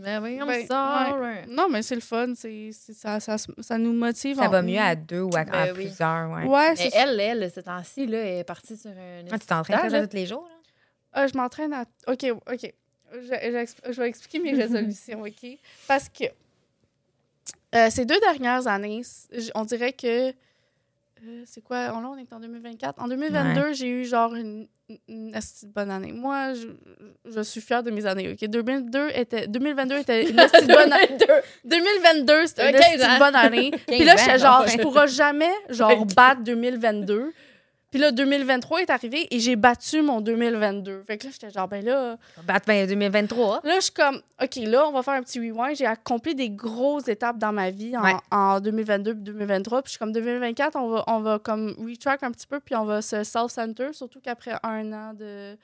Mais 0.00 0.18
oui, 0.18 0.36
I'm 0.36 0.46
Ben, 0.46 0.66
sorry. 0.66 1.38
Non, 1.50 1.68
mais 1.68 1.82
c'est 1.82 1.96
le 1.96 2.00
fun. 2.00 2.32
C'est, 2.36 2.70
c'est- 2.72 2.92
ça, 2.92 3.18
ça, 3.18 3.36
ça 3.38 3.78
nous 3.78 3.92
motive. 3.92 4.36
ça 4.36 4.46
en 4.46 4.48
va 4.50 4.62
mieux 4.62 4.78
à 4.78 4.94
deux 4.94 5.22
ou 5.22 5.30
à, 5.36 5.44
Ben 5.44 5.52
à 5.52 5.64
oui. 5.72 5.86
plusieurs, 5.86 6.30
ouais. 6.30 6.44
Ouais, 6.44 6.70
Mais 6.70 6.76
c'est 6.76 6.90
elle, 6.96 7.18
elle, 7.20 7.50
ce 7.50 7.60
temps-ci, 7.60 8.06
là, 8.06 8.18
elle 8.18 8.38
est 8.38 8.44
partie 8.44 8.76
sur 8.76 8.90
un. 8.90 9.24
Ah, 9.30 9.38
tu 9.38 9.46
t'entraînes 9.46 9.90
ça 9.90 10.06
tous 10.06 10.14
les 10.16 10.26
jours, 10.26 10.46
là? 10.48 10.54
Ah, 11.12 11.26
je 11.26 11.36
m'entraîne 11.36 11.72
à. 11.72 11.84
OK, 12.06 12.24
OK. 12.50 12.72
Je, 13.12 13.18
je- 13.22 13.92
je 13.92 14.00
vais 14.00 14.08
expliquer 14.08 14.38
mes 14.38 14.52
résolutions, 14.52 15.22
OK? 15.22 15.58
Parce 15.88 16.08
que 16.08 16.24
euh, 17.74 17.88
ces 17.90 18.04
deux 18.04 18.18
dernières 18.20 18.66
années, 18.66 19.02
on 19.54 19.64
dirait 19.64 19.92
que. 19.92 20.28
euh, 20.30 21.42
c'est 21.44 21.60
quoi? 21.62 21.92
On, 21.94 22.00
là, 22.00 22.08
on 22.10 22.16
est 22.16 22.32
en 22.32 22.40
2024. 22.40 23.00
En 23.02 23.08
2022, 23.08 23.72
j'ai 23.74 23.88
eu 23.88 24.04
genre 24.04 24.34
une, 24.34 24.68
une 25.08 25.32
de 25.32 25.66
bonne 25.66 25.90
année. 25.90 26.12
Moi, 26.12 26.54
je, 26.54 26.68
je 27.30 27.40
suis 27.42 27.60
fière 27.60 27.82
de 27.82 27.90
mes 27.90 28.06
années, 28.06 28.32
OK? 28.32 28.48
2002 28.48 29.08
était, 29.14 29.46
2022 29.48 29.98
était 29.98 30.30
une 30.30 30.36
bonne 30.36 30.92
année. 30.92 31.18
2022, 31.64 32.46
c'était 32.46 32.94
une 32.96 33.18
bonne 33.18 33.36
année. 33.36 33.70
Puis 33.86 33.98
15 33.98 34.06
là, 34.06 34.16
j'étais 34.16 34.38
genre, 34.38 34.60
ouais. 34.62 34.68
je 34.70 34.78
pourrais 34.78 35.08
jamais, 35.08 35.52
genre, 35.68 36.06
battre 36.06 36.42
2022. 36.42 37.32
Puis 37.90 37.98
là, 37.98 38.12
2023 38.12 38.82
est 38.82 38.90
arrivé 38.90 39.26
et 39.34 39.40
j'ai 39.40 39.56
battu 39.56 40.02
mon 40.02 40.20
2022. 40.20 41.04
Fait 41.06 41.16
que 41.16 41.24
là, 41.24 41.30
j'étais 41.32 41.50
genre, 41.50 41.68
ben 41.68 41.82
là, 41.84 42.18
Battre 42.44 42.66
ben, 42.66 42.86
2023. 42.86 43.60
là, 43.64 43.76
je 43.76 43.80
suis 43.84 43.92
comme, 43.92 44.20
OK, 44.42 44.56
là, 44.56 44.86
on 44.86 44.92
va 44.92 45.02
faire 45.02 45.14
un 45.14 45.22
petit 45.22 45.38
rewind. 45.38 45.74
J'ai 45.76 45.86
accompli 45.86 46.34
des 46.34 46.50
grosses 46.50 47.08
étapes 47.08 47.38
dans 47.38 47.52
ma 47.52 47.70
vie 47.70 47.96
en, 47.96 48.02
Ouais. 48.02 48.14
en 48.30 48.60
2022 48.60 49.14
puis 49.14 49.22
2023. 49.24 49.80
Puis 49.82 49.88
je 49.88 49.90
suis 49.92 49.98
comme, 49.98 50.12
2024, 50.12 50.76
on 50.76 50.88
va, 50.88 51.04
on 51.06 51.20
va 51.20 51.38
comme 51.38 51.74
retrack 51.78 52.22
un 52.24 52.30
petit 52.30 52.46
peu 52.46 52.60
puis 52.60 52.74
on 52.76 52.84
va 52.84 53.00
se 53.00 53.24
self-center, 53.24 53.92
surtout 53.92 54.20
qu'après 54.20 54.52
un 54.62 54.92
an 54.92 55.14
de. 55.14 55.56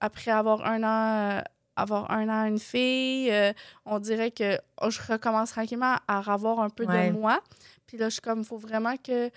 Après 0.00 0.30
avoir 0.30 0.64
un 0.64 0.82
an. 0.84 1.38
euh, 1.38 1.42
avoir 1.76 2.10
un 2.10 2.28
an 2.28 2.46
une 2.46 2.58
fille, 2.58 3.30
euh, 3.30 3.52
on 3.86 3.98
dirait 4.00 4.32
que 4.32 4.58
oh, 4.82 4.90
je 4.90 5.00
recommence 5.12 5.50
tranquillement 5.50 5.94
à 6.08 6.32
avoir 6.32 6.58
un 6.60 6.70
peu 6.70 6.84
Ouais. 6.84 7.10
de 7.10 7.12
moi. 7.12 7.40
Puis 7.86 7.96
là, 7.98 8.08
je 8.08 8.14
suis 8.14 8.20
comme, 8.20 8.40
il 8.40 8.44
faut 8.46 8.56
vraiment 8.56 8.96
que. 8.96 9.30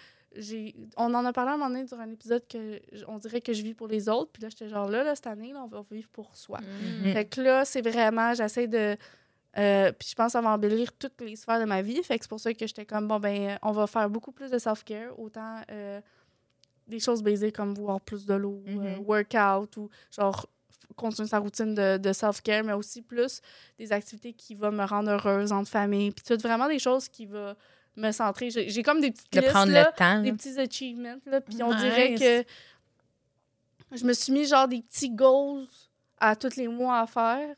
On 0.97 1.13
en 1.13 1.25
a 1.25 1.33
parlé 1.33 1.51
à 1.51 1.53
un 1.55 1.57
moment 1.57 1.69
donné 1.69 1.83
durant 1.83 2.01
un 2.03 2.11
épisode 2.11 2.43
que 2.47 2.79
on 3.07 3.17
dirait 3.17 3.41
que 3.41 3.53
je 3.53 3.61
vis 3.63 3.73
pour 3.73 3.87
les 3.87 4.07
autres. 4.07 4.31
Puis 4.31 4.41
là, 4.43 4.49
j'étais 4.49 4.69
genre, 4.69 4.89
là, 4.89 5.03
là, 5.03 5.15
cette 5.15 5.27
année, 5.27 5.51
là, 5.53 5.61
on 5.63 5.67
va 5.67 5.83
vivre 5.91 6.07
pour 6.09 6.35
soi. 6.35 6.59
Mm. 6.61 7.11
Fait 7.13 7.25
que 7.25 7.41
là, 7.41 7.65
c'est 7.65 7.81
vraiment, 7.81 8.33
j'essaie 8.33 8.67
de... 8.67 8.95
euh, 9.57 9.91
puis 9.91 10.07
je 10.09 10.15
pense 10.15 10.27
que 10.27 10.31
ça 10.33 10.41
va 10.41 10.51
embellir 10.51 10.93
toutes 10.93 11.19
les 11.21 11.35
sphères 11.35 11.59
de 11.59 11.65
ma 11.65 11.81
vie. 11.81 12.01
Fait 12.03 12.17
que 12.17 12.23
c'est 12.23 12.29
pour 12.29 12.39
ça 12.39 12.53
que 12.53 12.65
j'étais 12.65 12.85
comme, 12.85 13.07
bon, 13.07 13.19
ben, 13.19 13.57
on 13.61 13.71
va 13.73 13.87
faire 13.87 14.09
beaucoup 14.09 14.31
plus 14.31 14.49
de 14.49 14.57
self-care. 14.57 15.19
Autant 15.19 15.61
euh, 15.69 15.99
des 16.87 16.99
choses 16.99 17.21
basiques 17.21 17.55
comme 17.55 17.73
boire 17.73 17.99
plus 17.99 18.25
de 18.25 18.33
l'eau, 18.33 18.63
euh, 18.67 18.97
Mhm. 18.97 19.03
workout 19.05 19.75
ou 19.77 19.89
genre 20.15 20.47
continuer 20.95 21.27
sa 21.27 21.39
routine 21.39 21.73
de, 21.73 21.97
de 21.97 22.13
self-care, 22.13 22.63
mais 22.63 22.73
aussi 22.73 23.01
plus 23.01 23.41
des 23.77 23.91
activités 23.93 24.33
qui 24.33 24.55
vont 24.55 24.71
me 24.71 24.83
rendre 24.85 25.09
heureuse 25.11 25.51
en 25.51 25.63
famille. 25.65 26.11
Puis 26.11 26.23
tout 26.25 26.41
vraiment 26.41 26.67
des 26.67 26.79
choses 26.79 27.07
qui 27.07 27.25
vont 27.25 27.55
me 27.95 28.11
centrer. 28.11 28.49
J'ai 28.49 28.83
comme 28.83 29.01
des 29.01 29.11
petites 29.11 29.31
De 29.33 29.39
listes, 29.41 29.51
prendre 29.51 29.71
là, 29.71 29.91
le 29.91 29.97
temps. 29.97 30.21
des 30.21 30.33
petits 30.33 30.59
achievements. 30.59 31.17
Là, 31.25 31.41
puis 31.41 31.61
on 31.63 31.71
Nice. 31.73 31.81
dirait 31.81 32.15
que 32.15 33.95
je 33.97 34.05
me 34.05 34.13
suis 34.13 34.31
mis 34.31 34.45
genre 34.45 34.67
des 34.67 34.81
petits 34.81 35.09
goals 35.09 35.65
à 36.19 36.35
tous 36.35 36.55
les 36.55 36.67
mois 36.67 36.99
à 37.01 37.07
faire. 37.07 37.55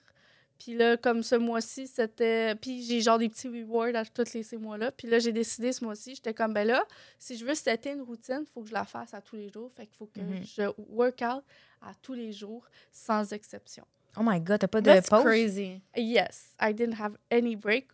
Puis 0.58 0.76
là, 0.76 0.96
comme 0.96 1.24
ce 1.24 1.36
mois-ci, 1.36 1.88
c'était. 1.88 2.56
Puis 2.56 2.84
j'ai 2.84 3.02
genre 3.02 3.18
des 3.18 3.28
petits 3.28 3.50
rewards 3.50 3.96
à 3.96 4.06
tous 4.06 4.34
les 4.34 4.44
ces 4.44 4.58
mois-là. 4.58 4.92
Puis 4.92 5.08
là, 5.10 5.20
j'ai 5.20 5.34
décidé 5.34 5.74
ce 5.74 5.84
mois-ci, 5.84 6.16
j'étais 6.16 6.34
comme, 6.34 6.54
ben 6.54 6.66
là, 6.66 6.86
si 7.20 7.36
je 7.38 7.44
veux 7.46 7.56
setter 7.56 7.92
une 7.92 8.02
routine, 8.02 8.40
il 8.44 8.48
faut 8.54 8.62
que 8.62 8.70
je 8.70 8.74
la 8.74 8.86
fasse 8.86 9.14
à 9.14 9.22
tous 9.22 9.36
les 9.36 9.50
jours. 9.50 9.70
Fait 9.76 9.86
qu'il 9.86 9.96
faut 9.96 10.06
que 10.06 10.22
Mhm. 10.22 10.44
je 10.46 10.64
work 10.90 11.22
out 11.22 11.44
à 11.82 11.94
tous 12.02 12.14
les 12.14 12.32
jours, 12.32 12.66
sans 12.92 13.34
exception. 13.34 13.86
Oh 14.16 14.22
my 14.24 14.40
God, 14.40 14.60
t'as 14.60 14.68
pas 14.68 14.80
de 14.80 14.86
That's 14.86 15.10
pause? 15.10 15.24
crazy. 15.24 15.82
Yes, 15.98 16.54
I 16.62 16.74
didn't 16.74 17.00
have 17.00 17.18
any 17.30 17.56
break 17.58 17.88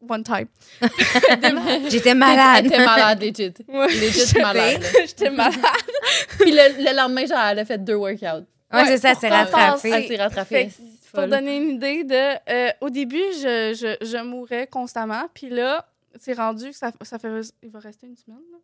one 0.00 0.22
time. 0.22 0.46
J'étais 1.90 2.14
malade. 2.14 2.66
Était 2.66 2.84
malade, 2.84 3.22
legit. 3.22 3.52
Legit 3.68 4.10
J'étais- 4.26 4.40
malade. 4.42 4.82
J'étais 5.06 5.30
malade. 5.30 5.58
Puis 6.38 6.50
le, 6.52 6.84
le 6.84 6.96
lendemain, 6.96 7.26
genre, 7.26 7.38
elle 7.40 7.58
a 7.60 7.64
fait 7.64 7.78
deux 7.78 7.94
workouts. 7.96 8.46
Ouais, 8.72 8.84
c'est 8.86 8.98
ça, 8.98 9.14
c'est. 9.14 9.28
Elle 9.28 10.06
s'est 10.06 10.16
rattrapée. 10.16 10.70
Pour 11.12 11.26
donner 11.26 11.56
une 11.56 11.70
idée 11.70 12.04
de. 12.04 12.50
euh, 12.50 12.70
au 12.82 12.90
début, 12.90 13.16
je, 13.34 13.74
je, 14.00 14.06
je 14.06 14.22
mourais 14.22 14.66
constamment. 14.66 15.26
Puis 15.32 15.48
là, 15.48 15.88
c'est 16.20 16.34
rendu 16.34 16.70
que 16.70 16.76
ça, 16.76 16.92
ça 17.02 17.18
fait. 17.18 17.28
Il 17.62 17.70
va 17.70 17.78
rester 17.78 18.06
une 18.06 18.16
semaine. 18.16 18.38
là. 18.52 18.58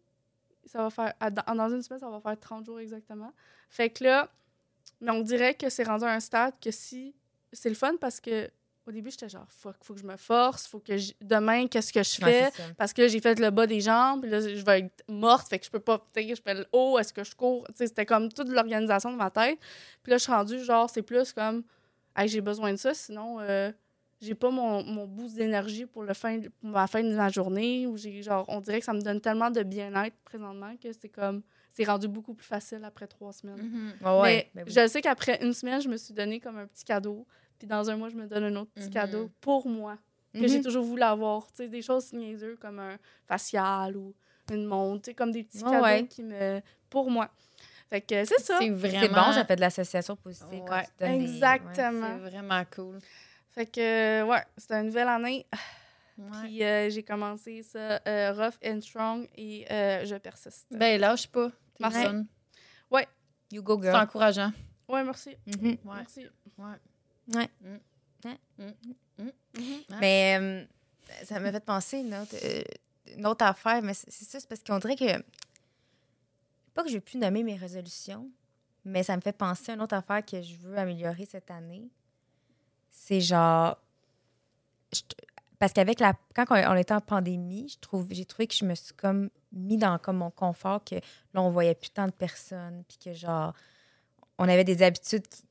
Ça 0.66 0.78
va 0.82 0.90
faire. 0.90 1.14
dans 1.54 1.68
une 1.70 1.82
semaine, 1.82 2.00
ça 2.00 2.08
va 2.10 2.20
faire 2.20 2.38
30 2.38 2.66
jours 2.66 2.80
exactement. 2.80 3.32
Fait 3.70 3.88
que 3.90 4.04
là, 4.04 4.28
mais 5.00 5.10
on 5.10 5.20
dirait 5.22 5.54
que 5.54 5.68
c'est 5.70 5.84
rendu 5.84 6.04
à 6.04 6.10
un 6.12 6.20
stade 6.20 6.52
que 6.62 6.70
si. 6.70 7.14
C'est 7.52 7.68
le 7.68 7.74
fun 7.74 7.94
parce 8.00 8.20
que 8.20 8.50
au 8.86 8.92
début, 8.92 9.10
j'étais 9.10 9.28
genre, 9.28 9.46
fuck, 9.48 9.76
faut 9.82 9.94
que 9.94 10.00
je 10.00 10.06
me 10.06 10.16
force. 10.16 10.66
Faut 10.66 10.78
que 10.80 10.96
je- 10.96 11.12
demain, 11.22 11.66
qu'est-ce 11.66 11.92
que 11.92 12.02
je 12.02 12.16
fais? 12.16 12.50
Parce 12.76 12.92
que 12.92 13.02
là, 13.02 13.08
j'ai 13.08 13.20
fait 13.20 13.38
le 13.38 13.50
bas 13.50 13.66
des 13.66 13.80
jambes, 13.80 14.22
puis 14.22 14.30
là, 14.30 14.40
je 14.40 14.62
vais 14.64 14.80
être 14.80 15.04
morte, 15.08 15.48
fait 15.48 15.58
que 15.58 15.64
je 15.66 15.70
peux 15.70 15.80
pas, 15.80 15.98
tu 16.12 16.22
sais, 16.22 16.34
je 16.34 16.42
fais 16.42 16.54
le 16.54 16.66
haut, 16.72 16.98
est-ce 16.98 17.12
que 17.12 17.24
je 17.24 17.34
cours? 17.34 17.66
Tu 17.68 17.74
sais, 17.76 17.86
c'était 17.86 18.06
comme 18.06 18.30
toute 18.30 18.48
l'organisation 18.48 19.10
de 19.12 19.16
ma 19.16 19.30
tête. 19.30 19.58
Puis 20.02 20.10
là, 20.10 20.18
je 20.18 20.22
suis 20.22 20.32
rendue, 20.32 20.58
genre, 20.62 20.88
c'est 20.90 21.02
plus 21.02 21.32
comme, 21.32 21.62
hey, 22.16 22.28
j'ai 22.28 22.40
besoin 22.40 22.72
de 22.72 22.78
ça, 22.78 22.92
sinon, 22.94 23.40
euh, 23.40 23.72
j'ai 24.20 24.34
pas 24.34 24.50
mon, 24.50 24.82
mon 24.84 25.06
boost 25.06 25.34
d'énergie 25.34 25.86
pour, 25.86 26.02
le 26.02 26.14
fin, 26.14 26.40
pour 26.60 26.70
la 26.70 26.86
fin 26.86 27.02
de 27.02 27.14
ma 27.14 27.28
journée, 27.30 27.86
ou 27.86 27.96
j'ai, 27.96 28.22
genre, 28.22 28.44
on 28.48 28.60
dirait 28.60 28.80
que 28.80 28.84
ça 28.86 28.92
me 28.92 29.00
donne 29.02 29.20
tellement 29.20 29.50
de 29.50 29.62
bien-être 29.62 30.16
présentement 30.24 30.74
que 30.76 30.88
c'est 30.92 31.08
comme, 31.08 31.42
c'est 31.70 31.84
rendu 31.84 32.06
beaucoup 32.06 32.34
plus 32.34 32.46
facile 32.46 32.84
après 32.84 33.06
trois 33.06 33.32
semaines. 33.32 33.60
Mhm. 34.00 34.20
Ouais. 34.20 34.50
Mais 34.54 34.62
Ben 34.62 34.64
oui. 34.68 34.72
je 34.82 34.86
sais 34.86 35.00
qu'après 35.02 35.42
une 35.44 35.52
semaine, 35.52 35.80
je 35.82 35.88
me 35.88 35.96
suis 35.96 36.14
donné 36.14 36.38
comme 36.38 36.56
un 36.58 36.66
petit 36.66 36.84
cadeau. 36.84 37.26
Puis 37.64 37.68
dans 37.70 37.88
un 37.88 37.96
mois, 37.96 38.10
je 38.10 38.16
me 38.16 38.26
donne 38.26 38.44
un 38.44 38.56
autre 38.56 38.70
petit 38.74 38.88
Mhm. 38.88 38.92
cadeau 38.92 39.30
pour 39.40 39.66
moi, 39.66 39.96
que 40.34 40.46
j'ai 40.46 40.58
Mhm. 40.58 40.64
toujours 40.64 40.84
voulu 40.84 41.00
avoir. 41.00 41.46
Tu 41.46 41.54
sais, 41.64 41.68
des 41.70 41.80
choses 41.80 42.12
niaiseuses 42.12 42.58
comme 42.60 42.78
un 42.78 42.98
facial 43.26 43.96
ou 43.96 44.12
une 44.52 44.66
montre, 44.66 45.00
tu 45.04 45.10
sais, 45.10 45.14
comme 45.14 45.30
des 45.32 45.44
petits 45.44 45.64
Ouais, 45.64 45.70
cadeaux 45.70 45.82
ouais. 45.84 46.06
qui 46.06 46.22
me... 46.24 46.60
pour 46.90 47.10
moi. 47.10 47.30
Fait 47.88 48.02
que 48.02 48.22
c'est 48.26 48.38
ça. 48.38 48.58
C'est 48.58 48.66
C'est 48.66 48.70
vraiment... 48.70 49.28
bon, 49.28 49.32
ça 49.32 49.46
fait 49.46 49.56
de 49.56 49.62
l'association 49.62 50.14
positive. 50.14 50.62
quand 50.66 50.74
Ouais, 50.76 50.84
tu 50.84 50.90
donnes 51.06 51.18
des- 51.20 51.24
exactement. 51.24 52.18
C'est 52.22 52.30
vraiment 52.30 52.62
cool. 52.76 52.98
Fait 53.48 53.64
que, 53.64 54.22
ouais, 54.24 54.42
c'était 54.58 54.74
une 54.80 54.86
nouvelle 54.88 55.08
année. 55.08 55.46
Ouais. 56.18 56.26
Puis 56.44 56.62
euh, 56.62 56.90
j'ai 56.90 57.02
commencé 57.02 57.62
ça 57.64 58.00
euh, 58.06 58.32
rough 58.34 58.54
and 58.64 58.80
strong 58.82 59.26
et 59.36 59.66
euh, 59.72 60.04
je 60.04 60.14
persiste. 60.14 60.66
Ben, 60.70 61.00
lâche 61.00 61.26
pas. 61.26 61.50
Merci. 61.80 62.04
bonne. 62.04 62.26
You 63.50 63.62
go, 63.64 63.76
C'est 63.80 63.90
girl. 63.90 64.00
encourageant. 64.02 64.52
Ouais, 64.88 65.02
merci. 65.02 65.36
Mhm. 65.46 65.66
Ouais. 65.70 65.76
Merci. 65.96 66.26
Ouais. 66.56 66.74
Ouais. 67.32 67.48
Mm. 67.60 68.28
Mm. 68.58 68.64
Ouais. 69.18 69.96
Mais 70.00 70.38
euh, 70.40 70.64
ça 71.24 71.38
m'a 71.40 71.52
fait 71.52 71.64
penser 71.64 71.98
une 71.98 72.14
autre, 72.14 72.34
euh, 72.42 72.62
une 73.16 73.26
autre 73.26 73.44
affaire, 73.44 73.82
mais 73.82 73.94
c'est 73.94 74.10
ça, 74.24 74.40
c'est 74.40 74.48
parce 74.48 74.62
qu'on 74.62 74.78
dirait 74.78 74.96
que. 74.96 75.22
Pas 76.74 76.82
que 76.82 76.90
veux 76.90 77.00
plus 77.00 77.18
nommer 77.18 77.42
mes 77.44 77.54
résolutions, 77.56 78.28
mais 78.84 79.02
ça 79.04 79.14
me 79.16 79.20
fait 79.20 79.32
penser 79.32 79.70
à 79.72 79.74
une 79.76 79.80
autre 79.82 79.94
affaire 79.94 80.24
que 80.24 80.42
je 80.42 80.54
veux 80.56 80.76
améliorer 80.76 81.24
cette 81.24 81.50
année. 81.50 81.88
C'est 82.90 83.20
genre. 83.20 83.76
je- 84.92 85.00
parce 85.58 85.72
qu'avec 85.72 86.00
la. 86.00 86.14
Quand 86.34 86.44
on, 86.50 86.54
on 86.72 86.76
était 86.76 86.94
en 86.94 87.00
pandémie, 87.00 87.68
je 87.68 87.78
trouve, 87.78 88.08
j'ai 88.10 88.24
trouvé 88.24 88.46
que 88.48 88.54
je 88.54 88.64
me 88.64 88.74
suis 88.74 88.94
comme 88.94 89.30
mis 89.52 89.76
dans 89.78 89.98
comme 89.98 90.16
mon 90.16 90.30
confort, 90.30 90.82
que 90.82 90.96
là, 90.96 91.42
on 91.42 91.50
voyait 91.50 91.74
plus 91.76 91.90
tant 91.90 92.06
de 92.06 92.12
personnes, 92.12 92.82
puis 92.88 92.98
que 92.98 93.12
genre. 93.14 93.54
On 94.36 94.48
avait 94.48 94.64
des 94.64 94.82
habitudes 94.82 95.28
qui, 95.28 95.44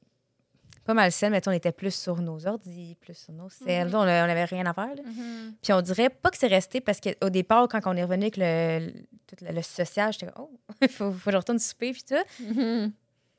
pas 0.86 0.94
mal 0.94 1.12
saines, 1.12 1.32
mais 1.32 1.42
on 1.48 1.52
était 1.52 1.72
plus 1.72 1.94
sur 1.94 2.18
nos 2.22 2.46
ordi, 2.48 2.96
plus 3.00 3.14
sur 3.18 3.34
nos 3.34 3.50
selles. 3.50 3.88
Mhm. 3.88 3.92
Là, 3.94 4.00
on 4.02 4.06
n'avait 4.06 4.46
rien 4.46 4.66
à 4.66 4.74
faire. 4.74 4.94
là. 4.96 5.02
Mhm. 5.04 5.56
Puis 5.62 5.72
on 5.74 5.82
dirait 5.82 6.10
pas 6.10 6.30
que 6.30 6.38
c'est 6.38 6.48
resté 6.48 6.82
parce 6.82 7.00
qu'au 7.00 7.30
départ, 7.30 7.68
quand 7.70 7.80
on 7.86 7.94
est 7.96 8.04
revenu 8.04 8.24
avec 8.24 8.38
le, 8.38 8.88
le- 8.88 8.94
tout 9.28 9.36
le, 9.46 9.52
le 9.54 9.62
social, 9.62 10.12
j'étais 10.14 10.28
comme, 10.32 10.46
oh, 10.46 10.60
il 10.82 10.88
faut, 10.90 11.12
faut 11.12 11.26
que 11.26 11.32
je 11.32 11.38
retourne 11.38 11.60
souper, 11.60 11.92
puis 11.94 12.04
tout. 12.04 12.44
Mhm. 12.44 12.92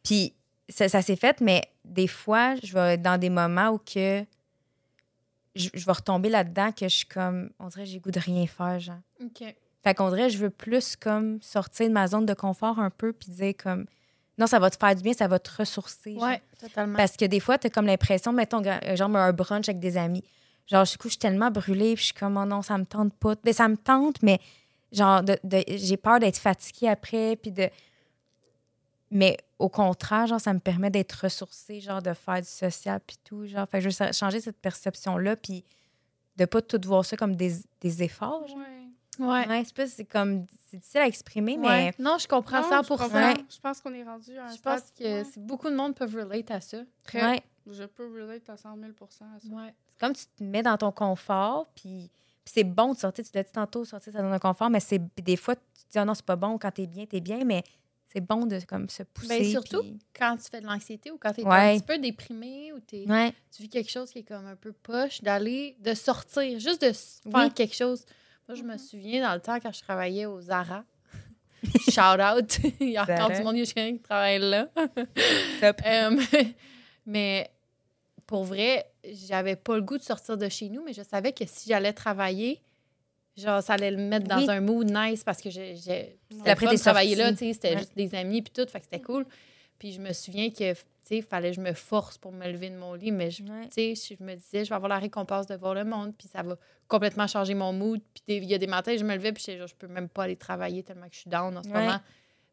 Puis 0.02 0.34
ça, 0.68 0.88
ça 0.88 1.02
s'est 1.02 1.16
fait, 1.16 1.40
mais 1.40 1.62
des 1.84 2.06
fois, 2.08 2.54
je 2.62 2.72
vais 2.72 2.94
être 2.94 3.02
dans 3.02 3.18
des 3.18 3.30
moments 3.30 3.68
où 3.70 3.78
que 3.78 4.24
je, 5.54 5.68
je 5.72 5.86
vais 5.86 5.92
retomber 5.92 6.28
là-dedans 6.30 6.72
que 6.72 6.88
je 6.88 6.94
suis 6.96 7.06
comme, 7.06 7.50
on 7.58 7.68
dirait, 7.68 7.86
j'ai 7.86 7.94
le 7.96 8.00
goût 8.00 8.10
de 8.10 8.20
rien 8.20 8.46
faire, 8.46 8.80
genre. 8.80 8.98
OK. 9.22 9.44
Fait 9.82 9.94
qu'on 9.94 10.08
dirait, 10.08 10.30
je 10.30 10.38
veux 10.38 10.50
plus 10.50 10.96
comme 10.96 11.40
sortir 11.42 11.86
de 11.88 11.92
ma 11.92 12.06
zone 12.06 12.24
de 12.26 12.32
confort 12.34 12.78
un 12.78 12.90
peu, 12.90 13.12
puis 13.12 13.30
dire 13.30 13.52
comme, 13.62 13.86
non, 14.38 14.46
ça 14.46 14.58
va 14.58 14.68
te 14.70 14.76
faire 14.76 14.94
du 14.96 15.02
bien, 15.02 15.12
ça 15.12 15.28
va 15.28 15.38
te 15.38 15.50
ressourcer. 15.56 16.14
Ouais, 16.16 16.42
totalement. 16.58 16.96
Parce 16.96 17.16
que 17.16 17.24
des 17.24 17.40
fois, 17.40 17.56
tu 17.58 17.66
as 17.68 17.70
comme 17.70 17.86
l'impression, 17.86 18.32
mettons, 18.32 18.60
gra- 18.60 18.96
genre 18.96 19.14
un 19.16 19.32
brunch 19.32 19.68
avec 19.68 19.78
des 19.80 19.96
amis. 19.96 20.24
Genre, 20.66 20.84
du 20.84 20.96
coup, 20.98 21.08
je 21.08 21.12
suis 21.12 21.18
tellement 21.18 21.50
brûlée, 21.50 21.94
puis 21.94 22.00
je 22.00 22.04
suis 22.06 22.14
comme, 22.14 22.36
oh 22.36 22.44
non, 22.44 22.62
ça 22.62 22.76
me 22.78 22.84
tente 22.86 23.12
pas. 23.14 23.34
Mais 23.44 23.52
ça 23.52 23.68
me 23.68 23.76
tente, 23.76 24.22
mais 24.22 24.40
genre, 24.92 25.22
de, 25.22 25.38
de- 25.44 25.64
j'ai 25.68 25.96
peur 25.96 26.18
d'être 26.20 26.38
fatiguée 26.38 26.88
après, 26.88 27.36
puis 27.36 27.52
de. 27.52 27.68
Mais 29.10 29.36
au 29.58 29.68
contraire, 29.68 30.26
genre, 30.26 30.40
ça 30.40 30.52
me 30.52 30.58
permet 30.58 30.90
d'être 30.90 31.12
ressourcée, 31.12 31.80
genre, 31.80 32.02
de 32.02 32.12
faire 32.14 32.40
du 32.40 32.48
social, 32.48 33.00
puis 33.06 33.16
tout. 33.22 33.46
Genre, 33.46 33.68
fait 33.68 33.78
que 33.80 33.88
je 33.88 33.96
veux 34.04 34.12
changer 34.12 34.40
cette 34.40 34.56
perception-là, 34.58 35.36
puis 35.36 35.64
de 36.36 36.44
pas 36.46 36.60
tout 36.62 36.80
voir 36.84 37.04
ça 37.04 37.16
comme 37.16 37.36
des, 37.36 37.54
des 37.80 38.02
efforts. 38.02 38.48
genre. 38.48 38.56
Ouais. 38.58 38.83
Ouais. 39.18 39.46
Ouais, 39.48 39.62
c'est 39.64 39.74
pas- 39.74 39.86
c'est 39.86 40.04
comme. 40.04 40.46
C'est 40.70 40.78
difficile 40.78 41.00
à 41.00 41.06
exprimer, 41.06 41.56
mais. 41.56 41.94
Non, 41.98 42.16
je 42.18 42.26
comprends 42.26 42.62
Non, 42.62 42.68
100 42.68 42.82
je 42.82 42.88
comprends. 42.88 43.08
Ouais. 43.08 43.34
Je 43.48 43.58
pense 43.60 43.80
qu'on 43.80 43.92
est 43.94 44.02
rendu 44.04 44.36
à 44.38 44.46
un 44.46 44.54
Je 44.54 44.60
pense 44.60 44.82
que 44.98 45.04
ouais. 45.04 45.24
beaucoup 45.36 45.70
de 45.70 45.76
monde 45.76 45.94
peuvent 45.94 46.14
relate 46.14 46.50
à 46.50 46.60
ça. 46.60 46.78
Très. 47.04 47.22
Ouais. 47.24 47.42
Je 47.70 47.84
peux 47.84 48.04
relate 48.12 48.48
à 48.50 48.56
100 48.56 48.76
000 48.76 48.90
à 49.00 49.06
ça. 49.10 49.24
Ouais. 49.48 49.74
C'est 49.92 50.00
comme 50.00 50.12
tu 50.14 50.24
te 50.26 50.42
mets 50.42 50.62
dans 50.62 50.76
ton 50.76 50.90
confort, 50.92 51.66
puis, 51.74 52.10
puis 52.44 52.52
c'est 52.54 52.64
bon 52.64 52.92
de 52.92 52.98
sortir, 52.98 53.24
tu 53.24 53.30
l'as 53.34 53.42
dit 53.44 53.52
tantôt, 53.52 53.84
sortir 53.84 54.12
de 54.12 54.18
sa 54.18 54.22
zone 54.24 54.32
de 54.32 54.38
confort, 54.38 54.68
mais 54.68 54.80
c'est 54.80 55.00
des 55.22 55.36
fois, 55.36 55.54
tu 55.56 55.62
te 55.86 55.92
dis, 55.92 55.98
ah 55.98 56.04
non, 56.04 56.14
c'est 56.14 56.24
pas 56.26 56.36
bon, 56.36 56.58
quand 56.58 56.70
t'es 56.72 56.86
bien, 56.86 57.06
t'es 57.06 57.20
bien, 57.20 57.42
mais 57.44 57.62
c'est 58.12 58.20
bon 58.20 58.44
de 58.46 58.58
comme 58.68 58.88
se 58.88 59.02
pousser. 59.04 59.28
Ben, 59.40 59.44
surtout 59.44 59.80
puis- 59.80 59.98
Quand 60.18 60.36
tu 60.36 60.50
fais 60.50 60.60
de 60.60 60.66
l'anxiété 60.66 61.10
ou 61.10 61.16
quand 61.18 61.32
tu 61.32 61.40
es 61.40 61.44
Ouais. 61.44 61.74
un 61.74 61.78
petit 61.78 61.86
peu 61.86 61.98
déprimé 61.98 62.72
ou 62.72 62.80
t'es- 62.80 63.06
Ouais, 63.08 63.32
tu 63.50 63.62
vis 63.62 63.68
quelque 63.68 63.90
chose 63.90 64.10
qui 64.10 64.18
est 64.18 64.22
comme 64.24 64.46
un 64.46 64.56
peu 64.56 64.72
poche, 64.72 65.22
d'aller, 65.22 65.76
de 65.80 65.94
sortir, 65.94 66.58
juste 66.60 66.82
de 66.82 66.88
s- 66.88 67.20
faire 67.22 67.44
Oui. 67.44 67.50
quelque 67.52 67.74
chose. 67.74 68.04
Moi, 68.48 68.56
je 68.56 68.62
me 68.62 68.72
Mhm. 68.72 68.78
souviens 68.78 69.22
dans 69.28 69.34
le 69.34 69.40
temps 69.40 69.58
quand 69.60 69.72
je 69.72 69.80
travaillais 69.80 70.26
au 70.26 70.40
Zara. 70.40 70.84
Shout 71.88 72.20
out. 72.20 72.58
Il 72.80 72.90
y 72.90 72.96
a 72.96 73.02
encore 73.04 73.30
du 73.30 73.42
monde 73.42 73.56
qui 73.62 73.98
travaille 74.00 74.38
là. 74.38 74.68
Euh, 75.86 76.20
mais 77.06 77.50
pour 78.26 78.44
vrai, 78.44 78.86
j'avais 79.28 79.56
pas 79.56 79.76
le 79.76 79.82
goût 79.82 79.96
de 79.98 80.02
sortir 80.02 80.36
de 80.36 80.48
chez 80.48 80.68
nous, 80.68 80.82
mais 80.84 80.92
je 80.92 81.02
savais 81.02 81.32
que 81.32 81.44
si 81.46 81.68
j'allais 81.70 81.92
travailler, 81.94 82.60
genre, 83.36 83.62
ça 83.62 83.74
allait 83.74 83.90
le 83.90 83.96
mettre 83.96 84.26
dans 84.26 84.38
Oui. 84.38 84.46
un 84.50 84.60
mood 84.60 84.90
nice 84.90 85.24
parce 85.24 85.40
que 85.40 85.48
j'ai. 85.50 85.74
Après 86.44 86.66
tes 86.68 86.76
sorties. 86.76 87.14
là, 87.14 87.32
tu 87.32 87.38
sais, 87.38 87.52
c'était 87.54 87.70
Ouais. 87.72 87.78
juste 87.78 87.96
des 87.96 88.14
amis 88.14 88.42
puis 88.42 88.52
tout, 88.52 88.70
fait 88.70 88.80
que 88.80 88.84
c'était 88.90 89.00
cool. 89.02 89.24
Puis 89.78 89.92
je 89.92 90.00
me 90.00 90.12
souviens 90.12 90.50
que, 90.50 90.74
il 91.10 91.22
fallait 91.22 91.50
que 91.50 91.56
je 91.56 91.60
me 91.60 91.72
force 91.74 92.18
pour 92.18 92.32
me 92.32 92.46
lever 92.50 92.70
de 92.70 92.76
mon 92.76 92.94
lit, 92.94 93.12
mais 93.12 93.30
je, 93.30 93.42
Ouais. 93.42 93.68
je 93.76 94.22
me 94.22 94.34
disais, 94.34 94.64
je 94.64 94.70
vais 94.70 94.74
avoir 94.76 94.88
la 94.88 94.98
récompense 94.98 95.46
de 95.46 95.54
voir 95.54 95.74
le 95.74 95.84
monde, 95.84 96.14
puis 96.16 96.28
ça 96.28 96.42
va 96.42 96.56
complètement 96.88 97.26
changer 97.26 97.54
mon 97.54 97.72
mood. 97.72 98.00
Puis 98.14 98.22
il 98.36 98.44
y 98.44 98.54
a 98.54 98.58
des 98.58 98.66
matins, 98.66 98.96
je 98.96 99.04
me 99.04 99.14
levais, 99.14 99.32
puis 99.32 99.44
genre, 99.56 99.66
je 99.66 99.74
peux 99.74 99.86
même 99.88 100.08
pas 100.08 100.24
aller 100.24 100.36
travailler 100.36 100.82
tellement 100.82 101.08
que 101.08 101.14
je 101.14 101.20
suis 101.20 101.30
down 101.30 101.56
en 101.56 101.62
ce 101.62 101.68
Ouais. 101.68 101.74
moment. 101.86 102.00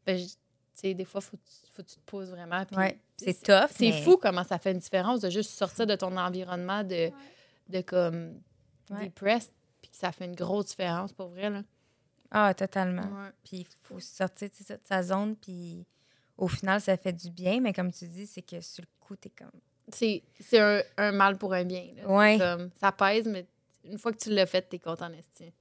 Ben, 0.05 0.17
je- 0.17 0.91
des 0.93 1.05
fois, 1.05 1.21
faut, 1.21 1.37
que 1.37 1.43
tu- 1.43 1.71
faut 1.71 1.83
que 1.83 1.87
tu 1.89 1.95
te 1.95 2.01
poses 2.05 2.29
vraiment. 2.31 2.63
Ouais. 2.75 2.99
C'est 3.17 3.33
tough. 3.43 3.69
c'est 3.69 3.89
mais- 3.91 4.01
fou 4.01 4.17
comment 4.17 4.43
ça 4.43 4.57
fait 4.57 4.71
une 4.71 4.79
différence 4.79 5.19
de 5.21 5.29
juste 5.29 5.51
sortir 5.51 5.85
de 5.85 5.95
ton 5.95 6.15
environnement 6.17 6.83
de, 6.83 7.11
de 7.69 7.81
comme 7.81 8.39
depressed, 8.89 9.51
puis 9.81 9.91
ça 9.93 10.11
fait 10.11 10.25
une 10.25 10.35
grosse 10.35 10.67
différence 10.67 11.13
pour 11.13 11.27
vrai. 11.29 11.49
Là. 11.49 11.61
Ah, 12.31 12.53
totalement. 12.53 13.03
Puis 13.43 13.57
il 13.59 13.67
faut 13.81 13.99
sortir 13.99 14.49
de 14.49 14.77
sa 14.83 15.03
zone, 15.03 15.35
puis 15.35 15.85
au 16.41 16.47
final, 16.47 16.81
ça 16.81 16.97
fait 16.97 17.13
du 17.13 17.29
bien, 17.29 17.61
mais 17.61 17.71
comme 17.71 17.91
tu 17.91 18.05
dis, 18.07 18.25
c'est 18.25 18.41
que 18.41 18.59
sur 18.61 18.81
le 18.83 18.89
coup, 18.99 19.15
t'es 19.15 19.29
comme. 19.29 19.51
C'est 19.93 20.23
un, 20.59 20.81
un 20.97 21.11
mal 21.11 21.37
pour 21.37 21.53
un 21.53 21.63
bien. 21.63 21.85
là. 21.95 22.07
Ouais. 22.09 22.37
Comme, 22.37 22.69
ça 22.79 22.91
pèse, 22.91 23.27
mais 23.27 23.45
une 23.83 23.97
fois 23.97 24.11
que 24.11 24.17
tu 24.17 24.29
l'as 24.31 24.45
fait, 24.45 24.61
t'es 24.63 24.79
content 24.79 25.05
en 25.05 25.13
estime. 25.13 25.51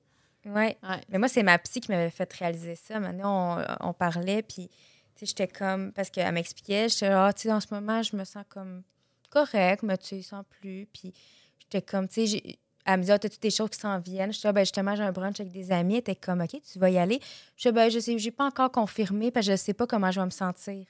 Ouais. 0.47 0.79
Mais 1.11 1.19
moi, 1.19 1.29
c'est 1.29 1.43
ma 1.43 1.59
psy 1.59 1.81
qui 1.81 1.90
m'avait 1.90 2.11
fait 2.11 2.33
réaliser 2.33 2.75
ça. 2.77 2.99
Maintenant, 2.99 3.59
on, 3.81 3.88
on 3.90 3.93
parlait, 3.93 4.43
puis 4.43 4.69
tu 4.69 4.75
sais, 5.16 5.27
j'étais 5.27 5.49
comme. 5.49 5.93
Parce 5.93 6.09
qu'elle 6.11 6.33
m'expliquait, 6.33 6.88
j'étais 6.88 7.07
ah, 7.09 7.33
tu 7.35 7.43
sais, 7.43 7.53
en 7.53 7.61
ce 7.61 7.66
moment, 7.73 8.03
je 8.03 8.16
me 8.16 8.25
sens 8.25 8.45
comme 8.49 8.83
correct, 9.29 9.83
mais 9.83 9.99
tu 9.99 10.23
sans 10.23 10.45
plus. 10.45 10.87
Puis 10.93 11.12
j'étais 11.59 11.83
comme, 11.83 12.09
tu 12.09 12.14
sais, 12.14 12.27
j'ai- 12.27 12.59
elle 12.85 12.97
me 12.97 13.03
disait, 13.03 13.12
ah, 13.12 13.19
t'as-tu 13.19 13.38
des 13.38 13.51
choses 13.51 13.71
qui 13.71 13.79
s'en 13.79 13.99
viennent? 13.99 14.33
Je 14.33 14.38
disais, 14.38 14.49
ah, 14.49 14.53
ben 14.53 14.62
justement, 14.62 14.97
j'ai 14.97 15.03
un 15.03 15.12
brunch 15.12 15.38
avec 15.40 15.53
des 15.53 15.71
amis. 15.71 15.95
Elle 15.95 16.01
était 16.01 16.16
comme, 16.16 16.40
OK, 16.40 16.61
tu 16.62 16.79
vas 16.79 16.90
y 16.90 16.99
aller. 16.99 17.21
Je 17.57 17.62
disais, 17.62 17.73
ben, 17.73 17.90
je 17.90 17.99
sais, 17.99 18.19
j'ai 18.19 18.31
pas 18.31 18.47
encore 18.47 18.73
confirmé, 18.73 19.31
parce 19.31 19.47
que 19.47 19.53
je 19.53 19.57
sais 19.57 19.75
pas 19.75 19.87
comment 19.87 20.11
je 20.11 20.21
vais 20.21 20.27
me 20.27 20.31
sentir. 20.31 20.87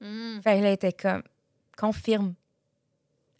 Mm. 0.00 0.40
Fait 0.42 0.58
que 0.58 0.62
là, 0.62 0.68
elle 0.68 0.74
était 0.74 0.92
comme, 0.92 1.22
confirme. 1.76 2.34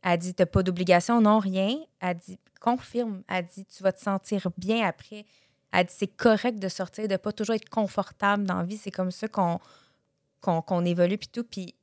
Elle 0.03 0.19
dit, 0.19 0.35
t'as 0.35 0.47
pas 0.47 0.63
d'obligation, 0.63 1.21
non, 1.21 1.39
rien. 1.39 1.79
Elle 2.01 2.19
dit, 2.19 2.39
confirme. 2.61 3.23
Elle 3.29 3.47
dit, 3.47 3.65
tu 3.67 3.83
vas 3.83 3.93
te 3.93 4.01
sentir 4.01 4.49
bien 4.57 4.87
après. 4.87 5.25
Elle 5.73 5.87
dit, 5.87 5.95
c'est 5.97 6.07
correct 6.07 6.59
de 6.59 6.69
sortir, 6.69 7.09
de 7.09 7.17
pas 7.17 7.33
toujours 7.33 7.55
être 7.55 7.69
confortable 7.69 8.45
dans 8.45 8.59
la 8.59 8.65
vie. 8.65 8.77
C'est 8.77 8.91
comme 8.91 9.11
ça 9.11 9.29
qu'on 9.29 10.85
évolue, 10.85 11.19
puis 11.19 11.29
tout. 11.29 11.45
Puis, 11.45 11.75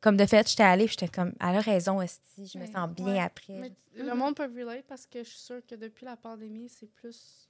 comme 0.00 0.16
de 0.16 0.26
fait, 0.26 0.48
j'étais 0.48 0.62
allée, 0.62 0.86
j'étais 0.86 1.08
comme, 1.08 1.32
elle 1.40 1.56
a 1.56 1.60
raison, 1.60 2.00
Esti, 2.02 2.46
je 2.46 2.58
me 2.58 2.66
sens 2.66 2.90
bien 2.90 3.06
Ouais. 3.14 3.20
après. 3.20 3.54
Mais 3.54 3.72
le 3.94 4.14
monde 4.14 4.34
peut 4.36 4.44
relate 4.44 4.84
parce 4.86 5.06
que 5.06 5.20
je 5.24 5.28
suis 5.28 5.38
sûre 5.38 5.60
que 5.66 5.74
depuis 5.74 6.04
la 6.04 6.16
pandémie, 6.16 6.68
c'est 6.68 6.86
plus 6.90 7.48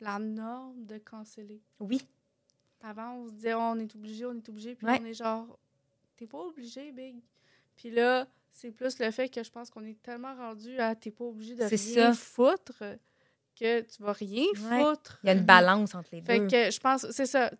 la 0.00 0.18
norme 0.18 0.84
de 0.84 0.98
canceller. 0.98 1.60
Oui, 1.80 2.00
Avant, 2.82 3.14
on 3.14 3.28
se 3.28 3.32
disait, 3.32 3.54
Oh, 3.54 3.58
on 3.72 3.78
est 3.80 3.94
obligé, 3.96 4.26
on 4.26 4.34
est 4.34 4.48
obligé. 4.48 4.74
Puis 4.74 4.86
Ouais. 4.86 4.98
on 5.00 5.04
est 5.06 5.14
genre, 5.14 5.58
t'es 6.16 6.26
pas 6.26 6.38
obligé, 6.38 6.92
big. 6.92 7.16
Puis 7.74 7.90
là, 7.90 8.26
c'est 8.52 8.70
plus 8.70 8.98
le 9.00 9.10
fait 9.10 9.28
que 9.28 9.42
je 9.42 9.50
pense 9.50 9.70
qu'on 9.70 9.84
est 9.84 10.00
tellement 10.02 10.34
rendu 10.36 10.78
à 10.78 10.94
t'es 10.94 11.10
pas 11.10 11.24
obligé 11.24 11.54
de 11.54 11.66
C'est 11.68 11.76
rien 12.00 12.12
ça. 12.12 12.14
foutre 12.14 12.82
que 13.58 13.80
tu 13.80 14.02
vas 14.02 14.12
rien 14.12 14.44
Ouais. 14.70 14.84
foutre. 14.84 15.18
il 15.24 15.26
y 15.26 15.30
a 15.30 15.32
une 15.32 15.44
balance 15.44 15.94
entre 15.94 16.10
les 16.12 16.20
Fait 16.22 16.38
deux. 16.38 16.46
que 16.48 16.70
je 16.70 16.78
pense, 16.78 17.10
c'est 17.10 17.26
ça. 17.26 17.50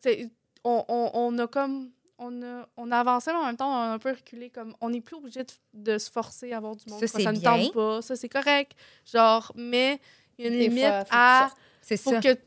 On, 0.63 0.85
on, 0.89 1.11
on 1.15 1.39
a 1.39 1.47
comme. 1.49 1.91
On 2.19 2.43
a, 2.43 2.67
on 2.79 2.91
a 2.93 2.99
avancé, 3.01 3.31
mais 3.31 3.39
en 3.39 3.45
même 3.45 3.57
temps, 3.59 3.69
on 3.71 3.77
a 3.91 3.93
un 3.93 3.99
peu 3.99 4.11
reculé. 4.11 4.49
Comme, 4.49 4.75
on 4.81 4.89
n'est 4.89 5.03
plus 5.03 5.17
obligé 5.17 5.45
de, 5.45 5.53
de 5.75 5.99
se 5.99 6.11
forcer 6.11 6.53
à 6.53 6.57
avoir 6.59 6.75
du 6.75 6.89
monde. 6.91 7.01
Ça, 7.01 7.07
ça 7.07 7.31
ne 7.33 7.39
tente 7.39 7.75
pas. 7.75 8.01
Ça, 8.03 8.17
c'est 8.17 8.29
correct. 8.31 8.73
Genre, 9.05 9.53
mais 9.55 10.01
il 10.39 10.45
y 10.45 10.49
a 10.49 10.51
une 10.51 10.59
Des 10.59 10.69
limite 10.69 10.85
fois, 10.85 11.05
faut 11.05 11.11
que 11.11 11.15
à. 11.17 11.51
C'est 11.83 11.97
Faut 11.99 12.11
ça. 12.11 12.21
que 12.21 12.39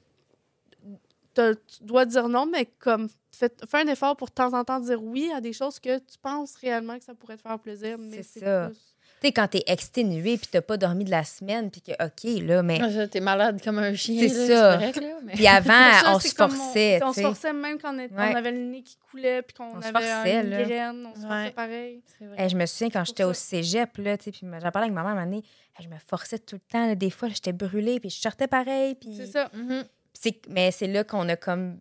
t'as- 1.34 1.56
tu 1.56 1.84
dois 1.84 2.06
dire 2.06 2.28
non, 2.30 2.46
mais 2.46 2.66
comme 2.66 3.08
fais, 3.32 3.50
fais 3.70 3.78
un 3.82 3.88
effort 3.88 4.16
pour 4.18 4.28
de 4.30 4.34
temps 4.34 4.54
en 4.54 4.64
temps 4.64 4.80
dire 4.80 5.04
oui 5.04 5.32
à 5.34 5.40
des 5.42 5.54
choses 5.54 5.80
que 5.80 5.98
tu 6.00 6.18
penses 6.22 6.56
réellement 6.56 6.98
que 6.98 7.06
ça 7.06 7.14
pourrait 7.14 7.38
te 7.38 7.42
faire 7.44 7.60
plaisir, 7.60 7.98
mais 8.00 8.24
C'est 8.24 8.40
plus. 8.42 8.89
Tu 9.22 9.28
sais, 9.28 9.34
quand 9.34 9.48
t'es 9.50 9.64
exténué 9.68 10.38
puis 10.38 10.48
t'as 10.50 10.62
pas 10.62 10.78
dormi 10.78 11.04
de 11.04 11.12
la 11.12 11.24
semaine, 11.26 11.70
puis 11.70 11.82
que, 11.82 11.92
OK, 12.04 12.42
là, 12.48 12.64
mais. 12.64 12.80
Ah, 12.82 13.08
T'es 13.08 13.20
malade 13.20 13.62
comme 13.64 13.80
un 13.80 13.94
chien. 13.94 14.28
C'est 14.30 14.48
ça. 14.48 14.78
mais- 14.78 14.92
Puis 15.34 15.46
avant, 15.48 15.68
Ça, 16.04 16.16
on 16.16 16.20
se 16.20 16.34
forçait, 16.34 17.00
On, 17.04 17.12
se 17.14 17.22
forçait 17.22 17.52
même 17.54 17.78
quand 17.80 17.94
on, 17.96 18.00
était- 18.00 18.14
Ouais. 18.16 18.32
on 18.34 18.36
avait 18.36 18.52
le 18.52 18.60
nez 18.60 18.82
qui 18.82 18.98
coulait 19.12 19.42
puis 19.42 19.56
qu'on 19.56 19.76
avait 19.80 19.92
forçait, 19.92 20.42
une 20.42 20.50
graine. 20.64 21.06
On 21.06 21.16
se 21.16 21.20
forçait 21.22 21.44
Ouais. 21.44 21.52
pareil. 21.52 22.02
C'est 22.18 22.26
vrai. 22.26 22.48
Je 22.50 22.56
me 22.56 22.66
souviens 22.66 22.90
quand 22.90 23.04
j'étais 23.06 23.24
au 23.26 23.34
cégep, 23.34 23.98
là, 23.98 24.18
tu 24.18 24.26
sais, 24.26 24.32
puis 24.32 24.42
j'en 24.44 24.72
parlais 24.72 24.86
avec 24.88 24.94
ma 24.94 25.02
mère 25.04 25.12
un 25.12 25.16
moment 25.16 25.26
donné, 25.26 25.44
je 25.82 25.88
me 25.88 25.98
forçais 26.08 26.40
tout 26.40 26.56
le 26.56 26.62
temps. 26.72 26.88
là, 26.88 26.96
des 26.96 27.10
fois, 27.10 27.28
j'étais 27.30 27.54
brûlée, 27.54 28.00
puis 28.00 28.10
je 28.10 28.20
sortais 28.20 28.48
pareil. 28.48 28.96
Puis... 28.96 29.14
C'est 29.18 29.28
ça. 29.28 29.50
Mhm. 29.54 29.84
c'est- 30.14 30.48
Mais 30.50 30.72
c'est 30.72 30.88
là 30.88 31.04
qu'on 31.04 31.28
a 31.30 31.36
comme. 31.36 31.80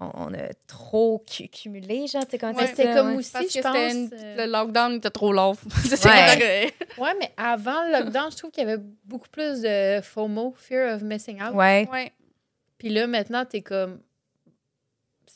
On, 0.00 0.32
a 0.32 0.52
trop 0.68 1.24
cu- 1.28 1.48
cumulé, 1.48 2.06
genre, 2.06 2.24
tu 2.24 2.30
sais, 2.32 2.38
quand 2.38 2.54
Ouais, 2.56 2.68
c'était 2.68 2.92
comme 2.94 3.08
ouais. 3.10 3.16
aussi, 3.16 3.32
Parce 3.32 3.52
je 3.52 3.60
pense. 3.60 3.92
une- 3.92 4.10
euh, 4.12 4.46
le 4.46 4.52
lockdown 4.52 4.92
était 4.94 5.10
trop 5.10 5.32
long. 5.32 5.54
c'est 5.84 5.96
ça 5.96 6.08
Ouais. 6.10 6.72
Ouais, 6.98 7.14
mais 7.18 7.32
avant 7.36 7.82
le 7.84 7.92
lockdown, 7.98 8.30
je 8.30 8.36
trouve 8.36 8.52
qu'il 8.52 8.62
y 8.62 8.70
avait 8.70 8.80
beaucoup 9.04 9.28
plus 9.28 9.60
de 9.60 10.00
FOMO, 10.00 10.54
Fear 10.56 10.94
of 10.94 11.02
Missing 11.02 11.42
Out. 11.42 11.52
Ouais. 11.54 11.88
Ouais. 11.92 12.12
Puis 12.78 12.90
là, 12.90 13.08
maintenant, 13.08 13.44
t'es 13.44 13.60
comme. 13.60 13.98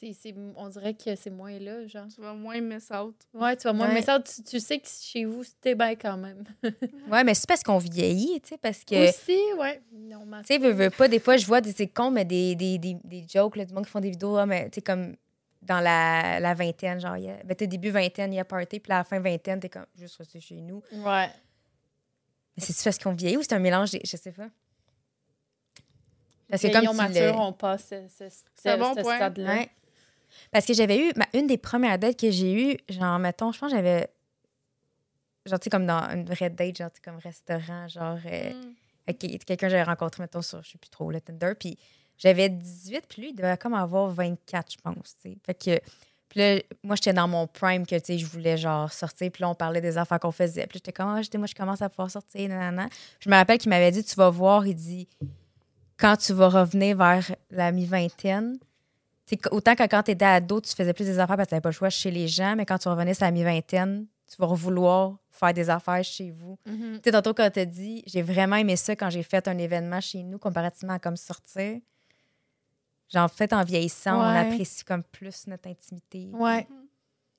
C'est 0.03 0.13
c'est- 0.13 0.35
on 0.57 0.69
dirait 0.69 0.95
que 0.95 1.15
c'est 1.15 1.31
moins 1.31 1.59
là, 1.59 1.87
genre. 1.87 2.07
Tu 2.15 2.21
vas 2.21 2.35
moins 2.35 2.61
miss 2.61 2.91
out. 2.91 3.15
Ouais, 3.33 3.57
tu 3.57 3.65
vas 3.65 3.73
moins. 3.73 3.89
Ouais. 3.89 3.95
Mais 3.95 4.03
ça, 4.03 4.19
tu, 4.21 4.43
tu 4.43 4.59
sais 4.61 4.79
que 4.81 4.89
chez 4.89 5.25
vous, 5.25 5.45
c'était 5.45 5.75
bien 5.75 5.95
quand 5.95 6.17
même. 6.17 6.45
Ouais, 7.11 7.23
mais 7.25 7.35
c'est 7.35 7.47
parce 7.49 7.63
qu'on 7.63 7.79
vieillit, 7.79 8.41
tu 8.41 8.49
sais, 8.51 8.59
parce 8.59 8.85
que. 8.85 9.09
Aussi, 9.09 9.39
ouais. 9.59 9.81
Non, 9.93 10.25
ma- 10.27 10.41
Tu 10.41 10.49
sais, 10.49 10.59
veux, 10.59 10.71
veux 10.73 10.91
pas, 10.91 11.09
des 11.09 11.21
fois, 11.21 11.37
je 11.37 11.47
vois 11.47 11.61
des 11.61 11.73
c'est 11.73 11.87
con, 11.89 12.11
mais 12.11 12.25
des, 12.25 12.55
des, 12.57 12.79
des, 12.79 12.97
des 13.05 13.25
jokes, 13.29 13.57
là, 13.57 13.65
du 13.65 13.73
monde 13.73 13.85
qui 13.85 13.91
font 13.91 14.01
des 14.01 14.11
vidéos, 14.11 14.37
ah, 14.37 14.47
mais 14.47 14.71
tu 14.71 14.77
sais, 14.77 14.83
comme 14.83 15.15
dans 15.61 15.79
la, 15.81 16.41
la 16.41 16.55
vingtaine, 16.55 17.01
genre, 17.01 17.17
il 17.17 17.25
y 17.25 17.31
a- 17.31 17.43
ben, 17.45 17.55
t'es 17.55 17.67
début 17.69 17.91
vingtaine, 17.91 18.33
il 18.33 18.37
y 18.37 18.41
a 18.41 18.45
party, 18.45 18.81
puis 18.81 18.93
à 18.93 18.99
la 18.99 19.05
fin 19.05 19.21
vingtaine, 19.21 19.61
t'es 19.61 19.69
comme 19.69 19.87
juste 19.97 20.17
resté 20.17 20.41
chez 20.41 20.57
nous. 20.61 20.83
Ouais. 20.93 21.29
Mais 22.57 22.63
c'est-tu 22.65 22.83
parce 22.83 22.99
qu'on 22.99 23.13
vieillit 23.13 23.37
ou 23.37 23.43
c'est 23.43 23.53
un 23.55 23.59
mélange, 23.61 23.93
des- 23.93 24.01
je 24.05 24.17
sais 24.17 24.33
pas. 24.33 24.49
Parce 26.49 26.61
que 26.63 26.69
comme 26.73 26.81
tu 26.91 26.97
matures, 26.97 27.33
le- 27.35 27.41
on 27.41 27.53
passe 27.53 27.87
ce, 27.89 28.77
bon 28.77 28.95
ce 28.95 29.03
stade-là. 29.03 29.55
Ouais. 29.55 29.71
Parce 30.51 30.67
que 30.67 30.75
j'avais 30.75 30.99
eu, 31.09 31.13
ma- 31.17 31.29
une 31.35 31.47
des 31.47 31.59
premières 31.59 31.99
dates 31.99 32.19
que 32.19 32.31
j'ai 32.31 32.73
eues, 32.73 32.77
genre, 32.89 33.19
mettons, 33.19 33.53
je 33.53 33.59
pense 33.59 33.71
que 33.71 33.77
j'avais, 33.77 34.09
genre, 35.47 35.59
tu 35.59 35.65
sais, 35.65 35.71
comme 35.71 35.87
dans 35.87 36.09
une 36.11 36.25
vraie 36.25 36.51
date, 36.51 36.77
genre, 36.77 36.91
tu 36.91 36.97
sais, 36.97 37.03
comme 37.03 37.19
restaurant, 37.19 37.89
genre, 37.89 38.19
euh, 38.27 38.53
Mm. 38.53 38.75
avec 39.09 39.19
quelqu'un 39.19 39.57
que 39.57 39.69
j'avais 39.69 39.83
rencontré, 39.83 40.23
mettons, 40.23 40.43
sur, 40.43 40.63
je 40.63 40.71
sais 40.73 40.79
plus 40.79 40.91
trop, 40.91 41.11
le 41.11 41.21
Tinder, 41.21 41.53
puis 41.59 41.77
j'avais 42.19 42.49
18, 42.49 43.05
puis 43.09 43.23
lui, 43.23 43.29
il 43.31 43.35
devait 43.35 43.57
comme 43.57 43.75
avoir 43.75 44.09
24, 44.11 44.73
je 44.73 44.77
pense, 44.83 45.17
tu 45.23 45.31
sais. 45.31 45.37
Fait 45.45 45.55
que, 45.55 45.81
puis 46.29 46.41
là, 46.41 46.61
moi, 46.83 46.97
j'étais 46.97 47.13
dans 47.13 47.29
mon 47.29 47.47
prime 47.47 47.85
que, 47.87 47.97
tu 47.97 48.05
sais, 48.07 48.19
je 48.19 48.27
voulais, 48.27 48.57
genre, 48.57 48.91
sortir, 48.93 49.31
puis 49.31 49.43
là, 49.43 49.49
on 49.51 49.55
parlait 49.55 49.81
des 49.81 49.99
affaires 49.99 50.19
qu'on 50.21 50.31
faisait. 50.33 50.67
Puis 50.67 50.79
j'étais 50.79 50.93
comme, 50.93 51.23
j'étais- 51.23 51.37
moi, 51.39 51.47
je 51.47 51.55
commence 51.55 51.83
à 51.83 51.91
pouvoir 51.91 52.11
sortir, 52.11 52.49
nanana. 52.49 52.89
Je 53.21 53.29
me 53.29 53.35
rappelle 53.35 53.59
qu'il 53.59 53.69
m'avait 53.71 53.91
dit, 53.91 54.03
tu 54.05 54.15
vas 54.15 54.31
voir, 54.31 54.67
il 54.67 54.75
dit, 54.75 55.09
quand 55.99 56.17
tu 56.17 56.33
vas 56.33 56.49
revenir 56.49 56.97
vers 56.97 57.35
la 57.51 57.71
mi-vingtaine, 57.73 58.59
tu 59.27 59.39
autant 59.51 59.75
que 59.75 59.85
quand 59.87 60.03
tu 60.03 60.11
étais 60.11 60.25
ado, 60.25 60.61
tu 60.61 60.75
faisais 60.75 60.93
plus 60.93 61.05
des 61.05 61.19
affaires 61.19 61.37
parce 61.37 61.47
que 61.47 61.51
tu 61.51 61.55
n'avais 61.55 61.63
pas 61.63 61.69
le 61.71 61.75
choix 61.75 61.91
chez 61.91 62.11
les 62.11 62.29
gens, 62.29 62.55
mais 62.57 62.67
quand 62.67 62.79
tu 62.79 62.89
revenais 62.89 63.15
sur 63.15 63.25
la 63.25 63.31
mi-vingtaine, 63.31 64.07
tu 64.29 64.37
vas 64.39 64.47
vouloir 64.47 65.19
faire 65.31 65.53
des 65.53 65.69
affaires 65.71 66.03
chez 66.03 66.31
vous. 66.31 66.59
Mhm. 66.67 66.95
Tu 66.95 67.01
sais, 67.05 67.13
tantôt, 67.13 67.35
quand 67.35 67.51
tu 67.51 67.61
as 67.61 67.65
dit, 67.67 68.03
j'ai 68.07 68.23
vraiment 68.23 68.57
aimé 68.57 68.77
ça 68.77 68.97
quand 68.97 69.11
j'ai 69.11 69.23
fait 69.23 69.47
un 69.47 69.59
événement 69.59 70.01
chez 70.01 70.23
nous, 70.23 70.39
comparativement 70.39 70.95
à 70.95 70.99
comme 70.99 71.17
sortir. 71.17 71.81
Genre, 73.13 73.31
peut-être 73.31 73.53
en 73.53 73.63
vieillissant, 73.63 74.17
on 74.19 74.23
apprécie 74.23 74.85
comme 74.85 75.03
plus 75.03 75.47
notre 75.47 75.69
intimité. 75.69 76.29
Ouais. 76.33 76.67
Mhm. 76.71 76.87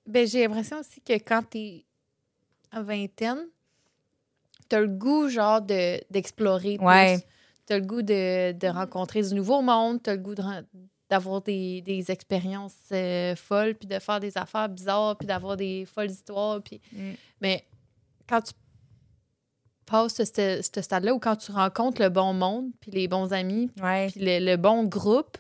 Ben, 0.06 0.28
j'ai 0.28 0.46
l'impression 0.46 0.80
aussi 0.80 1.02
que 1.02 1.14
quand 1.14 1.44
t'es 1.50 1.86
à 2.72 2.82
vingtaine, 2.82 3.48
t'as 4.70 4.80
le 4.82 4.88
goût, 4.88 5.30
genre, 5.30 5.62
de, 5.62 6.00
d'explorer. 6.12 6.78
plus. 6.78 6.86
Ouais. 6.86 7.26
T'as 7.66 7.80
le 7.80 7.86
goût 7.86 8.02
de, 8.02 8.52
de 8.52 8.68
rencontrer 8.68 9.22
du 9.22 9.34
nouveau 9.34 9.62
monde, 9.62 10.04
t'as 10.04 10.14
le 10.14 10.22
goût 10.22 10.36
de 10.36 10.42
d'avoir 11.14 11.42
des, 11.42 11.82
des 11.82 12.10
expériences 12.12 12.74
euh, 12.92 13.36
folles, 13.36 13.76
puis 13.76 13.88
de 13.88 14.00
faire 14.00 14.20
des 14.20 14.36
affaires 14.38 14.68
bizarres, 14.68 15.16
puis 15.18 15.28
d'avoir 15.28 15.56
des 15.58 15.86
folles 15.86 16.10
histoires. 16.10 16.62
Puis... 16.62 16.82
Mm. 16.92 17.12
Mais 17.42 17.64
quand 18.28 18.42
tu 18.42 18.54
passes 19.86 20.16
ce, 20.16 20.24
ce- 20.26 20.82
stade-là, 20.82 21.14
ou 21.14 21.20
quand 21.20 21.36
tu 21.36 21.52
rencontres 21.52 22.02
le 22.02 22.10
bon 22.10 22.34
monde, 22.34 22.72
puis 22.80 22.90
les 22.92 23.08
bons 23.08 23.32
amis, 23.34 23.70
Ouais. 23.82 24.08
puis 24.10 24.22
le, 24.22 24.40
le 24.44 24.58
bon 24.58 24.86
groupe, 24.86 25.38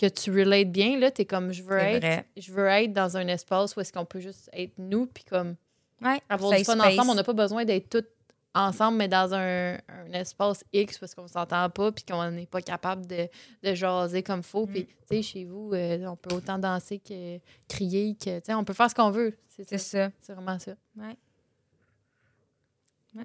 que 0.00 0.06
tu 0.06 0.30
relates 0.30 0.72
bien, 0.72 0.98
là, 0.98 1.10
t'es 1.10 1.26
comme, 1.26 1.52
je 1.52 1.62
veux 1.62 1.76
être 1.78 2.24
je 2.38 2.52
veux 2.52 2.66
être 2.68 2.94
dans 2.94 3.18
un 3.18 3.26
espace 3.28 3.76
où 3.76 3.80
est-ce 3.80 3.92
qu'on 3.92 4.06
peut 4.06 4.20
juste 4.20 4.48
être 4.54 4.72
nous, 4.78 5.06
puis 5.06 5.24
comme 5.24 5.56
Ouais. 6.02 6.18
avoir 6.30 6.52
du 6.56 6.64
fun 6.64 6.74
space. 6.76 6.94
ensemble. 6.94 7.10
On 7.10 7.14
n'a 7.14 7.24
pas 7.24 7.34
besoin 7.34 7.66
d'être 7.66 7.90
tous 7.90 8.06
ensemble, 8.54 8.98
mais 8.98 9.08
dans 9.08 9.32
un, 9.34 9.74
un 9.88 10.12
espace 10.12 10.64
X 10.72 10.98
parce 10.98 11.14
qu'on 11.14 11.28
s'entend 11.28 11.68
pas, 11.70 11.92
puis 11.92 12.04
qu'on 12.04 12.30
n'est 12.30 12.46
pas 12.46 12.60
capable 12.62 13.06
de, 13.06 13.28
de 13.62 13.74
jaser 13.74 14.22
comme 14.22 14.42
faut. 14.42 14.66
Mm. 14.66 14.72
Puis, 14.72 14.86
tu 14.86 14.94
sais, 15.10 15.22
chez 15.22 15.44
vous, 15.44 15.70
euh, 15.72 16.04
on 16.06 16.16
peut 16.16 16.34
autant 16.34 16.58
danser 16.58 16.98
que 16.98 17.38
crier, 17.68 18.14
que, 18.16 18.38
tu 18.40 18.46
sais, 18.46 18.54
on 18.54 18.64
peut 18.64 18.72
faire 18.74 18.90
ce 18.90 18.94
qu'on 18.94 19.10
veut. 19.10 19.36
C'est 19.48 19.64
ça. 19.64 19.78
ça. 19.78 20.10
C'est 20.20 20.32
vraiment 20.34 20.58
ça. 20.58 20.72
Ouais, 20.96 21.16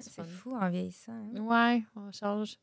C'est 0.00 0.10
c'est 0.10 0.24
fou 0.24 0.54
en 0.54 0.68
vieillissant. 0.68 1.12
hein. 1.12 1.40
Ouais, 1.40 1.82
on 1.96 2.10
change. 2.12 2.56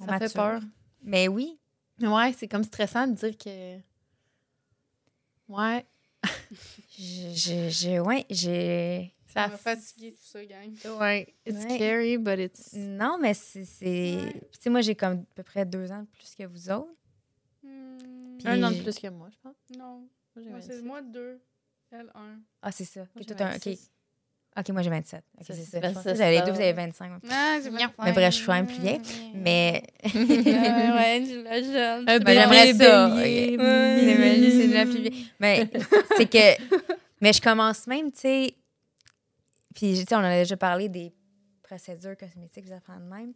On 0.00 0.06
Ça 0.06 0.12
fait 0.14 0.20
mature. 0.24 0.34
peur. 0.34 0.60
Mais 1.02 1.28
oui. 1.28 1.58
Ouais, 2.00 2.32
c'est 2.36 2.48
comme 2.48 2.64
stressant 2.64 3.06
de 3.06 3.14
dire 3.14 3.36
que. 3.38 3.78
Ouais, 5.48 5.86
je- 6.98 8.00
ouais, 8.00 8.26
j'ai. 8.30 9.14
Ça 9.36 9.48
m'a 9.48 9.56
fatigué 9.58 10.12
tout 10.12 10.26
ça, 10.26 10.44
gang. 10.44 10.72
Ouais, 11.00 11.34
it's 11.46 11.64
Ouais. 11.64 11.74
scary, 11.76 12.18
but 12.18 12.38
it's. 12.38 12.72
Non, 12.74 13.18
mais 13.20 13.34
c'est. 13.34 13.64
c'est- 13.64 14.16
Ouais. 14.16 14.32
Tu 14.52 14.58
sais, 14.60 14.70
moi, 14.70 14.80
j'ai 14.80 14.94
comme 14.94 15.12
à 15.20 15.34
peu 15.34 15.42
près 15.42 15.64
deux 15.66 15.90
ans 15.92 16.00
de 16.00 16.06
plus 16.06 16.34
que 16.34 16.44
vous 16.44 16.70
autres. 16.70 16.88
Hmm, 17.62 18.38
Puis- 18.38 18.48
Un 18.48 18.62
an 18.62 18.70
de 18.70 18.82
plus 18.82 18.98
que 18.98 19.08
moi, 19.08 19.28
je 19.30 19.36
pense. 19.42 19.56
Non. 19.76 20.00
Moi, 20.34 20.42
j'ai 20.44 20.50
Moi, 20.50 20.60
c'est 20.60 20.68
26. 20.74 20.84
moi 20.84 21.02
deux. 21.02 21.40
Elle 21.92 22.10
un. 22.14 22.40
Ah, 22.62 22.72
c'est 22.72 22.84
ça. 22.84 23.00
Moi, 23.14 23.22
Ok, 23.22 23.30
un- 23.40 23.46
ok. 23.46 23.52
26. 23.52 23.90
Ok, 24.58 24.68
moi, 24.70 24.80
j'ai 24.82 24.90
27. 24.90 25.22
Ok, 25.38 25.44
c'est 25.48 25.54
c'est 25.54 25.80
ça. 25.80 25.90
vous 26.14 26.20
avez 26.22 26.38
les 26.38 26.42
deux, 26.44 26.52
vous 26.52 26.60
avez 26.60 26.72
25. 26.72 27.12
Ah, 27.30 27.58
Non. 27.70 27.78
pas 27.96 28.04
Mais 28.06 28.12
bref, 28.12 28.32
je 28.32 28.36
suis 28.38 28.46
quand 28.46 28.54
même 28.54 28.66
plus 28.66 28.80
vieille. 28.80 29.00
Mais. 29.34 29.82
ouais, 30.04 31.24
je 31.26 31.42
la 31.44 31.62
jeune. 31.62 32.08
Un 32.08 32.18
Ben, 32.20 32.32
j'aimerais 32.34 32.72
ça. 32.74 33.08
bélier, 33.10 33.52
ok. 33.52 33.58
bélier. 33.58 34.50
C'est 34.50 34.60
c'est 34.68 34.74
la 34.74 34.84
plus 34.86 35.00
vieille. 35.00 35.26
Mais 35.38 35.70
c'est 36.16 36.26
que. 36.30 36.76
Mais 37.20 37.32
je 37.32 37.40
commence 37.40 37.86
même, 37.86 38.10
tu 38.12 38.20
sais. 38.20 38.54
Puis, 39.76 39.92
tu 39.92 40.04
sais, 40.08 40.14
on 40.14 40.18
en 40.20 40.24
a 40.24 40.30
déjà 40.38 40.56
parlé 40.56 40.88
des 40.88 41.12
procédures 41.62 42.16
cosmétiques, 42.16 42.64
des 42.64 42.72
affaires 42.72 42.98
de 42.98 43.04
même. 43.14 43.32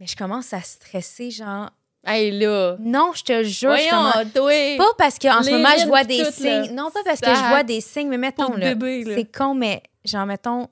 Mais 0.00 0.06
je 0.06 0.16
commence 0.16 0.52
à 0.52 0.60
stresser, 0.60 1.30
genre. 1.30 1.70
Hey, 2.04 2.36
là. 2.36 2.76
Non, 2.80 3.12
je 3.14 3.22
te 3.22 3.42
jure, 3.44 3.70
je 3.76 3.88
commence- 3.90 4.14
Voyons. 4.14 4.78
Pas 4.78 4.92
parce 4.98 5.18
qu'en 5.20 5.40
ce 5.44 5.50
moment, 5.52 5.68
je 5.78 5.86
vois 5.86 6.02
des 6.04 6.18
toutes, 6.24 6.34
signes. 6.34 6.46
là. 6.66 6.72
Non, 6.72 6.90
pas 6.90 7.04
parce 7.04 7.20
que 7.20 7.26
je 7.36 7.48
vois 7.50 7.62
des 7.62 7.80
signes, 7.80 8.08
mais 8.08 8.18
mettons, 8.18 8.48
là. 8.56 8.70
C'est 9.14 9.30
con, 9.32 9.54
mais 9.54 9.80
genre, 10.04 10.26
mettons, 10.26 10.68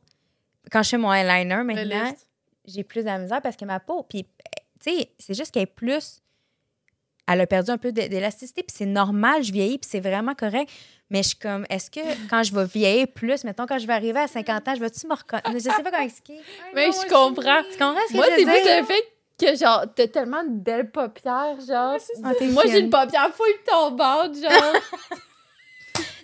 quand 0.73 0.83
je 0.83 0.89
fais 0.91 0.99
mon 0.99 1.13
eyeliner 1.13 1.63
maintenant, 1.63 1.83
j'ai 2.67 2.83
plus 2.83 3.03
de 3.03 3.07
la 3.07 3.19
misère 3.19 3.41
parce 3.41 3.57
que 3.57 3.65
ma 3.65 3.79
peau, 3.79 4.03
puis, 4.03 4.25
tu 4.25 4.91
sais, 4.91 5.11
c'est 5.21 5.35
juste 5.35 5.53
qu'elle 5.53 5.63
est 5.63 5.67
plus. 5.67 6.21
Elle 7.29 7.41
a 7.43 7.47
perdu 7.47 7.71
un 7.71 7.79
peu 7.79 7.93
d'é- 7.93 8.09
d'élasticité, 8.09 8.65
puis 8.65 8.75
c'est 8.77 8.87
normal, 8.87 9.45
je 9.45 9.53
vieillis, 9.53 9.79
puis 9.79 9.89
c'est 9.89 10.01
vraiment 10.01 10.35
correct. 10.35 10.69
Mais 11.11 11.23
je 11.23 11.29
suis 11.29 11.39
comme, 11.39 11.67
est-ce 11.69 11.91
que 11.91 12.01
quand 12.29 12.43
je 12.45 12.55
vais 12.55 12.65
vieillir 12.65 13.09
plus, 13.09 13.43
mettons, 13.45 13.67
quand 13.67 13.79
je 13.79 13.87
vais 13.87 13.93
arriver 13.93 14.21
à 14.21 14.29
50 14.29 14.69
ans, 14.69 14.75
je 14.77 14.81
vais-tu 14.81 15.07
me 15.09 15.15
reconnaître? 15.15 15.51
Je 15.53 15.59
sais 15.59 15.83
pas 15.83 15.91
comment 15.91 16.05
expliquer. 16.05 16.41
Mais 16.75 16.87
je 16.87 17.09
comprends. 17.09 17.63
Tu 17.71 17.79
comprends 17.79 17.97
ce 18.07 18.13
que 18.13 18.17
Moi, 18.17 18.27
je 18.31 18.37
c'est 18.37 18.45
plus 18.45 18.81
le 18.81 18.85
fait 18.85 19.05
que, 19.41 19.57
genre, 19.59 19.85
t'as 19.95 20.07
tellement 20.07 20.45
de 20.45 20.51
belles 20.51 20.91
paupières, 20.91 21.57
genre. 21.67 21.97
Ah, 22.23 22.33
Moi, 22.43 22.63
j'ai 22.67 22.79
une 22.79 22.91
paupière 22.91 23.31
full 23.35 23.55
tombante, 23.67 24.37
genre. 24.37 24.75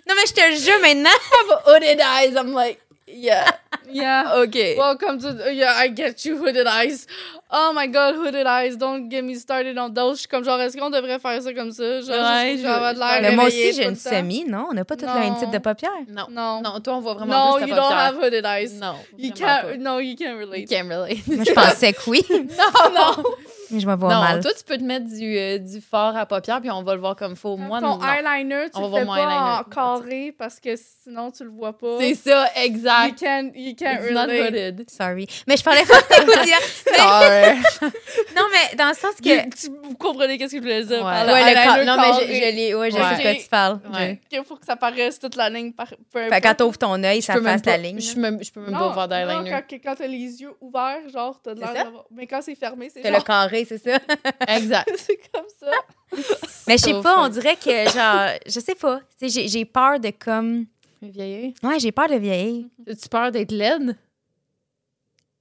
Non, 0.07 0.15
mais 0.15 0.25
je 0.25 0.33
te 0.33 0.49
le 0.49 0.55
jure 0.55 0.79
maintenant. 0.79 1.09
have 1.33 1.61
hooded 1.65 1.99
eyes. 1.99 2.33
I'm 2.37 2.53
like, 2.53 2.79
yeah, 3.07 3.49
Yeah. 3.89 4.33
okay. 4.43 4.75
Welcome 4.77 5.19
to. 5.21 5.53
Yeah, 5.53 5.73
I 5.77 5.87
get 5.89 6.25
you, 6.25 6.37
hooded 6.37 6.67
eyes. 6.67 7.07
Oh 7.49 7.71
my 7.73 7.87
god, 7.87 8.15
hooded 8.15 8.45
eyes. 8.45 8.75
Don't 8.75 9.07
get 9.09 9.23
me 9.23 9.35
started 9.35 9.77
on 9.77 9.93
those. 9.93 10.15
Je 10.17 10.19
suis 10.21 10.27
comme 10.27 10.43
genre, 10.43 10.59
est-ce 10.59 10.75
qu'on 10.77 10.89
devrait 10.89 11.17
faire 11.19 11.41
ça 11.41 11.53
comme 11.53 11.71
ça? 11.71 12.01
Genre, 12.01 12.15
Ouais, 12.17 12.57
je- 12.57 12.63
pour 12.63 12.71
avoir 12.71 12.93
de 12.93 12.99
l'air 12.99 13.19
Mais 13.21 13.31
moi 13.35 13.45
aussi, 13.45 13.71
j'ai 13.73 13.83
tout 13.83 13.89
une 13.91 13.95
semi, 13.95 14.43
non? 14.45 14.67
On 14.71 14.73
n'a 14.73 14.83
pas 14.83 14.97
tous 14.97 15.05
le 15.05 15.19
même 15.19 15.35
type 15.37 15.51
de 15.51 15.57
paupières? 15.59 15.91
Non. 16.09 16.25
Non. 16.29 16.61
Non, 16.61 16.79
toi, 16.81 16.95
on 16.95 16.99
voit 16.99 17.13
vraiment 17.13 17.51
No, 17.53 17.57
plus 17.57 17.67
you 17.69 17.69
ta 17.69 17.75
don't 17.75 17.83
paupière. 17.89 17.99
have 17.99 18.17
hooded 18.17 18.45
eyes. 18.45 18.73
Non. 18.73 18.95
You 19.17 19.31
vraiment 19.31 19.61
can't. 19.71 19.79
No, 19.79 19.99
you 19.99 20.15
can't 20.17 20.37
pas. 20.37 20.43
You 20.43 20.51
relate. 20.51 20.69
can't 20.69 20.89
relate. 20.89 21.27
Moi, 21.27 21.45
je 21.47 21.53
pensais 21.53 21.93
que 21.93 22.09
oui. 22.09 22.25
non, 22.29 22.93
non. 22.93 23.23
Mais 23.71 23.79
je 23.79 23.87
me 23.87 23.95
vois 23.95 24.13
non, 24.13 24.21
mal. 24.21 24.41
toi, 24.41 24.51
tu 24.57 24.63
peux 24.63 24.77
te 24.77 24.83
mettre 24.83 25.05
du, 25.07 25.37
euh, 25.37 25.57
du 25.57 25.81
fort 25.81 26.15
à 26.15 26.25
paupières, 26.25 26.61
puis 26.61 26.71
on 26.71 26.83
va 26.83 26.93
le 26.95 26.99
voir 27.01 27.15
comme 27.15 27.35
faux. 27.35 27.57
Moi, 27.57 27.79
ton 27.81 27.97
non. 27.97 27.99
eyeliner, 28.03 28.69
tu 28.73 28.77
On 28.79 28.81
le 28.81 28.87
va 28.87 28.97
fais 28.99 29.05
voir 29.05 29.17
pas 29.17 29.59
en 29.59 29.97
carré 29.99 30.33
parce 30.37 30.59
que 30.59 30.69
sinon 30.75 31.31
tu 31.31 31.43
le 31.43 31.49
vois 31.49 31.77
pas. 31.77 31.97
C'est 31.99 32.15
ça, 32.15 32.45
You 32.55 32.63
exact. 32.63 33.19
can, 33.19 33.51
you 33.55 33.73
can 33.77 33.93
It's 34.01 34.11
not 34.11 34.21
relate. 34.21 34.47
hooded. 34.47 34.89
Sorry. 34.89 35.27
Mais 35.47 35.57
je 35.57 35.63
parlais 35.63 35.83
pas 35.85 35.99
de 36.01 36.45
dire. 36.45 36.57
Sorry. 36.95 37.91
Non, 38.35 38.43
mais 38.51 38.75
dans 38.75 38.89
le 38.89 38.93
sens 38.93 39.15
que. 39.23 39.29
You- 39.29 39.49
tu, 39.59 39.67
vous 39.83 39.95
comprenez 39.95 40.37
qu'est-ce 40.37 40.51
que 40.51 40.57
je 40.57 40.61
voulais 40.61 40.83
dire 40.83 40.97
Ouais. 40.97 41.03
par 41.03 41.25
le 41.25 41.31
Ouais, 41.33 41.85
Non, 41.85 41.97
mais 41.97 42.25
je, 42.25 42.55
l'ai. 42.55 42.75
Ouais, 42.75 42.91
je 42.91 42.95
Ouais. 42.97 43.01
sais 43.15 43.17
de 43.17 43.21
quoi 43.21 43.33
tu 43.41 43.49
parles. 43.49 43.79
Ouais. 43.93 44.19
Il 44.31 44.43
faut 44.43 44.55
que 44.55 44.65
ça 44.65 44.75
paraisse 44.75 45.17
toute 45.19 45.35
la 45.35 45.49
ligne 45.49 45.71
par 45.71 45.87
Fait 46.13 46.41
quand 46.41 46.55
t'ouvres 46.55 46.77
ton 46.77 47.03
œil, 47.03 47.21
ça 47.21 47.33
fasse 47.41 47.65
la 47.65 47.77
ligne. 47.77 47.99
je, 47.99 48.13
peux 48.13 48.61
même 48.61 48.71
pas 48.71 48.89
voir 48.89 49.07
d'eyeliner. 49.07 49.49
quand, 49.49 49.77
quand 49.83 49.95
t'as 49.97 50.07
les 50.07 50.41
yeux 50.41 50.51
ouverts, 50.61 51.09
genre, 51.11 51.39
t'as 51.43 51.53
de 51.53 51.59
l'air. 51.59 51.91
Mais 52.11 52.27
quand 52.27 52.41
c'est 52.41 52.55
fermé, 52.55 52.89
c'est 52.93 53.01
T'as 53.01 53.09
genre... 53.09 53.19
le 53.19 53.23
carré, 53.25 53.56
c'est 53.65 53.77
ça. 53.77 53.99
Exact. 54.47 54.89
c'est 54.97 55.19
comme 55.33 55.45
ça. 55.59 55.71
Mais 56.67 56.77
je 56.77 56.83
sais 56.83 57.01
pas, 57.01 57.25
on 57.25 57.29
dirait 57.29 57.55
que, 57.55 57.89
genre, 57.91 58.29
je 58.45 58.59
sais 58.59 58.75
pas. 58.75 58.99
Tu 59.19 59.29
sais, 59.29 59.29
J'ai 59.29 59.47
j'ai 59.47 59.65
peur 59.65 59.99
de 59.99 60.09
comme. 60.11 60.65
Vieillir. 61.01 61.53
Ouais, 61.63 61.79
j'ai 61.79 61.91
peur 61.91 62.09
de 62.09 62.15
vieillir. 62.15 62.65
As-tu 62.87 63.07
peur 63.09 63.31
d'être 63.31 63.51
laide? 63.51 63.95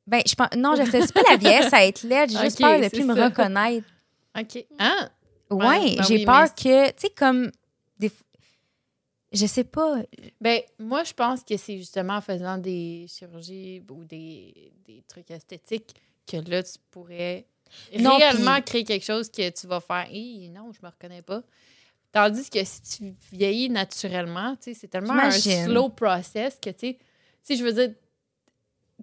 Ben, 0.07 0.21
je 0.27 0.35
pense. 0.35 0.49
Non, 0.57 0.75
je 0.77 0.89
sais 0.91 1.01
c'est 1.01 1.13
pas 1.13 1.23
la 1.31 1.37
vieillesse 1.37 1.73
à 1.73 1.85
être 1.85 2.03
laide. 2.03 2.31
J'ai 2.31 2.39
juste 2.39 2.61
peur 2.61 2.81
de 2.81 2.89
plus 2.89 3.05
me 3.05 3.15
reconnaître. 3.15 3.87
OK. 4.39 4.65
Ah! 4.79 5.09
Ouais, 5.51 5.67
Ouais, 5.67 5.97
ben 5.97 6.03
j'ai 6.05 6.17
oui, 6.19 6.25
peur 6.25 6.43
mais- 6.43 6.49
que. 6.63 6.89
Tu 6.91 6.95
sais, 6.99 7.11
comme. 7.11 7.51
Des... 7.99 8.11
Je 9.33 9.47
sais 9.47 9.65
pas. 9.65 9.97
Ben, 10.41 10.61
moi, 10.79 11.03
je 11.05 11.13
pense 11.13 11.43
que 11.43 11.57
c'est 11.57 11.79
justement 11.79 12.15
en 12.17 12.21
faisant 12.21 12.59
des 12.59 13.07
chirurgies 13.09 13.83
ou 13.91 14.05
des, 14.05 14.73
des 14.87 15.03
trucs 15.09 15.31
esthétiques 15.31 15.95
que 16.27 16.37
là, 16.49 16.63
tu 16.63 16.75
pourrais 16.91 17.47
Non, 17.99 18.17
réellement 18.17 18.55
puis- 18.57 18.65
créer 18.65 18.85
quelque 18.85 19.05
chose 19.05 19.31
que 19.31 19.49
tu 19.51 19.67
vas 19.67 19.81
faire. 19.81 20.07
Non, 20.53 20.73
je 20.73 20.79
me 20.85 20.89
reconnais 20.91 21.23
pas. 21.23 21.43
Tandis 22.13 22.49
que 22.49 22.65
si 22.65 22.81
tu 22.83 23.15
vieillis 23.33 23.69
naturellement, 23.69 24.57
tu 24.57 24.73
sais, 24.73 24.75
c'est 24.81 24.89
tellement 24.89 25.15
un 25.15 25.31
slow 25.31 25.89
process 25.91 26.59
que, 26.63 26.71
tu 26.71 26.97
sais, 27.43 27.57
je 27.57 27.63
veux 27.63 27.73
dire, 27.73 27.91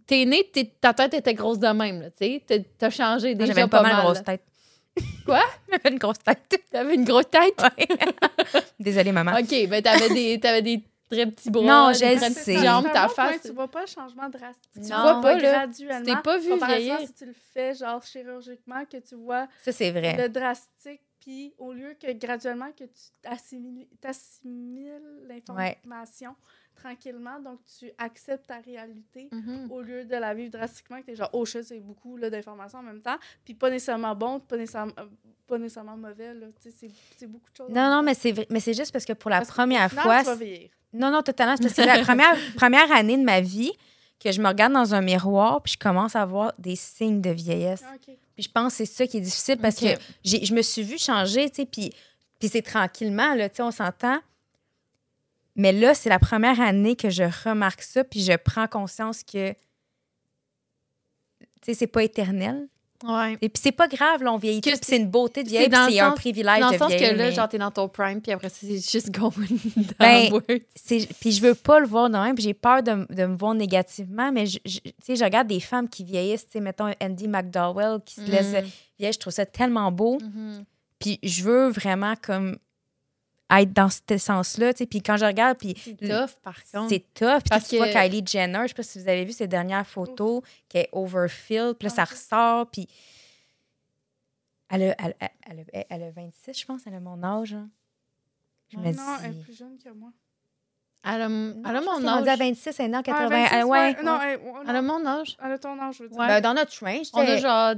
t'es 0.08 0.26
né, 0.26 0.50
ta 0.82 0.94
tête 0.94 1.14
était 1.14 1.34
grosse 1.34 1.60
de 1.60 1.68
même, 1.68 2.02
là, 2.02 2.10
tu 2.10 2.18
sais, 2.48 2.64
t'as- 2.78 2.90
changé 2.90 3.36
déjà 3.36 3.54
J'avais 3.54 3.62
pas, 3.68 3.78
pas 3.78 3.84
mal 3.84 3.94
mal. 3.98 4.06
grosse 4.06 4.24
tête. 4.24 4.42
Quoi? 5.26 5.44
J'avais 5.72 5.90
une 5.92 6.00
grosse 6.00 6.20
tête. 6.20 6.62
T'avais 6.72 6.96
une 6.96 7.04
grosse 7.06 7.30
tête? 7.30 7.54
Ouais. 7.62 7.88
Désolée, 8.80 9.12
maman. 9.12 9.34
OK, 9.40 9.68
ben 9.70 9.82
t'avais 9.82 10.10
des, 10.10 10.40
t'avais 10.40 10.62
des 10.62 10.84
très 11.14 11.26
petits 11.28 11.50
bras, 11.52 11.64
Non, 11.64 11.94
je 11.94 12.06
le 12.06 12.34
sais. 12.34 12.58
jambes, 12.64 12.92
ta 12.92 13.06
un 13.06 13.10
face. 13.10 13.42
Tu 13.44 13.52
vois 13.52 13.68
pas 13.70 13.82
le 13.82 13.88
changement 13.88 14.30
drastique. 14.30 14.72
Tu 14.74 14.80
Non. 14.82 15.02
vois 15.02 15.22
pas 15.22 15.36
là. 15.36 15.52
graduellement. 15.52 16.00
Tu 16.06 16.16
t'es 16.16 16.22
pas 16.22 16.38
vu 16.38 16.58
vieillir. 16.66 17.00
si 17.00 17.14
tu 17.14 17.26
le 17.26 17.34
fais, 17.54 17.74
genre, 17.76 18.04
chirurgiquement, 18.04 18.84
que 18.86 18.98
tu 18.98 19.16
vois 19.16 19.48
Ça, 19.64 19.72
c'est 19.72 19.92
vrai. 19.92 20.16
le 20.18 20.30
drastique, 20.30 21.02
puis 21.20 21.54
au 21.58 21.72
lieu 21.74 21.96
que 22.00 22.12
graduellement, 22.14 22.72
que 22.72 22.84
tu 22.84 23.04
t'assimiles 23.22 23.88
t'assimiles 24.02 25.02
l'information 25.28 26.36
tranquillement, 26.76 27.40
donc 27.40 27.60
tu 27.80 27.92
acceptes 27.98 28.48
ta 28.48 28.58
réalité 28.60 29.30
Mhm. 29.32 29.72
au 29.72 29.82
lieu 29.82 30.06
de 30.06 30.16
la 30.16 30.34
vivre 30.34 30.52
drastiquement, 30.52 31.00
que 31.02 31.06
t'es 31.06 31.16
genre, 31.16 31.30
oh 31.34 31.46
shit, 31.46 31.64
c'est 31.64 31.80
beaucoup 31.80 32.20
d'informations 32.20 32.80
en 32.80 32.84
même 32.84 33.02
temps, 33.02 33.18
puis 33.46 33.54
pas 33.54 33.70
nécessairement 33.70 34.16
bon, 34.16 34.40
pas 34.40 34.58
nécessairement, 34.58 34.92
euh, 35.00 35.06
pas 35.48 35.58
nécessairement 35.60 35.96
mauvais, 35.98 36.34
tu 36.62 36.72
c'est- 36.72 37.28
beaucoup 37.28 37.50
de 37.52 37.56
choses. 37.56 37.70
Non, 37.70 37.90
non, 37.92 38.02
mais 38.02 38.16
c'est 38.16 38.32
vrai- 38.32 38.48
mais 38.50 38.60
c'est 38.60 38.74
juste 38.74 38.92
parce 38.92 39.06
que 39.06 39.14
pour 39.14 39.30
la 39.30 39.38
Parce 39.38 39.50
première 39.52 39.92
fois. 39.92 40.20
tu 40.20 40.26
vas 40.26 40.36
vieillir. 40.36 40.72
Non, 40.94 41.12
non, 41.12 41.22
totalement. 41.24 41.56
C'est 41.58 41.86
la 41.86 42.00
première, 42.04 42.36
première 42.56 42.92
année 42.92 43.18
de 43.18 43.24
ma 43.24 43.42
vie 43.42 43.72
que 44.20 44.32
je 44.32 44.42
me 44.42 44.48
regarde 44.48 44.74
dans 44.74 44.94
un 44.94 45.02
miroir 45.02 45.62
puis 45.62 45.74
je 45.74 45.78
commence 45.78 46.16
à 46.16 46.26
voir 46.26 46.54
des 46.58 46.76
signes 46.76 47.22
de 47.22 47.30
vieillesse. 47.32 47.84
Ah. 47.86 47.96
Puis 48.36 48.44
je 48.44 48.50
pense 48.50 48.74
que 48.74 48.78
c'est 48.78 48.86
ça 48.94 49.06
qui 49.08 49.18
est 49.18 49.22
difficile 49.22 49.58
parce 49.58 49.82
Ok. 49.82 49.96
que 49.96 50.02
j'ai- 50.24 50.46
je 50.46 50.54
me 50.54 50.62
suis 50.62 50.82
vue 50.84 50.98
changer, 50.98 51.50
tu 51.50 51.58
sais, 51.58 51.66
puis, 51.66 51.92
puis 52.40 52.50
c'est 52.50 52.62
tranquillement, 52.62 53.36
là, 53.36 53.50
tu 53.50 53.58
sais, 53.58 53.64
on 53.64 53.72
s'entend. 53.72 54.20
Mais 55.56 55.72
là, 55.72 55.94
c'est 55.94 56.10
la 56.10 56.18
première 56.20 56.60
année 56.62 56.96
que 56.96 57.10
je 57.12 57.24
remarque 57.48 57.82
ça 57.84 58.04
puis 58.04 58.22
je 58.22 58.34
prends 58.38 58.68
conscience 58.68 59.24
que, 59.24 59.52
tu 59.52 59.58
sais, 61.66 61.74
c'est 61.76 61.88
pas 61.88 62.04
éternel. 62.04 62.68
Ouais. 63.06 63.34
Et 63.42 63.50
puis 63.50 63.62
c'est 63.62 63.74
pas 63.74 63.88
grave, 63.90 64.24
là, 64.24 64.32
on 64.32 64.38
vieillit 64.38 64.62
puis 64.62 64.72
c'est- 64.82 64.96
une 64.98 65.08
beauté 65.10 65.44
de 65.44 65.50
vieillir, 65.50 65.70
c'est 65.90 66.00
un 66.00 66.12
privilège 66.12 66.62
Dans 66.62 66.68
de 66.70 66.74
le 66.74 66.80
sens 66.80 66.88
vieillir. 66.90 67.10
que 67.12 67.16
là, 67.18 67.24
mais- 67.26 67.32
genre, 67.34 67.50
t'es 67.50 67.58
dans 67.58 67.70
ton 67.72 67.90
prime, 67.90 68.22
puis 68.22 68.32
après, 68.32 68.48
c'est 68.50 68.78
juste 68.80 69.12
going 69.12 69.32
Ben, 70.00 70.30
puis 71.20 71.32
je 71.32 71.42
veux 71.42 71.54
pas 71.56 71.80
le 71.82 71.86
voir 71.88 72.10
de 72.10 72.16
même, 72.18 72.34
puis 72.36 72.44
j'ai 72.46 72.54
peur 72.54 72.82
de, 72.82 72.94
me 73.10 73.36
voir 73.36 73.54
négativement, 73.56 74.32
mais 74.32 74.46
je, 74.46 74.58
sais, 75.04 75.16
je 75.18 75.24
regarde 75.24 75.48
des 75.48 75.60
femmes 75.60 75.90
qui 75.90 76.04
vieillissent, 76.04 76.46
tu 76.46 76.54
sais, 76.54 76.60
mettons 76.62 76.92
Andy 77.02 77.28
McDowell 77.28 78.00
qui 78.06 78.16
se 78.16 78.32
laisse 78.32 78.54
Mm. 78.54 78.68
vieillir, 78.98 79.14
je 79.14 79.20
trouve 79.20 79.34
ça 79.34 79.46
tellement 79.46 79.92
beau, 79.92 80.18
Mhm. 80.22 80.64
puis 81.00 81.20
je 81.24 81.44
veux 81.44 81.70
vraiment 81.70 82.14
comme 82.22 82.58
être 83.52 83.74
dans 83.74 83.90
ce 83.90 84.18
sens-là, 84.18 84.74
tu 84.74 84.80
sais, 84.80 84.86
puis 84.88 85.02
quand 85.02 85.18
je 85.18 85.26
regarde, 85.26 85.58
puis 85.58 85.76
C'est 85.78 85.96
tough, 85.98 86.32
par 86.42 86.56
contre. 86.72 86.90
c'est 86.90 87.06
tough, 87.14 87.40
puis 87.42 87.50
Parce 87.50 87.68
tu 87.68 87.78
vois 87.78 87.88
que- 87.88 87.94
Kylie 87.94 88.24
Jenner, 88.26 88.60
je 88.64 88.68
sais 88.70 88.74
pas 88.74 88.84
si 88.84 89.00
vous 89.00 89.08
avez 89.10 89.26
vu 89.26 89.32
ses 89.32 89.48
dernières 89.48 89.86
photos, 89.86 90.42
qui 90.70 90.78
est 90.80 90.90
overfilled, 90.92 91.74
puis 91.78 91.88
là, 91.88 91.94
ça 91.94 92.04
Ah, 92.04 92.06
ressort, 92.12 92.68
puis 92.72 92.88
elle 94.70 94.84
a, 94.84 94.96
elle, 95.00 95.16
elle- 95.20 95.30
elle 95.46 95.60
a- 95.82 95.86
elle 95.90 96.04
a 96.04 96.12
26, 96.12 96.60
je 96.62 96.66
pense, 96.66 96.82
elle 96.88 96.96
a 96.96 97.00
mon 97.00 97.22
âge. 97.24 97.54
hein. 97.54 97.70
Je 98.70 98.78
me 98.78 98.86
Non, 98.86 98.92
dis... 98.92 99.00
elle 99.26 99.32
est 99.32 99.44
plus 99.44 99.56
jeune 99.58 99.78
que 99.78 99.90
moi. 99.90 100.10
Elle 101.06 101.22
a, 101.22 101.30
Non, 101.30 101.62
elle 101.70 101.76
a 101.76 101.82
mon 101.82 101.96
qu'elle 101.98 102.06
est 102.06 102.10
rendue 102.10 102.30
à 102.30 102.32
âge. 102.32 102.40
26, 102.40 102.80
elle 102.80 102.92
est 102.92 102.96
en 102.96 103.00
Ah, 103.00 103.04
80. 103.04 103.30
26, 103.30 103.56
elle- 103.56 103.64
ouais, 103.66 104.04
Non, 104.04 104.18
ouais. 104.18 104.34
elle, 104.34 104.40
ouais, 104.40 104.52
non, 104.54 104.62
Elle 104.70 104.76
a 104.76 104.82
mon 104.82 105.06
âge. 105.06 105.38
elle 105.44 105.52
a 105.52 105.60
ton 105.60 105.80
âge, 105.80 105.96
je 105.98 106.04
veux 106.04 106.10
dire. 106.10 106.18
Ouais. 106.18 106.28
Ben, 106.28 106.42
dans 106.42 106.54
notre 106.56 106.80
range, 106.84 107.08
On 107.14 107.20
a 107.20 107.38
genre 107.38 107.76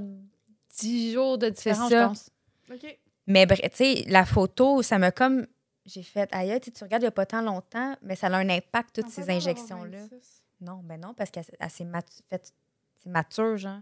10 0.78 1.14
jours 1.14 1.38
de 1.38 1.50
différence, 1.50 1.92
je 1.92 1.96
pense. 2.06 2.30
OK. 2.72 2.98
Mais 3.28 3.46
bref, 3.48 3.60
tu 3.62 3.70
sais, 3.74 4.04
la 4.08 4.24
photo, 4.26 4.82
ça 4.84 5.00
m'a 5.00 5.12
comme. 5.12 5.48
J'ai 5.86 6.02
fait, 6.04 6.28
aïe, 6.34 6.60
tu 6.60 6.72
regardes 6.84 7.04
il 7.04 7.06
n'y 7.06 7.10
a 7.10 7.12
pas 7.12 7.26
tant 7.28 7.42
longtemps, 7.42 7.96
mais 8.02 8.16
ça 8.16 8.28
a 8.28 8.36
un 8.38 8.50
impact, 8.50 8.96
toutes 8.96 9.06
En 9.06 9.10
ces 9.10 9.30
injections-là. 9.30 10.00
26. 10.08 10.42
Non, 10.62 10.82
ben 10.84 11.00
non, 11.00 11.14
parce 11.14 11.30
qu'elle 11.30 11.46
elle 11.60 11.70
s'est 11.70 11.84
matu- 11.86 12.22
c'est 12.32 13.10
mature, 13.10 13.58
genre. 13.58 13.82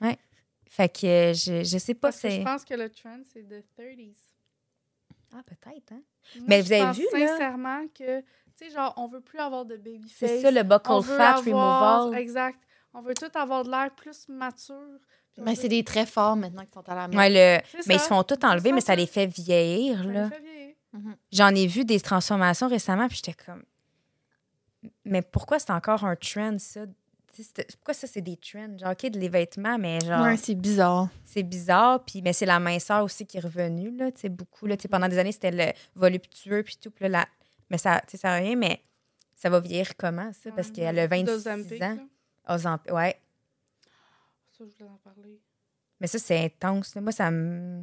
Ouais. 0.00 0.18
Fait 0.66 0.88
que 0.88 1.06
euh, 1.06 1.32
je, 1.34 1.62
je 1.64 1.78
sais 1.78 1.94
pas, 1.94 2.10
que 2.10 2.16
je 2.16 2.20
c'est. 2.20 2.44
pense 2.44 2.64
que 2.64 2.74
le 2.74 2.88
trend, 2.90 3.20
c'est 3.32 3.42
de 3.42 3.62
30s. 3.78 4.14
Ah, 5.32 5.42
peut-être, 5.46 5.92
hein? 5.92 6.02
Moi, 6.36 6.44
Mais 6.48 6.62
vous 6.62 6.72
avez 6.72 6.92
vu, 6.92 7.06
là? 7.12 7.28
sincèrement 7.28 7.86
que, 7.88 8.20
tu 8.20 8.26
sais, 8.56 8.70
genre, 8.70 8.92
on 8.96 9.08
veut 9.08 9.20
plus 9.20 9.38
avoir 9.38 9.64
de 9.64 9.76
baby 9.76 10.08
face. 10.08 10.28
C'est 10.30 10.40
ça, 10.42 10.50
le 10.50 10.62
buckle 10.62 11.02
fat 11.02 11.36
avoir- 11.36 12.02
removal. 12.04 12.20
Exact. 12.20 12.58
On 12.92 13.00
veut 13.02 13.14
tout 13.14 13.30
avoir 13.34 13.64
de 13.64 13.70
l'air 13.70 13.94
plus 13.94 14.28
mature. 14.28 14.98
Mais 15.38 15.54
veut- 15.54 15.60
c'est 15.62 15.68
des 15.68 15.84
traits 15.84 16.08
forts 16.08 16.36
maintenant 16.36 16.64
qui 16.64 16.72
sont 16.72 16.88
à 16.88 16.94
la. 16.94 17.08
Ouais, 17.08 17.30
le... 17.30 17.62
C'est 17.70 17.86
Mais 17.86 17.94
ils 17.96 18.00
se 18.00 18.06
font 18.08 18.22
tout 18.22 18.44
enlever, 18.44 18.72
mais 18.72 18.80
ça 18.80 18.94
les 18.94 19.06
fait 19.06 19.26
vieillir, 19.26 19.98
Ça 19.98 20.04
là. 20.04 20.24
les 20.24 20.28
fait 20.30 20.40
vieillir. 20.40 20.74
J'en 21.32 21.54
ai 21.54 21.66
vu 21.66 21.84
des 21.84 22.00
transformations 22.00 22.68
récemment, 22.68 23.06
puis 23.08 23.16
j'étais 23.24 23.34
comme. 23.44 23.62
Mais 25.04 25.22
pourquoi 25.22 25.58
c'est 25.58 25.70
encore 25.72 26.04
un 26.04 26.16
trend, 26.16 26.56
ça? 26.58 26.80
Pourquoi 27.76 27.94
ça, 27.94 28.06
c'est 28.06 28.20
des 28.20 28.36
trends? 28.36 28.76
Genre, 28.76 28.90
OK, 28.90 29.06
de 29.08 29.18
les 29.18 29.28
vêtements, 29.28 29.78
mais 29.78 30.00
genre, 30.00 30.24
Ouais, 30.24 30.36
c'est 30.36 30.54
bizarre. 30.54 31.08
c'est 31.24 31.42
bizarre. 31.44 32.04
Puis, 32.04 32.20
mais 32.22 32.32
c'est 32.32 32.44
la 32.44 32.58
minceur 32.58 33.04
aussi 33.04 33.24
qui 33.24 33.36
est 33.36 33.40
revenue, 33.40 33.96
là, 33.96 34.10
tu 34.10 34.22
sais, 34.22 34.28
beaucoup. 34.28 34.66
Là, 34.66 34.76
pendant 34.90 35.08
des 35.08 35.16
années, 35.18 35.32
c'était 35.32 35.50
le 35.52 35.72
voluptueux, 35.94 36.62
puis 36.64 36.76
tout. 36.76 36.90
Puis 36.90 37.04
là, 37.04 37.08
la- 37.08 37.28
Mais 37.70 37.78
ça, 37.78 38.00
tu 38.06 38.12
sais, 38.12 38.16
ça 38.18 38.34
rien, 38.34 38.56
mais 38.56 38.82
ça 39.36 39.48
va 39.48 39.60
vieillir 39.60 39.96
comment, 39.96 40.32
ça? 40.32 40.50
Parce 40.50 40.68
Ouais, 40.68 40.74
qu'elle 40.74 40.98
a 40.98 41.06
26 41.06 41.24
d'Ozempic, 41.32 41.82
ans. 41.82 41.96
là. 42.48 42.54
Ozempic, 42.54 42.92
ouais. 42.92 43.16
Ça, 44.60 44.66
je 44.68 44.76
voulais 44.76 44.90
en 44.90 44.98
parler. 44.98 45.40
Mais 46.00 46.06
ça, 46.06 46.18
c'est 46.18 46.44
intense. 46.44 46.94
Moi, 46.96 47.12
ça 47.12 47.30
me. 47.30 47.82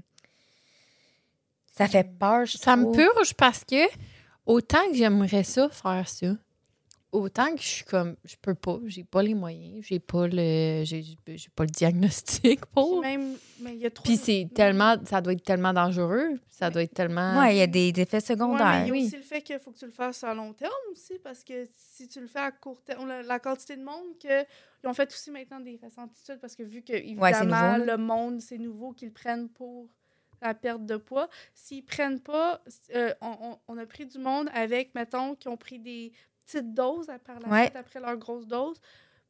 Ça 1.71 1.87
fait 1.87 2.03
peur, 2.03 2.45
je 2.45 2.55
Ça 2.55 2.75
me 2.75 2.91
purge 2.91 3.33
parce 3.33 3.63
que 3.63 3.87
autant 4.45 4.87
que 4.91 4.95
j'aimerais 4.95 5.43
ça, 5.43 5.69
faire 5.69 6.07
ça, 6.07 6.27
autant 7.17 7.53
que 7.55 7.61
je 7.61 7.67
suis 7.67 7.83
comme, 7.85 8.15
je 8.23 8.35
peux 8.41 8.53
pas, 8.55 8.79
j'ai 8.85 9.03
pas 9.03 9.21
les 9.21 9.33
moyens, 9.33 9.85
j'ai 9.85 9.99
pas 9.99 10.27
le, 10.27 10.83
j'ai 10.85 11.03
j'ai 11.03 11.49
pas 11.55 11.63
le 11.63 11.69
diagnostic 11.69 12.65
pour. 12.67 13.01
même, 13.01 13.35
mais 13.59 13.73
il 13.73 13.79
y 13.79 13.85
a 13.85 13.89
trop. 13.91 14.03
Puis 14.03 14.17
c'est 14.17 14.47
tellement, 14.53 14.95
ça 15.05 15.21
doit 15.21 15.33
être 15.33 15.43
tellement 15.43 15.73
dangereux, 15.73 16.39
ça 16.49 16.69
doit 16.69 16.83
être 16.83 16.93
tellement. 16.93 17.39
Ouais, 17.39 17.55
il 17.55 17.57
y 17.59 17.61
a 17.61 17.67
des, 17.67 17.91
des 17.91 18.01
effets 18.01 18.17
Ouais, 18.17 18.21
mais 18.29 18.35
secondaires. 18.35 18.83
il 18.83 18.87
y 18.87 18.89
a 18.89 18.93
oui. 18.93 19.05
aussi 19.07 19.17
le 19.17 19.21
fait 19.23 19.41
qu'il 19.41 19.59
faut 19.59 19.71
que 19.71 19.79
tu 19.79 19.85
le 19.85 19.91
fasses 19.91 20.23
à 20.23 20.33
long 20.33 20.53
terme 20.53 20.71
aussi, 20.91 21.19
parce 21.23 21.43
que 21.43 21.67
si 21.77 22.07
tu 22.07 22.19
le 22.21 22.27
fais 22.27 22.39
à 22.39 22.51
court 22.51 22.81
terme, 22.83 23.07
la, 23.07 23.21
la 23.23 23.39
quantité 23.39 23.75
de 23.75 23.83
monde 23.83 24.17
que 24.21 24.43
ils 24.83 24.87
ont 24.87 24.93
fait 24.93 25.11
aussi 25.11 25.31
maintenant 25.31 25.59
des 25.59 25.79
récentes 25.81 26.11
parce 26.39 26.55
que 26.55 26.63
vu 26.63 26.81
que 26.83 26.93
évidemment 26.93 27.77
là. 27.77 27.77
le 27.79 27.97
monde 27.97 28.39
c'est 28.41 28.57
nouveau 28.59 28.91
qu'ils 28.93 29.11
prennent 29.11 29.49
pour 29.49 29.89
la 30.39 30.53
perte 30.53 30.85
de 30.85 30.97
poids, 30.97 31.29
s'ils 31.55 31.83
prennent 31.83 32.19
pas, 32.19 32.61
euh, 32.93 33.11
on, 33.21 33.35
on- 33.41 33.57
on 33.69 33.77
a 33.79 33.87
pris 33.87 34.05
du 34.05 34.19
monde 34.19 34.47
avec 34.53 34.93
mettons 34.93 35.33
qui 35.33 35.47
ont 35.47 35.57
pris 35.57 35.79
des 35.79 36.11
petites 36.47 36.73
doses 36.73 37.07
par 37.25 37.39
la 37.41 37.47
Ouais. 37.49 37.63
suite 37.65 37.75
après 37.75 37.99
leur 37.99 38.17
grosse 38.17 38.47
dose, 38.47 38.77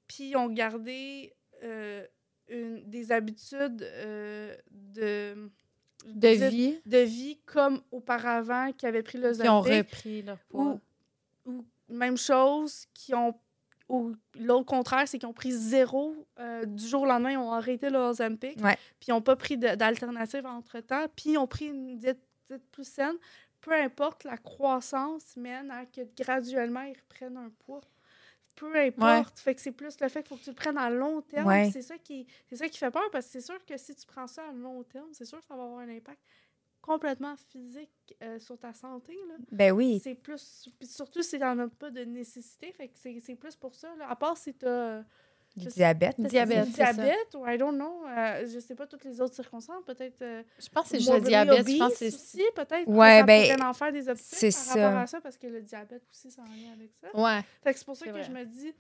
puis 0.08 0.30
ils 0.30 0.36
ont 0.38 0.48
gardé 0.50 1.34
euh, 1.64 2.06
une, 2.48 2.84
des 2.90 3.12
habitudes 3.12 3.82
euh, 3.84 4.56
de 4.72 5.50
de 6.06 6.28
vie, 6.50 6.80
de 6.86 7.00
vie 7.00 7.38
comme 7.46 7.82
auparavant 7.92 8.72
qui 8.72 8.86
avaient 8.86 9.02
pris 9.04 9.18
le 9.18 9.34
qui 9.34 9.50
ont 9.50 9.62
repris 9.62 10.22
leur 10.22 10.38
poids. 10.48 10.78
ou, 11.46 11.52
ou 11.52 11.66
même 11.90 12.18
chose 12.18 12.86
qui 12.94 13.14
ont 13.14 13.34
ou 13.90 14.14
l'autre 14.38 14.66
contraire, 14.66 15.08
c'est 15.08 15.18
qu'ils 15.18 15.28
ont 15.30 15.34
pris 15.34 15.54
zéro. 15.54 16.28
euh, 16.40 16.66
du 16.66 16.86
jour 16.86 17.04
au 17.04 17.06
lendemain, 17.06 17.32
ils 17.32 17.38
ont 17.38 17.54
arrêté 17.54 17.90
le 17.90 17.98
Ozempic. 17.98 18.62
Ouais. 18.62 18.76
Puis 19.00 19.08
ils 19.08 19.12
n'ont 19.12 19.22
pas 19.22 19.38
pris 19.38 19.58
d'alternative 19.58 20.46
entre-temps. 20.46 21.06
Puis 21.16 21.32
ils 21.32 21.38
ont 21.38 21.48
pris 21.48 21.68
une 21.68 21.98
diète, 21.98 22.20
diète 22.48 22.64
plus 22.70 22.86
saine. 22.88 23.16
Peu 23.62 23.74
importe, 23.74 24.24
la 24.24 24.38
croissance 24.38 25.36
mène 25.36 25.72
à 25.72 25.86
que 25.86 26.02
graduellement, 26.16 26.84
ils 26.84 26.98
reprennent 26.98 27.38
un 27.38 27.50
poids. 27.66 27.82
Peu 28.56 28.76
importe. 28.76 29.40
Fait 29.40 29.54
que 29.54 29.62
c'est 29.62 29.72
plus 29.72 30.00
le 30.00 30.10
fait 30.10 30.24
qu'il 30.24 30.30
faut 30.30 30.36
que 30.38 30.44
tu 30.44 30.50
le 30.50 30.56
prennes 30.56 30.78
à 30.78 30.90
long 30.90 31.22
terme. 31.22 31.48
Ouais. 31.48 31.70
C'est 31.72 31.84
ça, 31.84 31.98
qui, 31.98 32.26
c'est 32.48 32.56
ça 32.56 32.68
qui 32.68 32.78
fait 32.78 32.90
peur 32.90 33.10
parce 33.12 33.28
que 33.28 33.34
c'est 33.34 33.42
sûr 33.42 33.64
que 33.66 33.78
si 33.78 33.94
tu 33.94 34.06
prends 34.08 34.26
ça 34.26 34.48
à 34.48 34.52
long 34.52 34.84
terme, 34.84 35.10
c'est 35.12 35.26
sûr 35.26 35.40
que 35.40 35.46
ça 35.46 35.56
va 35.56 35.64
avoir 35.64 35.80
un 35.80 35.90
impact 35.90 36.20
complètement 36.82 37.36
physique 37.36 38.16
euh, 38.24 38.40
sur 38.40 38.58
ta 38.58 38.74
santé. 38.74 39.14
Là. 39.28 39.36
Ben 39.52 39.72
oui. 39.74 40.00
C'est 40.04 40.16
plus. 40.16 40.70
Puis 40.80 40.88
surtout 40.88 41.22
si 41.22 41.38
t'en 41.38 41.60
as 41.60 41.68
pas 41.68 41.92
de 41.92 42.04
nécessité. 42.06 42.72
Fait 42.72 42.88
que 42.88 42.98
c'est 42.98 43.20
c'est 43.20 43.36
plus 43.36 43.56
pour 43.56 43.76
ça. 43.76 43.94
Là. 43.98 44.10
À 44.10 44.16
part 44.16 44.38
si 44.38 44.54
t'as 44.54 45.04
Du 45.58 45.66
diabète. 45.68 46.16
Diabète. 46.20 46.66
du 46.68 46.72
c'est 46.72 46.78
ça? 46.86 46.94
diabète 46.94 47.36
ou 47.36 47.48
I 47.48 47.58
don't 47.58 47.76
know. 47.76 48.06
euh, 48.08 48.48
je 48.48 48.60
sais 48.60 48.76
pas 48.76 48.86
toutes 48.88 49.04
les 49.06 49.20
autres 49.20 49.36
circonstances. 49.36 49.84
Peut-être. 49.86 50.22
euh, 50.22 50.44
Je 50.60 50.70
pense 50.70 50.84
que 50.84 50.90
c'est 50.92 51.00
juste 51.00 51.12
le 51.14 51.22
diabète. 51.22 51.68
Je 51.68 51.78
pense 51.78 51.92
que 51.94 51.98
c'est. 51.98 52.08
aussi, 52.08 52.44
peut-être. 52.56 52.88
Ouais, 52.88 53.20
ça 53.20 53.24
ben, 53.24 53.62
en 53.64 53.74
faire 53.74 53.92
des 53.92 54.08
optiques 54.08 54.26
c'est 54.30 54.52
par 54.52 54.60
ça. 54.76 54.84
rapport 54.86 55.00
à 55.00 55.08
ça 55.08 55.22
parce 55.22 55.38
que 55.38 55.48
le 55.48 55.62
diabète 55.62 56.04
aussi, 56.12 56.30
ça 56.32 56.42
en 56.44 56.46
lien 56.46 56.74
avec 56.74 56.92
ça. 57.02 57.08
Ouais. 57.20 57.42
Fait 57.64 57.74
que 57.74 57.80
c'est 57.80 57.86
pour 57.86 57.96
ça 57.98 58.06
que 58.06 58.12
vrai. 58.12 58.24
je 58.24 58.32
me 58.32 58.46
dis. 58.46 58.74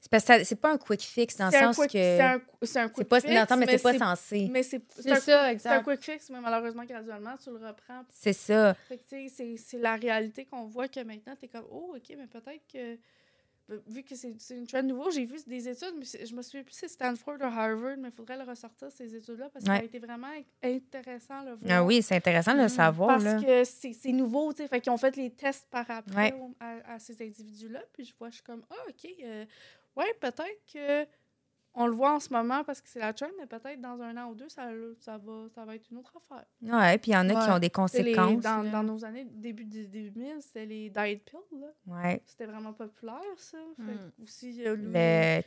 C'est 0.00 0.10
parce 0.10 0.24
que 0.24 0.44
c'est 0.44 0.54
pas 0.60 0.72
un 0.72 0.78
quick 0.78 1.02
fix 1.02 1.36
dans 1.36 1.46
le 1.46 1.52
sens 1.52 1.76
quick- 1.76 1.88
que. 1.90 1.98
C'est 1.98 2.20
un, 2.20 2.40
c'est 2.62 2.78
un 2.78 2.86
C'est 2.86 2.92
quick 2.94 3.08
pas. 3.08 3.20
fix, 3.20 3.32
non, 3.34 3.40
attends, 3.40 3.56
mais 3.56 3.66
c'est 3.66 3.82
pas 3.82 3.98
censé. 3.98 4.48
Mais 4.50 4.62
c'est 4.62 4.80
ça, 4.92 5.16
c'est 5.16 5.32
un 5.32 5.48
exact. 5.48 5.82
quick 5.84 6.04
fix, 6.04 6.30
mais 6.30 6.40
malheureusement, 6.40 6.84
graduellement, 6.84 7.36
tu 7.42 7.50
le 7.50 7.56
reprends. 7.56 8.02
C'est 8.10 8.32
ça. 8.32 8.74
Fait 8.74 8.96
que, 8.96 9.02
tu 9.02 9.08
sais, 9.08 9.28
c'est- 9.28 9.56
c'est 9.56 9.78
la 9.78 9.96
réalité 9.96 10.44
qu'on 10.44 10.66
voit 10.66 10.86
que 10.88 11.00
maintenant, 11.00 11.34
tu 11.38 11.46
es 11.46 11.48
comme, 11.48 11.66
oh, 11.70 11.94
OK, 11.96 12.14
mais 12.16 12.26
peut-être 12.28 12.62
que. 12.72 12.96
Vu 13.86 14.02
que 14.02 14.14
c'est 14.14 14.34
une 14.50 14.66
trend 14.66 14.82
nouveau, 14.82 15.10
j'ai 15.10 15.26
vu 15.26 15.36
des 15.46 15.68
études, 15.68 15.94
mais 15.98 16.04
je 16.26 16.34
me 16.34 16.40
souviens 16.40 16.62
plus 16.62 16.72
si 16.72 16.78
c'est 16.80 16.88
Stanford 16.88 17.36
ou 17.38 17.44
Harvard, 17.44 17.96
mais 17.98 18.08
il 18.08 18.14
faudrait 18.14 18.38
le 18.38 18.44
ressortir, 18.44 18.90
ces 18.90 19.14
études-là, 19.14 19.50
parce 19.50 19.62
que 19.64 19.70
ça 19.70 19.76
a 19.76 19.82
été 19.82 19.98
vraiment 19.98 20.32
intéressant 20.62 21.42
le 21.42 21.54
voir. 21.54 21.70
Ah 21.70 21.84
oui, 21.84 22.00
c'est 22.02 22.16
intéressant 22.16 22.52
de 22.52 22.58
le 22.58 22.62
Mhm. 22.64 22.68
savoir. 22.70 23.08
Parce 23.18 23.24
là. 23.24 23.42
que 23.42 23.64
c'est 23.64 24.12
nouveau, 24.12 24.52
tu 24.54 24.62
sais. 24.62 24.68
Fait 24.68 24.80
qu'ils 24.80 24.92
ont 24.92 24.96
fait 24.96 25.14
les 25.16 25.30
tests 25.30 25.66
par 25.70 25.90
après 25.90 26.32
Ouais. 26.32 26.40
à, 26.60 26.94
à 26.94 26.98
ces 26.98 27.20
individus-là. 27.22 27.82
Puis 27.92 28.04
je 28.06 28.14
vois, 28.18 28.30
je 28.30 28.36
suis 28.36 28.42
comme, 28.44 28.64
ah, 28.70 28.74
OK, 28.88 29.06
euh, 29.22 29.44
ouais, 29.96 30.14
peut-être 30.20 30.64
que 30.72 31.06
on 31.80 31.86
le 31.86 31.92
voit 31.92 32.12
en 32.14 32.20
ce 32.20 32.32
moment 32.32 32.64
parce 32.64 32.80
que 32.80 32.88
c'est 32.88 32.98
la 32.98 33.12
trend, 33.12 33.28
mais 33.38 33.46
peut-être 33.46 33.80
dans 33.80 34.00
un 34.02 34.16
an 34.16 34.30
ou 34.30 34.34
deux, 34.34 34.48
ça, 34.48 34.68
ça, 34.98 35.16
va, 35.18 35.46
ça 35.54 35.64
va 35.64 35.76
être 35.76 35.88
une 35.90 35.98
autre 35.98 36.12
affaire. 36.16 36.44
Ouais, 36.60 36.98
puis 36.98 37.12
il 37.12 37.14
y 37.14 37.16
en 37.16 37.28
a 37.30 37.44
qui 37.44 37.50
ont 37.50 37.58
des 37.58 37.66
les- 37.66 37.70
conséquences. 37.70 38.42
dans, 38.42 38.64
dans 38.64 38.82
nos 38.82 39.04
années, 39.04 39.24
début 39.30 39.64
des 39.64 39.86
2000, 39.86 40.36
c'était 40.40 40.66
les 40.66 40.90
diet 40.90 41.22
pills, 41.24 41.60
là. 41.60 41.68
Ouais. 41.86 42.22
C'était 42.26 42.46
vraiment 42.46 42.72
populaire, 42.72 43.22
ça. 43.36 43.58
Fait 43.76 43.82
Mm. 43.94 44.22
aussi, 44.22 44.66
euh, 44.66 44.76
Le... 44.76 45.42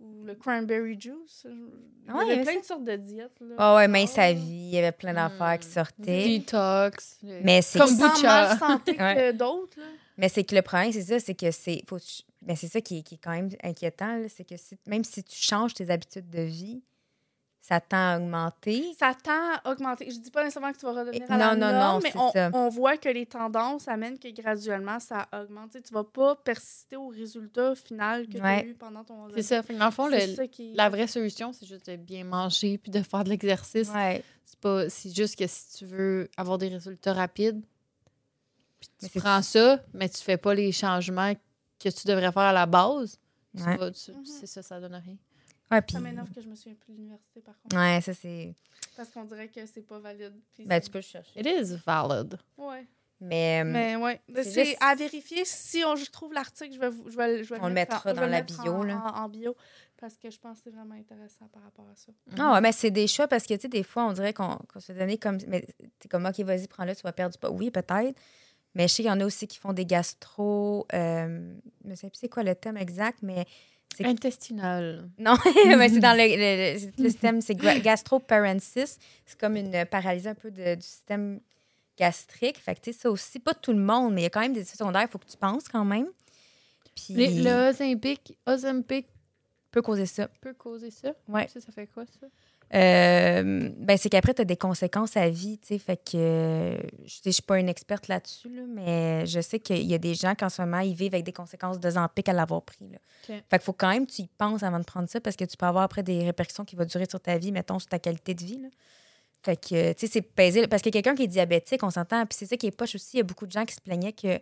ou 0.00 0.24
le 0.24 0.34
cranberry 0.34 1.00
juice. 1.00 1.46
Il 1.46 1.50
y 1.50 2.08
Ah 2.08 2.16
ouais, 2.16 2.22
avait 2.22 2.26
il 2.26 2.28
y 2.28 2.32
avait 2.32 2.42
plein 2.42 2.52
ça. 2.54 2.60
de 2.60 2.64
sortes 2.66 2.84
de 2.84 2.96
diètes, 2.96 3.40
là. 3.40 3.54
Oh, 3.58 3.76
ouais, 3.76 3.88
mince 3.88 4.10
Ah, 4.12 4.14
sa 4.16 4.32
vie. 4.32 4.40
Il 4.42 4.74
y 4.74 4.78
avait 4.78 4.92
plein 4.92 5.14
d'affaires 5.14 5.58
qui 5.58 5.68
Mm. 5.68 5.72
sortaient. 5.72 6.28
Détox. 6.28 7.18
le- 7.22 7.40
Mais 7.42 7.62
c'est 7.62 7.78
sont 7.78 7.96
mal 7.96 8.58
santé 8.58 8.96
que 8.96 9.32
d'autres, 9.32 9.78
là. 9.78 9.86
Mais 10.18 10.28
c'est 10.28 10.44
que 10.44 10.54
le 10.54 10.62
problème, 10.62 10.92
c'est 10.92 11.02
ça, 11.02 11.20
c'est 11.20 11.34
que 11.34 11.50
c'est. 11.50 11.82
Faut... 11.88 11.98
Mais 12.46 12.56
c'est 12.56 12.68
ça 12.68 12.80
qui 12.80 12.98
est, 12.98 13.02
qui 13.02 13.14
est 13.16 13.20
quand 13.22 13.32
même 13.32 13.50
inquiétant, 13.62 14.22
c'est 14.28 14.44
que 14.44 14.56
si- 14.56 14.78
même 14.86 15.04
si 15.04 15.22
tu 15.24 15.36
changes 15.36 15.74
tes 15.74 15.90
habitudes 15.90 16.30
de 16.30 16.42
vie, 16.42 16.82
ça 17.68 17.80
tend 17.80 17.96
à 18.12 18.16
augmenter? 18.18 18.94
ça 18.98 19.12
tend 19.14 19.32
à 19.32 19.70
augmenter. 19.72 20.08
Je 20.10 20.18
dis 20.20 20.30
pas 20.30 20.44
nécessairement 20.44 20.72
que 20.72 20.78
tu 20.78 20.86
vas 20.86 20.92
redevenir 20.92 21.30
à 21.30 21.36
la 21.36 21.54
non, 21.54 21.60
non, 21.66 21.72
norme, 21.72 21.94
non, 21.94 22.00
mais 22.02 22.12
on, 22.16 22.30
ça. 22.30 22.50
on 22.52 22.68
voit 22.68 22.96
que 22.96 23.08
les 23.08 23.26
tendances 23.26 23.88
amènent 23.88 24.18
que 24.18 24.28
graduellement, 24.28 25.00
ça 25.00 25.26
augmente. 25.32 25.72
Tu 25.72 25.82
tu 25.82 25.92
vas 25.94 26.04
pas 26.04 26.36
persister 26.36 26.96
au 26.96 27.08
résultat 27.08 27.74
final 27.74 28.26
que 28.28 28.32
tu 28.38 28.40
as 28.40 28.64
eu 28.64 28.74
pendant 28.74 29.02
ton 29.02 29.28
C'est 29.34 29.42
ça. 29.42 29.62
Dans 29.62 29.84
le 29.86 29.90
fond, 29.90 30.06
le- 30.06 30.18
C'est 30.20 30.34
ça 30.36 30.46
qui... 30.46 30.74
la 30.74 30.88
vraie 30.88 31.06
solution, 31.08 31.52
c'est 31.52 31.66
juste 31.66 31.90
de 31.90 31.96
bien 31.96 32.22
manger 32.24 32.78
puis 32.78 32.90
de 32.92 33.02
faire 33.02 33.24
de 33.24 33.30
l'exercice. 33.30 33.90
Ouais. 33.90 34.22
C'est 34.44 34.60
pas 34.60 34.88
c'est 34.88 35.14
juste 35.14 35.36
que 35.36 35.46
si 35.48 35.76
tu 35.78 35.86
veux 35.86 36.28
avoir 36.36 36.58
des 36.58 36.68
résultats 36.68 37.14
rapides, 37.14 37.60
puis 38.78 38.88
tu 39.00 39.06
c'est- 39.08 39.18
prends 39.20 39.42
ça, 39.42 39.80
mais 39.92 40.08
tu 40.08 40.22
fais 40.22 40.36
pas 40.36 40.54
les 40.54 40.70
changements 40.70 41.32
que 41.80 41.88
tu 41.88 42.06
devrais 42.06 42.30
faire 42.30 42.42
à 42.42 42.52
la 42.52 42.66
base, 42.66 43.18
Ouais. 43.54 43.76
tu- 43.92 44.12
Mhm. 44.12 44.24
c'est 44.24 44.46
ça, 44.46 44.62
ça 44.62 44.80
donne 44.80 44.94
rien. 44.94 45.16
Ouais. 45.70 45.80
Ça 45.90 46.00
m'énerve 46.00 46.30
que 46.32 46.40
je 46.40 46.48
me 46.48 46.54
souviens 46.54 46.74
plus 46.74 46.92
de 46.92 46.98
l'université, 46.98 47.40
par 47.40 47.58
contre. 47.60 47.76
Ouais, 47.76 48.00
ça, 48.00 48.14
c'est. 48.14 48.54
Parce 48.96 49.10
qu'on 49.10 49.24
dirait 49.24 49.48
que 49.48 49.66
c'est 49.66 49.82
pas 49.86 49.98
valide. 49.98 50.34
Ben, 50.60 50.80
tu 50.80 50.90
peux 50.90 50.98
le 50.98 51.02
chercher. 51.02 51.40
It 51.40 51.46
is 51.46 51.76
valid. 51.84 52.38
Ouais. 52.56 52.86
Mais. 53.20 53.62
euh, 53.62 53.64
Mais 53.64 53.96
ouais. 53.96 54.20
c'est 54.28 54.44
C'est 54.44 54.64
juste- 54.66 54.78
à 54.80 54.94
vérifier. 54.94 55.44
Si 55.44 55.82
on, 55.84 55.96
je 55.96 56.04
trouve 56.10 56.32
l'article, 56.32 56.74
je 56.74 56.78
vais, 56.78 56.90
vous- 56.90 57.10
je 57.10 57.16
vais, 57.16 57.42
je 57.44 57.54
vais 57.54 57.60
On 57.62 57.68
le 57.68 57.74
mettre 57.74 57.94
mettra 57.94 58.10
en- 58.10 58.12
je 58.12 58.14
dans 58.16 58.20
vais 58.22 58.26
le 58.26 58.32
la 58.32 58.38
mettre 58.42 58.62
bio, 58.62 58.72
en, 58.74 58.82
là. 58.84 59.02
En, 59.16 59.24
en 59.24 59.28
bio. 59.28 59.56
Parce 59.98 60.16
que 60.18 60.30
je 60.30 60.38
pense 60.38 60.58
que 60.58 60.64
c'est 60.64 60.70
vraiment 60.76 60.94
intéressant 60.94 61.48
par 61.48 61.62
rapport 61.62 61.86
à 61.90 61.96
ça. 61.96 62.12
Ah 62.38 62.52
ouais, 62.54 62.60
mais 62.60 62.72
c'est 62.72 62.90
des 62.90 63.06
choix 63.06 63.26
parce 63.26 63.44
que, 63.46 63.54
tu 63.54 63.62
sais, 63.62 63.68
des 63.68 63.82
fois, 63.82 64.04
on 64.06 64.12
dirait 64.12 64.34
qu'on 64.34 64.56
qu'on 64.72 64.78
se 64.80 64.92
fait 64.92 64.98
donner 64.98 65.16
comme. 65.18 65.38
Mais 65.48 65.66
t'es 65.98 66.08
comme, 66.08 66.26
OK, 66.26 66.38
vas-y, 66.40 66.68
prends-le, 66.68 66.94
tu 66.94 67.02
vas 67.02 67.12
perdre 67.12 67.32
du 67.32 67.38
poids. 67.40 67.50
Oui, 67.50 67.70
peut-être. 67.70 68.14
Mais 68.74 68.86
je 68.88 68.92
sais 68.92 69.02
qu'il 69.02 69.10
y 69.10 69.14
en 69.14 69.20
a 69.20 69.24
aussi 69.24 69.48
qui 69.48 69.58
font 69.58 69.72
des 69.72 69.86
gastro. 69.86 70.86
Euh, 70.92 71.54
je 71.84 71.90
ne 71.90 71.94
sais 71.94 72.08
plus 72.10 72.18
c'est 72.18 72.28
quoi 72.28 72.42
le 72.42 72.54
thème 72.54 72.76
exact, 72.76 73.18
mais. 73.22 73.46
Intestinal. 74.04 75.08
Non, 75.18 75.34
mais 75.78 75.88
c'est 75.88 76.00
dans 76.00 76.16
le, 76.16 76.24
le- 76.26 76.74
le- 76.74 77.02
le 77.02 77.08
système, 77.10 77.40
c'est 77.40 77.54
gastroparesis. 77.54 78.98
C'est 79.24 79.38
comme 79.38 79.56
une 79.56 79.84
paralysie 79.86 80.28
un 80.28 80.34
peu 80.34 80.50
de- 80.50 80.74
du 80.74 80.82
système 80.82 81.40
gastrique. 81.98 82.58
Fait 82.58 82.74
que, 82.74 82.80
tu 82.80 82.92
sais, 82.92 82.98
ça 83.00 83.10
aussi, 83.10 83.38
pas 83.38 83.54
tout 83.54 83.72
le 83.72 83.78
monde, 83.80 84.12
mais 84.14 84.22
il 84.22 84.24
y 84.24 84.26
a 84.26 84.30
quand 84.30 84.40
même 84.40 84.52
des 84.52 84.60
effets 84.60 84.76
secondaires, 84.76 85.02
il 85.02 85.08
faut 85.08 85.18
que 85.18 85.26
tu 85.26 85.36
penses 85.36 85.68
quand 85.68 85.84
même. 85.84 86.06
Puis, 86.94 87.14
Les- 87.14 87.42
le 87.42 87.70
Ozempic, 88.46 89.06
peut 89.70 89.82
causer 89.82 90.06
ça. 90.06 90.28
peut 90.40 90.54
causer 90.54 90.90
ça? 90.90 91.12
Ouais. 91.28 91.46
Ça, 91.48 91.60
ça 91.60 91.70
fait 91.72 91.86
quoi, 91.86 92.04
ça? 92.06 92.26
Euh, 92.74 93.70
ben, 93.78 93.96
c'est 93.96 94.08
qu'après, 94.08 94.34
tu 94.34 94.42
as 94.42 94.44
des 94.44 94.56
conséquences 94.56 95.16
à 95.16 95.28
vie, 95.28 95.58
tu 95.58 95.68
sais. 95.68 95.78
Fait 95.78 95.96
que 95.96 96.16
euh, 96.16 96.76
je 97.04 97.20
je 97.24 97.30
suis 97.30 97.42
pas 97.42 97.58
une 97.60 97.68
experte 97.68 98.08
là-dessus, 98.08 98.48
là, 98.48 98.62
mais 98.68 99.24
je 99.26 99.40
sais 99.40 99.60
qu'il 99.60 99.84
y 99.84 99.94
a 99.94 99.98
des 99.98 100.14
gens 100.14 100.34
qui, 100.34 100.44
en 100.44 100.48
ce 100.48 100.62
moment, 100.62 100.80
ils 100.80 100.94
vivent 100.94 101.14
avec 101.14 101.24
des 101.24 101.32
conséquences 101.32 101.78
de 101.78 101.90
Zampic 101.90 102.28
à 102.28 102.32
l'avoir 102.32 102.62
pris. 102.62 102.88
Là. 102.90 102.98
Fait 103.26 103.44
qu'il 103.50 103.60
faut 103.60 103.72
quand 103.72 103.90
même 103.90 104.06
que 104.06 104.12
tu 104.12 104.22
y 104.22 104.26
penses 104.26 104.62
avant 104.62 104.80
de 104.80 104.84
prendre 104.84 105.08
ça 105.08 105.20
parce 105.20 105.36
que 105.36 105.44
tu 105.44 105.56
peux 105.56 105.66
avoir 105.66 105.84
après 105.84 106.02
des 106.02 106.24
répercussions 106.24 106.64
qui 106.64 106.74
vont 106.74 106.84
durer 106.84 107.06
sur 107.08 107.20
ta 107.20 107.38
vie, 107.38 107.52
mettons, 107.52 107.78
sur 107.78 107.88
ta 107.88 107.98
qualité 107.98 108.34
de 108.34 108.44
vie. 108.44 108.58
Là. 108.58 108.68
Fait 109.44 109.56
que, 109.56 109.92
tu 109.92 110.06
sais, 110.06 110.12
c'est 110.12 110.22
pesé. 110.22 110.66
Parce 110.66 110.82
que 110.82 110.90
quelqu'un 110.90 111.14
qui 111.14 111.22
est 111.22 111.28
diabétique, 111.28 111.82
on 111.84 111.90
s'entend, 111.90 112.26
puis 112.26 112.36
c'est 112.36 112.46
ça 112.46 112.56
qui 112.56 112.66
est 112.66 112.76
poche 112.76 112.96
aussi. 112.96 113.10
Il 113.14 113.18
y 113.18 113.20
a 113.20 113.24
beaucoup 113.24 113.46
de 113.46 113.52
gens 113.52 113.64
qui 113.64 113.74
se 113.74 113.80
plaignaient 113.80 114.12
que 114.12 114.40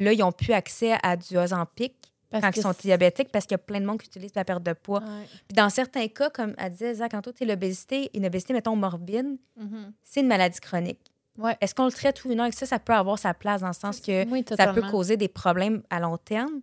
là, 0.00 0.12
ils 0.12 0.18
n'ont 0.18 0.32
plus 0.32 0.52
accès 0.52 0.96
à 1.02 1.16
du 1.16 1.36
Ozempic 1.36 1.94
Parce 2.30 2.42
quand 2.44 2.56
ils 2.56 2.62
sont 2.62 2.74
diabétiques 2.78 3.30
parce 3.32 3.46
qu'il 3.46 3.52
y 3.52 3.54
a 3.54 3.58
plein 3.58 3.80
de 3.80 3.86
monde 3.86 3.98
qui 4.00 4.06
utilise 4.06 4.34
la 4.34 4.44
perte 4.44 4.62
de 4.62 4.72
poids. 4.74 5.00
Ouais. 5.00 5.24
Puis 5.48 5.54
dans 5.54 5.70
certains 5.70 6.06
cas, 6.08 6.28
comme 6.30 6.54
elle 6.58 6.72
disait 6.72 6.94
Zach, 6.94 7.12
tantôt, 7.12 7.32
l'obésité, 7.40 8.10
une 8.14 8.26
obésité, 8.26 8.52
mettons, 8.52 8.76
morbide, 8.76 9.38
Mhm. 9.56 9.92
c'est 10.04 10.20
une 10.20 10.26
maladie 10.28 10.60
chronique. 10.60 11.00
Ouais. 11.38 11.56
Est-ce 11.60 11.74
qu'on 11.74 11.86
le 11.86 11.92
traite 11.92 12.22
ou 12.24 12.34
non? 12.34 12.44
Et 12.46 12.52
ça, 12.52 12.66
ça 12.66 12.78
peut 12.78 12.92
avoir 12.92 13.18
sa 13.18 13.32
place 13.32 13.60
dans 13.62 13.68
le 13.68 13.72
sens 13.72 14.00
que 14.00 14.28
Oui, 14.28 14.44
ça 14.56 14.72
peut 14.74 14.82
causer 14.90 15.16
des 15.16 15.28
problèmes 15.28 15.82
à 15.88 16.00
long 16.00 16.16
terme. 16.18 16.60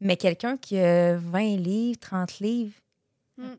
Mais 0.00 0.16
quelqu'un 0.16 0.56
qui 0.56 0.78
a 0.78 1.16
20 1.16 1.56
livres, 1.56 1.98
30 2.00 2.38
livres, 2.40 2.72
Mm. 3.40 3.52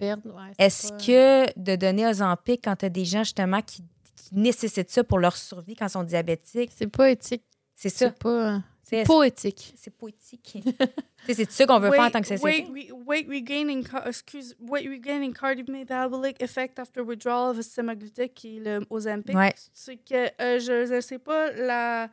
Est-ce 0.58 0.90
pas- 0.90 0.98
que 0.98 1.60
de 1.60 1.76
donner 1.78 2.06
Ozempic 2.06 2.62
quand 2.66 2.76
tu 2.76 2.86
as 2.86 2.90
des 2.90 3.06
gens 3.06 3.24
justement 3.24 3.62
qui, 3.62 3.82
qui 4.14 4.36
nécessitent 4.36 4.90
ça 4.92 5.06
pour 5.06 5.20
leur 5.20 5.38
survie 5.38 5.74
quand 5.74 5.86
ils 5.88 5.92
sont 5.92 6.04
diabétiques, 6.04 6.72
C'est 6.76 6.88
pas 6.88 7.10
éthique. 7.10 7.44
c'est 7.78 7.88
ça. 7.88 8.08
C'est 8.10 8.20
pas... 8.20 8.62
C'est 8.90 9.04
Pas 9.06 9.24
éthique. 9.24 9.74
c'est 9.78 9.96
poétique. 9.96 10.58
Tu 10.64 10.64
sais, 11.28 11.34
c'est 11.34 11.52
ça 11.52 11.66
qu'on 11.68 11.80
veut 11.80 11.92
faire 11.92 12.02
en 12.06 12.10
tant 12.10 12.22
que 12.22 12.28
société. 12.28 12.44
Weight, 12.72 12.90
re- 12.92 13.06
weight 13.06 13.28
regaining, 13.28 13.86
excuse, 14.06 14.56
weight 14.60 14.88
regaining 14.90 15.32
cardiometabolic 15.34 16.42
effect 16.42 16.80
after 16.80 17.02
withdrawal 17.02 17.58
of 17.58 17.62
semaglutide, 17.64 18.34
qui 18.34 18.58
est 18.58 18.60
le 18.62 18.86
Ozempic. 18.90 19.36
Ouais. 19.36 19.54
C'est 19.74 19.98
que 19.98 20.30
euh, 20.42 20.60
je 20.60 20.92
ne 20.96 21.02
sais 21.02 21.20
pas 21.20 21.52
la 21.52 22.10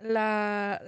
la 0.00 0.80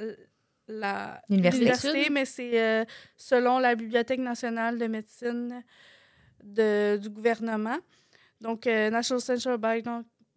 la 0.68 1.20
L'université. 1.28 2.09
mais 2.11 2.24
c'est 2.24 2.61
euh, 2.61 2.85
selon 3.16 3.59
la 3.59 3.74
Bibliothèque 3.74 4.20
nationale 4.20 4.78
de 4.78 4.87
médecine 4.87 5.62
de, 6.43 6.97
du 6.97 7.09
gouvernement. 7.11 7.76
Donc, 8.41 8.66
euh, 8.66 8.89
National 8.91 9.20
Center 9.20 9.51
of 9.51 9.61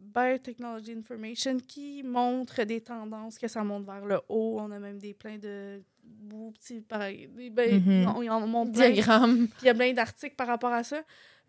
Biotechnology 0.03 0.91
Information 0.93 1.57
qui 1.59 2.03
montre 2.03 2.63
des 2.63 2.81
tendances 2.81 3.37
que 3.37 3.47
ça 3.47 3.63
monte 3.63 3.85
vers 3.85 4.05
le 4.05 4.19
haut. 4.29 4.57
On 4.59 4.71
a 4.71 4.79
même 4.79 4.99
des 4.99 5.13
pleins 5.13 5.37
de 5.37 5.81
beaux 6.03 6.51
petits 6.51 6.81
pareil. 6.81 7.27
Ben, 7.51 7.81
Mhm. 7.81 8.07
on, 8.15 8.29
on 8.31 8.47
montre 8.47 8.71
plein. 8.73 8.91
Diagramme. 8.91 9.47
Puis 9.47 9.57
il 9.63 9.65
y 9.65 9.69
a 9.69 9.73
plein 9.73 9.93
d'articles 9.93 10.35
par 10.35 10.47
rapport 10.47 10.71
à 10.73 10.83
ça. 10.83 11.01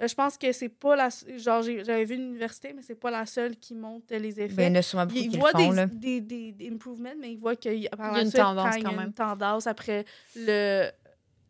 Euh, 0.02 0.08
je 0.08 0.14
pense 0.14 0.36
que 0.36 0.50
c'est 0.52 0.68
pas 0.68 0.96
la. 0.96 1.08
Genre, 1.36 1.62
j'avais 1.62 2.04
vu 2.04 2.16
une 2.16 2.22
université, 2.30 2.72
mais 2.72 2.82
c'est 2.82 2.94
pas 2.96 3.10
la 3.12 3.26
seule 3.26 3.56
qui 3.56 3.74
montre 3.74 4.06
les 4.16 4.40
effets. 4.40 4.54
Ben, 4.54 4.72
il 4.72 4.74
y 4.74 4.76
en 4.76 4.80
a 4.80 4.82
souvent 4.82 5.06
beaucoup 5.06 5.18
Ils 5.18 5.28
qui 5.28 5.36
le 5.36 5.40
voient 5.40 5.52
des, 5.52 5.70
là. 5.70 5.86
des, 5.86 6.20
des, 6.20 6.52
des 6.52 6.68
improvements, 6.70 7.14
mais 7.20 7.32
ils 7.32 7.38
voient 7.38 7.54
qu'il 7.56 7.74
y 7.78 7.86
a, 7.86 7.90
par 7.90 8.06
Il 8.08 8.10
y 8.10 8.14
a 8.14 8.16
la 8.18 8.22
une 8.22 8.28
suite, 8.30 8.40
tendance 8.42 8.70
quand 8.70 8.76
il 8.76 8.82
y 8.82 8.86
a 8.86 8.90
même. 8.90 9.06
une 9.08 9.12
tendance 9.12 9.66
après 9.66 10.04
le. 10.36 10.88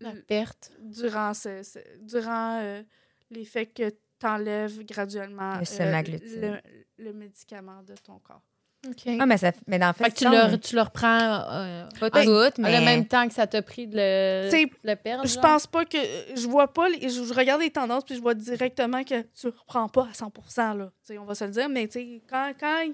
La 0.00 0.12
le- 0.12 0.20
perte. 0.22 0.72
durant 0.82 1.32
ce, 1.32 1.62
ce- 1.62 1.78
durant 2.02 2.58
euh, 2.60 2.82
l'effet 3.30 3.64
que 3.66 3.88
tu 3.88 4.26
enlèves 4.26 4.84
graduellement 4.84 5.54
Le 5.60 5.80
euh, 5.80 6.02
le, 6.02 6.60
le 6.98 7.12
médicament 7.12 7.82
de 7.82 7.94
ton 7.94 8.18
corps. 8.18 8.42
OK. 8.86 9.16
Ah, 9.18 9.24
mais, 9.24 9.38
ça, 9.38 9.50
mais 9.66 9.78
dans 9.78 9.86
le 9.88 9.92
fait, 9.94 10.04
fait 10.04 10.10
que 10.10 10.16
tu 10.18 10.24
ça, 10.24 10.30
leur, 10.30 10.52
on- 10.52 10.58
tu 10.58 10.74
leur 10.76 10.90
prends 10.90 11.18
euh, 11.50 11.86
pas 11.98 12.10
mais. 12.58 12.78
le 12.80 12.84
même 12.84 13.06
temps 13.06 13.26
que 13.26 13.32
ça 13.32 13.46
t'a 13.46 13.62
pris 13.62 13.86
de 13.86 13.96
le, 13.96 14.48
T'sais, 14.50 14.66
le 14.82 14.94
perdre. 14.94 15.26
Je 15.26 15.38
pense 15.38 15.66
pas 15.66 15.86
que. 15.86 15.96
Je 16.36 16.46
vois 16.46 16.70
pas. 16.70 16.90
les- 16.90 17.08
je, 17.08 17.24
je 17.24 17.32
regarde 17.32 17.62
les 17.62 17.70
tendances, 17.70 18.04
puis 18.04 18.14
je 18.14 18.20
vois 18.20 18.34
directement 18.34 19.02
que 19.02 19.22
tu 19.22 19.46
reprends 19.46 19.88
pas 19.88 20.08
à 20.10 20.14
100 20.14 20.74
là. 20.74 20.92
T'sais, 21.02 21.16
on 21.16 21.24
va 21.24 21.34
se 21.34 21.44
le 21.44 21.50
dire, 21.52 21.68
mais 21.70 21.88
quand, 22.28 22.52
quand 22.60 22.84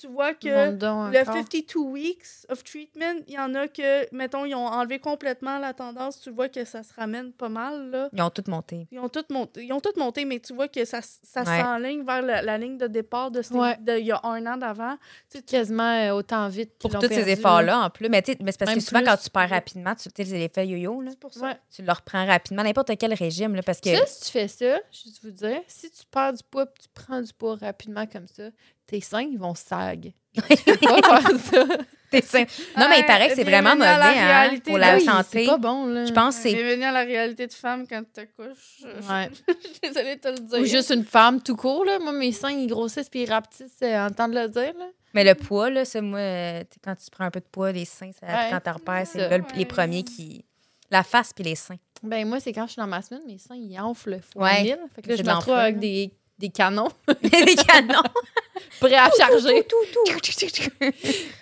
tu 0.00 0.06
vois 0.06 0.34
que. 0.34 0.46
Le 0.70 0.86
encore. 0.86 1.34
52 1.34 1.78
weeks 1.80 2.46
of 2.48 2.62
treatment, 2.64 3.22
il 3.26 3.34
y 3.34 3.38
en 3.38 3.54
a 3.54 3.66
que, 3.68 4.14
mettons, 4.14 4.44
ils 4.44 4.54
ont 4.54 4.66
enlevé 4.66 4.98
complètement 4.98 5.58
la 5.58 5.74
tendance. 5.74 6.20
Tu 6.20 6.30
vois 6.30 6.48
que 6.48 6.64
ça 6.64 6.82
se 6.82 6.92
ramène 6.94 7.32
pas 7.32 7.48
mal, 7.48 7.90
là. 7.90 8.08
Ils 8.12 8.22
ont 8.22 8.30
toutes 8.30 8.48
monté. 8.48 8.86
Ils 8.92 8.98
ont 9.00 9.08
toutes 9.08 9.30
monté, 9.30 9.64
ils 9.64 9.72
ont 9.72 9.80
toutes 9.80 9.96
monté 9.96 10.24
mais 10.24 10.38
tu 10.40 10.54
vois 10.54 10.68
que 10.68 10.84
ça, 10.84 11.00
ça 11.02 11.42
Ouais. 11.42 11.60
s'enligne 11.60 12.04
vers 12.04 12.22
la, 12.22 12.42
la 12.42 12.58
ligne 12.58 12.78
de 12.78 12.86
départ 12.86 13.30
de, 13.30 13.42
Ouais. 13.54 13.76
de- 13.80 13.98
il 13.98 14.06
y 14.06 14.12
a 14.12 14.20
un 14.24 14.46
an 14.46 14.56
d'avant. 14.56 14.96
Tu 15.30 15.38
sais, 15.38 15.42
Quasiment 15.44 15.82
euh, 15.92 16.12
autant 16.12 16.48
vite 16.48 16.72
Pour 16.78 16.90
tous 16.92 17.08
ces 17.08 17.28
efforts-là, 17.28 17.80
en 17.80 17.90
plus. 17.90 18.08
Mais, 18.08 18.22
mais 18.40 18.52
c'est 18.52 18.58
parce 18.58 18.70
Même 18.70 18.78
que 18.78 18.84
souvent, 18.84 19.00
plus. 19.00 19.08
quand 19.08 19.16
tu 19.16 19.30
perds 19.30 19.50
rapidement, 19.50 19.94
tu 19.94 20.08
sais, 20.14 20.24
l'effet 20.36 20.66
yo-yo, 20.66 21.00
là, 21.00 21.10
C'est 21.10 21.18
pour 21.18 21.32
ça. 21.32 21.40
Ouais. 21.46 21.56
tu 21.74 21.82
le 21.82 21.90
reprends 21.92 22.24
rapidement, 22.26 22.62
n'importe 22.62 22.96
quel 22.98 23.14
régime, 23.14 23.54
là, 23.54 23.62
parce 23.62 23.80
que. 23.80 23.94
Ça, 23.96 24.06
si 24.06 24.24
tu 24.26 24.30
fais 24.30 24.48
ça, 24.48 24.76
je 24.92 25.04
vais 25.04 25.10
vous 25.22 25.30
dire, 25.30 25.60
si 25.66 25.90
tu 25.90 26.02
perds 26.10 26.34
du 26.34 26.42
poids 26.50 26.66
tu 26.66 26.88
prends 26.94 27.20
du 27.20 27.32
poids 27.32 27.56
rapidement 27.56 28.06
comme 28.06 28.26
ça, 28.28 28.44
tes 28.88 29.00
seins, 29.00 29.28
ils 29.30 29.38
vont 29.38 29.54
sag. 29.54 30.12
Tu 30.34 30.42
peux 30.64 31.00
pas 31.00 31.20
faire 31.20 31.38
ça. 31.40 31.64
T'es 32.10 32.22
sain. 32.22 32.44
Non, 32.76 32.86
mais 32.88 33.00
il 33.00 33.04
paraît 33.06 33.28
que 33.28 33.34
c'est 33.34 33.44
vraiment 33.44 33.74
la 33.74 33.96
mauvais 33.98 34.18
hein, 34.18 34.26
réalité 34.26 34.70
pour 34.70 34.78
la 34.78 34.96
Oui, 34.96 35.04
santé. 35.04 35.40
C'est 35.40 35.46
pas 35.46 35.58
bon, 35.58 35.86
là. 35.86 36.06
Je 36.06 36.12
pense 36.12 36.36
que 36.36 36.42
c'est. 36.42 36.54
Bienvenue 36.54 36.84
à 36.84 36.92
la 36.92 37.00
réalité 37.02 37.46
de 37.46 37.52
femme 37.52 37.86
quand 37.86 38.00
tu 38.00 38.10
t'accouches. 38.12 38.82
Ouais. 38.82 39.28
Je 39.48 39.68
suis 39.68 39.80
désolée 39.82 40.16
de 40.16 40.20
te 40.20 40.28
le 40.28 40.38
dire. 40.38 40.58
Ou 40.60 40.64
juste 40.64 40.90
une 40.90 41.04
femme 41.04 41.42
tout 41.42 41.54
court, 41.56 41.84
là. 41.84 41.98
Moi, 41.98 42.12
mes 42.12 42.32
seins, 42.32 42.50
ils 42.52 42.66
grossissent 42.66 43.10
puis 43.10 43.24
ils 43.24 43.30
rapetissent 43.30 43.76
euh, 43.82 44.06
en 44.06 44.10
temps 44.10 44.28
de 44.28 44.34
le 44.40 44.48
dire, 44.48 44.72
là. 44.78 44.86
Mais 45.12 45.24
le 45.24 45.34
poids, 45.34 45.68
là, 45.68 45.84
ça, 45.84 46.00
moi, 46.00 46.18
euh, 46.18 46.64
quand 46.82 46.94
tu 46.94 47.10
prends 47.10 47.24
un 47.24 47.30
peu 47.30 47.40
de 47.40 47.46
poids, 47.50 47.72
les 47.72 47.84
seins, 47.84 48.10
ça, 48.18 48.26
Ouais. 48.26 48.48
quand 48.50 48.60
tu 48.60 48.70
repères, 48.70 49.06
c'est 49.06 49.56
les 49.56 49.64
premiers 49.66 50.02
qui. 50.02 50.44
La 50.90 51.02
face 51.02 51.34
puis 51.34 51.44
les 51.44 51.56
seins. 51.56 51.76
Ben, 52.02 52.26
moi, 52.26 52.40
c'est 52.40 52.52
quand 52.54 52.66
je 52.66 52.72
suis 52.72 52.80
dans 52.80 52.86
ma 52.86 53.02
semaine, 53.02 53.20
mes 53.26 53.36
seins, 53.38 53.56
ils 53.56 53.78
enflent 53.78 54.20
fois 54.32 54.44
Ouais. 54.44 54.62
mille. 54.62 54.78
Fait 54.94 55.02
que 55.02 55.08
là, 55.08 55.16
C'est 55.16 55.22
je 55.22 55.22
de 55.22 55.28
me 55.30 55.34
retrouve 55.34 55.54
avec 55.54 55.78
des, 55.78 56.10
des 56.38 56.50
canons 56.50 56.88
les 57.22 57.54
canons. 57.56 58.02
prêts 58.80 58.94
à 58.94 59.10
charger. 59.16 59.64
Tout, 59.64 59.76
tout, 59.92 60.20
tout. 60.20 60.70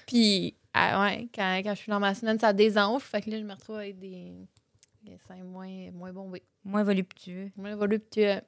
Puis, 0.07 0.55
ah 0.73 1.03
ouais, 1.05 1.29
quand, 1.35 1.61
quand 1.65 1.75
je 1.75 1.81
suis 1.81 1.91
dans 1.91 2.01
ma 2.01 2.15
semaine, 2.15 2.39
ça 2.39 2.53
désenfle. 2.53 3.07
Fait 3.09 3.23
que 3.23 3.31
là, 3.31 3.39
je 3.39 3.45
me 3.45 3.53
retrouve 3.53 3.77
avec 3.77 3.99
des, 3.99 4.33
des 5.03 5.19
seins 5.27 5.43
moins, 5.45 5.91
moins 5.93 6.13
bombés. 6.13 6.43
Moins 6.65 6.85
voluptueux. 6.85 7.51
Moins 7.57 7.77
voluptueux. 7.77 8.41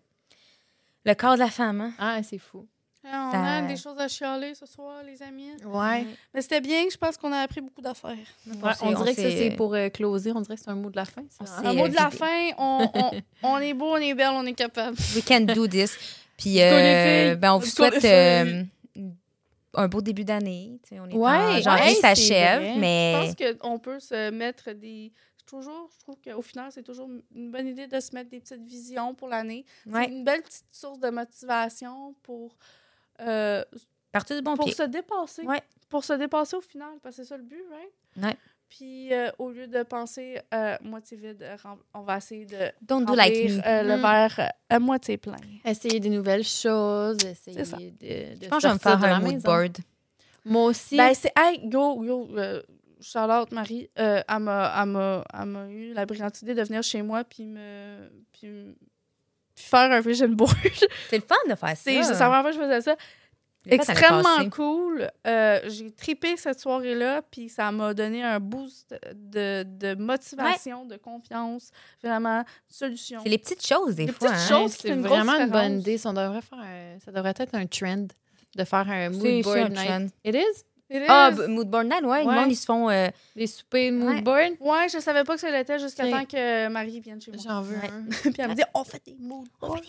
Le 1.04 1.14
corps 1.14 1.34
de 1.34 1.40
la 1.40 1.50
femme, 1.50 1.80
hein? 1.80 1.92
Ah, 1.98 2.22
c'est 2.22 2.38
fou. 2.38 2.66
Ah, 3.10 3.28
on 3.28 3.32
Ça- 3.32 3.54
a 3.56 3.62
des 3.62 3.76
choses 3.76 3.98
à 3.98 4.08
chialer 4.08 4.54
ce 4.54 4.66
soir, 4.66 5.02
les 5.04 5.22
amis. 5.22 5.50
Ouais. 5.64 6.04
Mais 6.34 6.42
c'était 6.42 6.60
bien, 6.60 6.84
je 6.90 6.96
pense 6.96 7.16
qu'on 7.16 7.32
a 7.32 7.38
appris 7.38 7.60
beaucoup 7.60 7.80
d'affaires. 7.80 8.10
Ouais, 8.46 8.70
on 8.82 8.92
dirait 8.92 9.14
que 9.14 9.22
ça, 9.22 9.30
c'est 9.30 9.50
pour 9.56 9.72
euh, 9.74 9.88
closer. 9.88 10.32
On 10.32 10.40
dirait 10.40 10.56
que 10.56 10.60
c'est 10.62 10.68
un 10.70 10.74
mot 10.74 10.90
de 10.90 10.96
la 10.96 11.04
fin. 11.04 11.22
ça. 11.30 11.44
Un 11.66 11.72
mot 11.74 11.88
de 11.88 11.94
la 11.94 12.10
fin, 12.10 12.50
on, 12.58 12.90
on, 12.92 13.10
on 13.44 13.58
est 13.58 13.72
beau, 13.72 13.92
on 13.92 13.96
est 13.96 14.14
belle, 14.14 14.30
on 14.32 14.44
est 14.44 14.52
capable. 14.52 14.96
We 15.14 15.24
can 15.24 15.42
do 15.42 15.66
this. 15.68 15.96
Puis, 16.38 16.62
euh, 16.62 17.34
ben, 17.36 17.52
on 17.54 17.58
vous 17.58 17.66
souhaite 17.66 18.02
euh, 18.04 18.62
un 19.74 19.88
beau 19.88 20.00
début 20.00 20.24
d'année. 20.24 20.78
Tu 20.84 20.90
sais, 20.94 21.00
On 21.00 21.06
est 21.08 21.14
Ouais, 21.14 21.28
en 21.58 21.60
janvier, 21.60 21.84
ouais, 21.88 21.94
ça 21.94 22.14
c'est 22.14 22.32
achève, 22.34 22.60
vrai. 22.62 22.74
Je 22.74 22.80
mais 22.80 23.34
pense 23.36 23.58
qu'on 23.60 23.78
peut 23.78 24.00
se 24.00 24.30
mettre 24.30 24.72
des. 24.72 25.12
Toujours, 25.46 25.88
je 25.94 25.98
trouve 26.00 26.16
qu'au 26.22 26.42
final, 26.42 26.70
c'est 26.70 26.82
toujours 26.82 27.08
une 27.34 27.50
bonne 27.50 27.66
idée 27.68 27.86
de 27.86 28.00
se 28.00 28.14
mettre 28.14 28.28
des 28.30 28.38
petites 28.40 28.62
visions 28.64 29.14
pour 29.14 29.28
l'année. 29.28 29.64
ouais, 29.86 30.04
C'est 30.04 30.10
une 30.10 30.22
belle 30.24 30.42
petite 30.42 30.66
source 30.72 30.98
de 31.00 31.08
motivation 31.08 32.14
pour, 32.22 32.54
euh, 33.20 33.64
partir 34.12 34.36
du 34.36 34.42
bon 34.42 34.56
pour 34.56 34.66
pied. 34.66 34.74
se 34.74 34.82
dépasser. 34.82 35.42
Ouais. 35.42 35.62
Pour 35.88 36.04
se 36.04 36.12
dépasser 36.12 36.54
au 36.56 36.60
final, 36.60 36.90
parce 37.02 37.16
que 37.16 37.22
c'est 37.22 37.28
ça 37.30 37.36
le 37.38 37.44
but, 37.44 37.62
right? 37.70 38.24
Ouais. 38.26 38.36
Puis 38.68 39.12
euh, 39.14 39.30
au 39.38 39.50
lieu 39.50 39.66
de 39.66 39.82
penser 39.82 40.40
euh, 40.52 40.76
moitié 40.82 41.16
vide, 41.16 41.44
on 41.94 42.02
va 42.02 42.18
essayer 42.18 42.44
de 42.44 42.70
Don't 42.82 43.04
do 43.06 43.14
like 43.14 43.34
remplir, 43.34 43.62
euh, 43.66 43.82
le 43.82 43.96
Mm. 43.96 44.02
verre 44.02 44.34
euh, 44.40 44.74
à 44.76 44.78
moitié 44.78 45.16
plein. 45.16 45.36
Essayer 45.64 46.00
des 46.00 46.10
nouvelles 46.10 46.44
choses, 46.44 47.16
essayer 47.24 47.56
de, 47.92 48.36
de 48.38 48.44
Je 48.44 48.48
pense 48.48 48.62
que 48.62 48.68
je 48.68 48.68
vais 48.68 48.74
me 48.74 48.78
faire 48.78 49.04
un 49.04 49.20
mood 49.20 49.40
board. 49.42 49.78
Moi 50.44 50.64
aussi. 50.66 50.96
Ben, 50.96 51.14
c'est. 51.14 51.32
Hey, 51.36 51.60
go, 51.68 51.96
go. 51.96 52.28
Euh, 52.36 52.62
Charlotte, 53.00 53.50
Marie, 53.52 53.88
euh, 53.98 54.22
elle 54.28 54.38
m'a 54.42 55.66
eu 55.70 55.92
la 55.94 56.04
brillante 56.04 56.42
idée 56.42 56.54
de 56.54 56.62
venir 56.62 56.82
chez 56.82 57.00
moi 57.00 57.24
puis 57.24 57.46
me. 57.46 58.10
Puis, 58.32 58.48
puis 59.54 59.64
faire 59.64 59.90
un 59.92 60.00
vision 60.00 60.28
board. 60.28 60.52
C'est 61.08 61.16
le 61.16 61.22
fun 61.22 61.36
de 61.48 61.54
faire 61.54 61.68
ça. 61.70 61.74
c'est 61.76 62.02
c'est 62.02 62.10
la 62.10 62.16
première 62.16 62.42
fois 62.42 62.50
que 62.50 62.56
je 62.56 62.62
faisais 62.62 62.80
ça. 62.82 62.96
Extrêmement 63.74 64.50
cool. 64.50 65.10
Euh, 65.26 65.60
J'ai 65.66 65.90
tripé 65.90 66.36
cette 66.36 66.60
soirée-là, 66.60 67.22
puis 67.22 67.48
ça 67.48 67.70
m'a 67.72 67.94
donné 67.94 68.22
un 68.22 68.40
boost 68.40 68.94
de, 69.14 69.62
de 69.64 69.94
motivation, 69.94 70.84
de 70.86 70.96
confiance, 70.96 71.70
vraiment, 72.02 72.44
solution. 72.68 73.20
C'est 73.22 73.28
les 73.28 73.38
petites 73.38 73.66
choses, 73.66 73.94
des 73.96 74.06
Les 74.06 74.12
fois. 74.12 74.30
petites 74.30 74.50
hein. 74.50 74.60
choses. 74.62 74.76
qui 74.76 74.82
c'est 74.88 74.94
une 74.94 75.02
vraiment 75.02 75.32
grosse 75.32 75.44
une 75.44 75.50
bonne 75.50 75.80
idée. 75.80 75.98
Ça 75.98 76.12
devrait, 76.12 76.42
faire 76.42 76.58
un- 76.60 76.98
ça 77.04 77.12
devrait 77.12 77.34
être 77.36 77.54
un 77.54 77.66
trend 77.66 78.06
de 78.56 78.64
faire 78.64 78.88
un 78.88 79.10
mood 79.10 79.42
ça, 79.42 79.42
board 79.42 79.58
un 79.58 79.68
night. 79.68 79.86
trend. 79.86 80.06
It 80.24 80.34
is? 80.34 80.64
It 80.90 81.02
Ah, 81.06 81.30
is. 81.30 81.36
b- 81.36 81.46
mood 81.48 81.68
board 81.68 81.84
night, 81.86 82.02
ouais. 82.02 82.22
Le 82.22 82.28
Ouais. 82.28 82.34
monde, 82.34 82.50
ils 82.50 82.56
se 82.56 82.64
font. 82.64 82.88
euh, 82.88 83.08
Des 83.36 83.46
soupers 83.46 83.92
mood 83.92 84.26
Ouais. 84.26 84.56
Ouais, 84.58 84.88
je 84.90 84.98
savais 85.00 85.22
pas 85.22 85.34
que 85.34 85.40
ça 85.40 85.50
l'était 85.50 85.78
jusqu'à 85.78 86.04
Ok. 86.06 86.10
temps 86.10 86.24
que 86.24 86.68
Marie 86.68 87.00
vienne 87.00 87.20
chez 87.20 87.30
moi. 87.30 87.40
J'en 87.46 87.60
veux 87.60 87.76
Ouais. 87.76 87.90
un. 87.92 88.04
puis 88.32 88.34
elle 88.38 88.48
me 88.48 88.54
dit, 88.54 88.62
on 88.72 88.84
fait 88.84 89.02
des 89.04 89.14
mood 89.20 89.46
On 89.60 89.74
fait 89.76 89.82
des. 89.82 89.88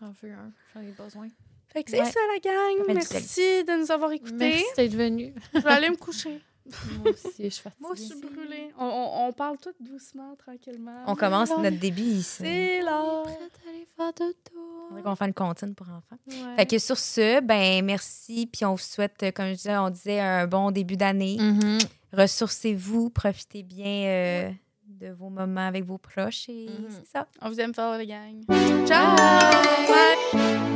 J'en 0.00 0.12
veux 0.22 0.32
un. 0.32 0.50
J'en 0.74 0.80
ai 0.80 0.92
besoin. 0.92 1.28
Fait 1.76 1.84
que 1.84 1.90
c'est 1.90 2.00
Ouais. 2.00 2.06
ça, 2.10 2.20
la 2.32 2.38
gang. 2.40 2.94
Merci 2.94 3.64
de 3.64 3.80
nous 3.80 3.90
avoir 3.92 4.10
écoutés. 4.12 4.34
Merci 4.38 4.64
d'être 4.78 4.94
venu. 4.94 5.34
Je 5.54 5.60
vais 5.60 5.68
aller 5.70 5.90
me 5.90 5.96
coucher. 5.96 6.40
Moi 7.04 7.12
aussi, 7.12 7.44
je 7.44 7.48
suis 7.48 7.62
fatiguée. 7.62 7.80
Moi, 7.86 7.90
je 7.96 8.00
suis 8.02 8.18
brûlée. 8.20 8.72
On, 8.78 8.84
on, 8.86 9.28
on 9.28 9.32
parle 9.32 9.56
tout 9.58 9.74
doucement, 9.78 10.34
tranquillement. 10.36 11.04
On 11.06 11.14
commence 11.14 11.50
là. 11.50 11.58
notre 11.58 11.78
début 11.78 12.00
ici. 12.00 12.38
C'est 12.42 12.80
là. 12.82 13.22
Prête 13.24 13.52
à 13.66 13.68
aller 13.68 13.86
faire 13.94 14.12
dodo. 14.14 14.62
On 14.90 15.00
va 15.02 15.14
faire 15.16 15.26
une 15.28 15.34
comptine 15.34 15.74
pour 15.74 15.86
enfants. 15.88 16.16
Ouais. 16.28 16.56
Fait 16.56 16.66
que 16.66 16.78
sur 16.78 16.96
ce, 16.98 17.40
ben 17.40 17.84
merci. 17.84 18.48
Puis 18.50 18.64
on 18.64 18.72
vous 18.72 18.78
souhaite, 18.78 19.22
euh, 19.22 19.30
comme 19.32 19.46
je 19.48 19.52
disais, 19.54 19.76
on 19.76 19.90
disait 19.90 20.18
un 20.18 20.46
bon 20.46 20.70
début 20.70 20.96
d'année. 20.96 21.36
Mhm. 21.38 21.78
Ressourcez-vous, 22.12 23.10
profitez 23.10 23.62
bien 23.62 23.86
euh, 24.06 24.50
de 24.88 25.08
vos 25.12 25.28
moments 25.28 25.66
avec 25.68 25.84
vos 25.84 25.98
proches 25.98 26.48
et 26.48 26.66
Mhm. 26.70 26.86
c'est 26.88 27.06
ça. 27.12 27.28
On 27.42 27.50
vous 27.50 27.60
aime 27.60 27.74
fort, 27.74 27.96
les 27.98 28.06
gang. 28.06 28.42
Ciao! 28.86 29.14
Bye! 29.16 30.75